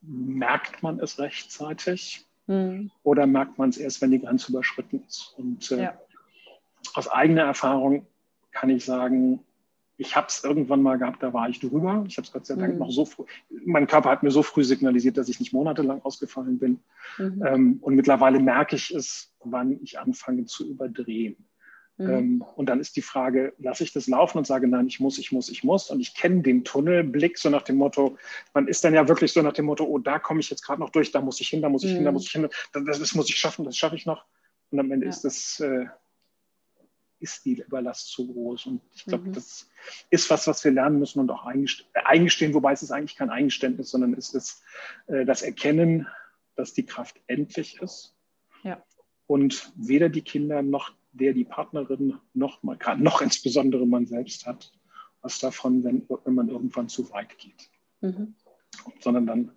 merkt 0.01 0.83
man 0.83 0.99
es 0.99 1.19
rechtzeitig 1.19 2.25
mhm. 2.47 2.91
oder 3.03 3.27
merkt 3.27 3.57
man 3.57 3.69
es 3.69 3.77
erst, 3.77 4.01
wenn 4.01 4.11
die 4.11 4.19
Grenze 4.19 4.51
überschritten 4.51 5.03
ist? 5.07 5.33
Und 5.37 5.71
äh, 5.71 5.83
ja. 5.83 6.01
aus 6.95 7.07
eigener 7.07 7.43
Erfahrung 7.43 8.07
kann 8.51 8.69
ich 8.69 8.85
sagen, 8.85 9.39
ich 9.97 10.15
habe 10.15 10.27
es 10.27 10.43
irgendwann 10.43 10.81
mal 10.81 10.97
gehabt, 10.97 11.21
da 11.21 11.31
war 11.31 11.47
ich 11.47 11.59
drüber. 11.59 12.03
Ich 12.07 12.17
habe 12.17 12.25
es 12.25 12.31
Gott 12.31 12.45
sei 12.45 12.55
Dank 12.55 12.73
mhm. 12.73 12.79
noch 12.79 12.91
so 12.91 13.05
früh. 13.05 13.23
Mein 13.65 13.85
Körper 13.85 14.09
hat 14.09 14.23
mir 14.23 14.31
so 14.31 14.41
früh 14.41 14.63
signalisiert, 14.63 15.17
dass 15.17 15.29
ich 15.29 15.39
nicht 15.39 15.53
monatelang 15.53 16.01
ausgefallen 16.01 16.57
bin. 16.57 16.79
Mhm. 17.19 17.43
Ähm, 17.45 17.77
und 17.81 17.95
mittlerweile 17.95 18.39
merke 18.39 18.75
ich 18.75 18.91
es, 18.91 19.31
wann 19.43 19.79
ich 19.83 19.99
anfange 19.99 20.45
zu 20.45 20.67
überdrehen. 20.67 21.47
Mhm. 21.97 22.09
Ähm, 22.09 22.45
und 22.55 22.67
dann 22.67 22.79
ist 22.79 22.95
die 22.95 23.03
Frage, 23.03 23.53
lasse 23.59 23.83
ich 23.83 23.93
das 23.93 24.07
laufen 24.07 24.39
und 24.39 24.47
sage, 24.47 24.67
nein, 24.67 24.87
ich 24.87 24.99
muss, 24.99 25.19
ich 25.19 25.31
muss, 25.31 25.49
ich 25.49 25.63
muss. 25.63 25.91
Und 25.91 25.99
ich 25.99 26.15
kenne 26.15 26.41
den 26.41 26.63
Tunnelblick 26.63 27.37
so 27.37 27.49
nach 27.49 27.61
dem 27.61 27.75
Motto, 27.75 28.17
man 28.55 28.67
ist 28.67 28.83
dann 28.83 28.95
ja 28.95 29.07
wirklich 29.07 29.31
so 29.31 29.43
nach 29.43 29.53
dem 29.53 29.65
Motto, 29.65 29.83
oh, 29.83 29.99
da 29.99 30.17
komme 30.17 30.39
ich 30.39 30.49
jetzt 30.49 30.65
gerade 30.65 30.81
noch 30.81 30.89
durch, 30.89 31.11
da 31.11 31.21
muss 31.21 31.39
ich 31.41 31.49
hin, 31.49 31.61
da 31.61 31.69
muss 31.69 31.83
ich 31.83 31.91
hin, 31.91 32.03
da 32.03 32.11
mhm. 32.11 32.15
muss 32.15 32.25
ich 32.25 32.31
hin, 32.31 32.47
das, 32.73 32.99
das 32.99 33.13
muss 33.13 33.29
ich 33.29 33.35
schaffen, 33.35 33.65
das 33.65 33.77
schaffe 33.77 33.95
ich 33.95 34.07
noch. 34.07 34.25
Und 34.71 34.79
am 34.79 34.89
Ende 34.91 35.05
ja. 35.05 35.09
ist 35.11 35.21
das 35.21 35.59
äh, 35.59 35.85
ist 37.21 37.45
die 37.45 37.61
Überlast 37.61 38.09
zu 38.09 38.27
groß. 38.27 38.65
Und 38.65 38.81
ich 38.93 39.05
glaube, 39.05 39.29
mhm. 39.29 39.33
das 39.33 39.69
ist 40.09 40.29
was, 40.29 40.47
was 40.47 40.63
wir 40.63 40.71
lernen 40.71 40.99
müssen 40.99 41.19
und 41.19 41.29
auch 41.29 41.45
eingestehen, 41.45 42.53
wobei 42.53 42.73
es 42.73 42.83
ist 42.83 42.91
eigentlich 42.91 43.15
kein 43.15 43.29
Eingeständnis, 43.29 43.91
sondern 43.91 44.13
es 44.13 44.33
ist 44.33 44.63
äh, 45.07 45.25
das 45.25 45.41
Erkennen, 45.41 46.07
dass 46.55 46.73
die 46.73 46.85
Kraft 46.85 47.19
endlich 47.27 47.81
ist. 47.81 48.15
Ja. 48.63 48.83
Und 49.27 49.71
weder 49.75 50.09
die 50.09 50.21
Kinder 50.21 50.61
noch 50.61 50.93
der 51.13 51.33
die 51.33 51.43
Partnerin 51.43 52.17
noch 52.33 52.63
mal, 52.63 52.77
noch 52.97 53.21
insbesondere 53.21 53.85
man 53.85 54.05
selbst 54.05 54.45
hat, 54.45 54.71
was 55.21 55.39
davon, 55.39 55.83
wenn, 55.83 56.07
wenn 56.23 56.33
man 56.33 56.49
irgendwann 56.49 56.89
zu 56.89 57.09
weit 57.11 57.37
geht. 57.37 57.69
Mhm. 58.01 58.35
Sondern 58.99 59.25
dann 59.27 59.51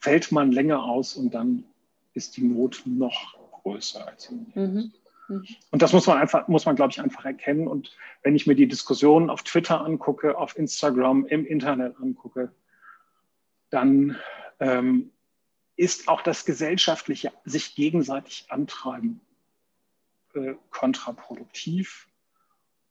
fällt 0.00 0.32
man 0.32 0.52
länger 0.52 0.82
aus 0.82 1.14
und 1.14 1.34
dann 1.34 1.64
ist 2.14 2.36
die 2.36 2.44
Not 2.44 2.82
noch 2.86 3.36
größer 3.62 4.06
als 4.06 4.24
sie 4.24 4.46
mhm. 4.54 4.92
Mhm. 5.28 5.46
Und 5.70 5.82
das 5.82 5.92
muss 5.92 6.06
man 6.06 6.18
einfach, 6.18 6.48
muss 6.48 6.66
man, 6.66 6.76
glaube 6.76 6.92
ich, 6.92 7.00
einfach 7.00 7.24
erkennen. 7.24 7.68
Und 7.68 7.96
wenn 8.22 8.34
ich 8.34 8.46
mir 8.46 8.54
die 8.54 8.68
Diskussionen 8.68 9.30
auf 9.30 9.42
Twitter 9.42 9.80
angucke, 9.80 10.36
auf 10.36 10.56
Instagram, 10.58 11.26
im 11.26 11.46
Internet 11.46 11.96
angucke, 12.00 12.52
dann 13.70 14.16
ähm, 14.60 15.10
ist 15.76 16.08
auch 16.08 16.22
das 16.22 16.44
gesellschaftliche 16.44 17.32
sich 17.44 17.74
gegenseitig 17.74 18.46
antreiben 18.48 19.20
äh, 20.34 20.54
kontraproduktiv. 20.70 22.08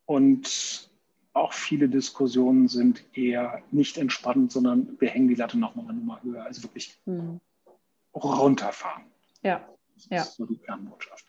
Und 0.05 0.89
auch 1.33 1.53
viele 1.53 1.89
Diskussionen 1.89 2.67
sind 2.67 3.03
eher 3.15 3.61
nicht 3.71 3.97
entspannend, 3.97 4.51
sondern 4.51 4.95
wir 4.99 5.09
hängen 5.09 5.27
die 5.27 5.35
Latte 5.35 5.57
noch 5.57 5.75
mal 5.75 5.83
eine 5.83 5.93
Nummer 5.93 6.21
höher. 6.23 6.43
Also 6.43 6.63
wirklich 6.63 6.97
mhm. 7.05 7.41
runterfahren. 8.13 9.03
Ja. 9.41 9.67
Das 9.95 10.07
ja. 10.09 10.21
ist 10.21 10.35
so 10.35 10.45
die 10.45 10.57
Kernbotschaft. 10.57 11.25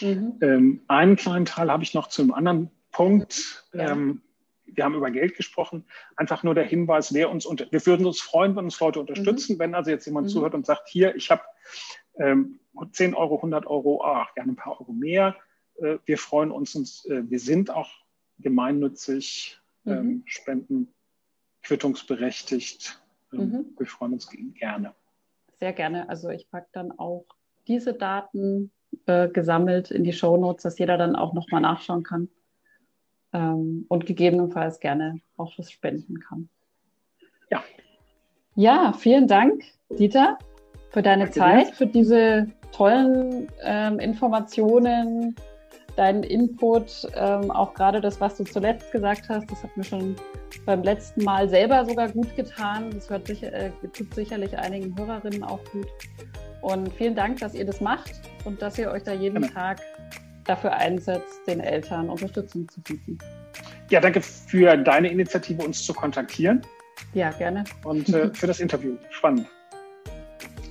Mhm. 0.00 0.38
Ähm, 0.40 0.82
einen 0.88 1.16
kleinen 1.16 1.44
Teil 1.44 1.70
habe 1.70 1.82
ich 1.82 1.94
noch 1.94 2.08
zum 2.08 2.32
anderen 2.32 2.70
Punkt. 2.92 3.64
Ja. 3.72 3.92
Ähm, 3.92 4.22
wir 4.66 4.84
haben 4.84 4.94
über 4.94 5.10
Geld 5.10 5.36
gesprochen. 5.36 5.84
Einfach 6.16 6.42
nur 6.42 6.54
der 6.54 6.64
Hinweis, 6.64 7.12
wer 7.12 7.30
uns 7.30 7.46
unter, 7.46 7.66
wir 7.70 7.84
würden 7.86 8.06
uns 8.06 8.20
freuen, 8.20 8.54
wenn 8.56 8.64
uns 8.64 8.78
Leute 8.80 9.00
unterstützen. 9.00 9.54
Mhm. 9.54 9.58
Wenn 9.58 9.74
also 9.74 9.90
jetzt 9.90 10.06
jemand 10.06 10.28
mhm. 10.28 10.30
zuhört 10.30 10.54
und 10.54 10.66
sagt, 10.66 10.88
hier, 10.88 11.14
ich 11.16 11.30
habe 11.30 11.42
ähm, 12.18 12.60
10 12.92 13.14
Euro, 13.14 13.36
100 13.36 13.66
Euro, 13.66 14.04
ach, 14.04 14.34
gerne 14.34 14.52
ein 14.52 14.56
paar 14.56 14.80
Euro 14.80 14.92
mehr. 14.92 15.36
Äh, 15.76 15.98
wir 16.04 16.18
freuen 16.18 16.50
uns, 16.50 16.74
uns 16.74 17.04
äh, 17.06 17.22
wir 17.28 17.40
sind 17.40 17.70
auch 17.70 17.90
gemeinnützig, 18.38 19.60
mhm. 19.84 19.92
ähm, 19.92 20.22
spenden, 20.26 20.94
quittungsberechtigt. 21.62 23.02
Ähm, 23.32 23.38
mhm. 23.38 23.74
Wir 23.76 23.86
freuen 23.86 24.14
uns 24.14 24.28
gerne. 24.54 24.94
Sehr 25.58 25.72
gerne. 25.72 26.08
Also 26.08 26.30
ich 26.30 26.48
packe 26.50 26.68
dann 26.72 26.92
auch 26.92 27.26
diese 27.66 27.94
Daten 27.94 28.72
äh, 29.06 29.28
gesammelt 29.28 29.90
in 29.90 30.04
die 30.04 30.12
Show 30.12 30.36
Notes, 30.36 30.62
dass 30.62 30.78
jeder 30.78 30.98
dann 30.98 31.16
auch 31.16 31.32
nochmal 31.32 31.60
nachschauen 31.60 32.02
kann 32.02 32.28
ähm, 33.32 33.86
und 33.88 34.06
gegebenenfalls 34.06 34.80
gerne 34.80 35.20
auch 35.36 35.52
was 35.58 35.70
spenden 35.70 36.20
kann. 36.20 36.48
Ja. 37.50 37.62
Ja, 38.54 38.92
vielen 38.92 39.26
Dank, 39.26 39.62
Dieter, 39.90 40.38
für 40.90 41.02
deine 41.02 41.24
Danke 41.24 41.38
Zeit, 41.38 41.68
dir. 41.68 41.74
für 41.74 41.86
diese 41.86 42.46
tollen 42.72 43.48
ähm, 43.62 43.98
Informationen, 43.98 45.34
deinen 45.96 46.22
Input, 46.22 47.08
ähm, 47.14 47.50
auch 47.50 47.74
gerade 47.74 48.00
das, 48.00 48.20
was 48.20 48.36
du 48.36 48.44
zuletzt 48.44 48.90
gesagt 48.92 49.28
hast, 49.28 49.50
das 49.50 49.62
hat 49.62 49.76
mir 49.76 49.84
schon 49.84 50.16
beim 50.64 50.82
letzten 50.82 51.24
Mal 51.24 51.48
selber 51.48 51.84
sogar 51.84 52.08
gut 52.08 52.34
getan. 52.36 52.90
Das 52.92 53.10
hört 53.10 53.26
sicher, 53.26 53.52
äh, 53.52 53.70
tut 53.92 54.14
sicherlich 54.14 54.56
einigen 54.56 54.96
Hörerinnen 54.96 55.42
auch 55.42 55.60
gut. 55.72 55.86
Und 56.62 56.92
vielen 56.94 57.14
Dank, 57.14 57.38
dass 57.40 57.54
ihr 57.54 57.64
das 57.64 57.80
macht 57.80 58.12
und 58.44 58.60
dass 58.60 58.78
ihr 58.78 58.90
euch 58.90 59.02
da 59.02 59.12
jeden 59.12 59.40
genau. 59.40 59.52
Tag 59.52 59.80
dafür 60.44 60.72
einsetzt, 60.72 61.40
den 61.46 61.60
Eltern 61.60 62.08
Unterstützung 62.08 62.68
zu 62.68 62.80
bieten. 62.82 63.18
Ja, 63.90 64.00
danke 64.00 64.20
für 64.20 64.76
deine 64.76 65.10
Initiative, 65.10 65.62
uns 65.64 65.84
zu 65.84 65.92
kontaktieren. 65.94 66.62
Ja, 67.14 67.30
gerne. 67.30 67.64
Und 67.84 68.08
äh, 68.10 68.32
für 68.34 68.46
das 68.46 68.60
Interview. 68.60 68.96
Spannend. 69.10 69.46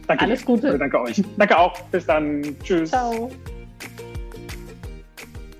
Danke. 0.08 0.24
Alles 0.24 0.46
Gute. 0.46 0.68
Also, 0.68 0.78
danke 0.80 1.02
euch. 1.02 1.22
Danke 1.38 1.58
auch. 1.58 1.80
Bis 1.92 2.06
dann. 2.06 2.56
Tschüss. 2.64 2.90
Ciao. 2.90 3.30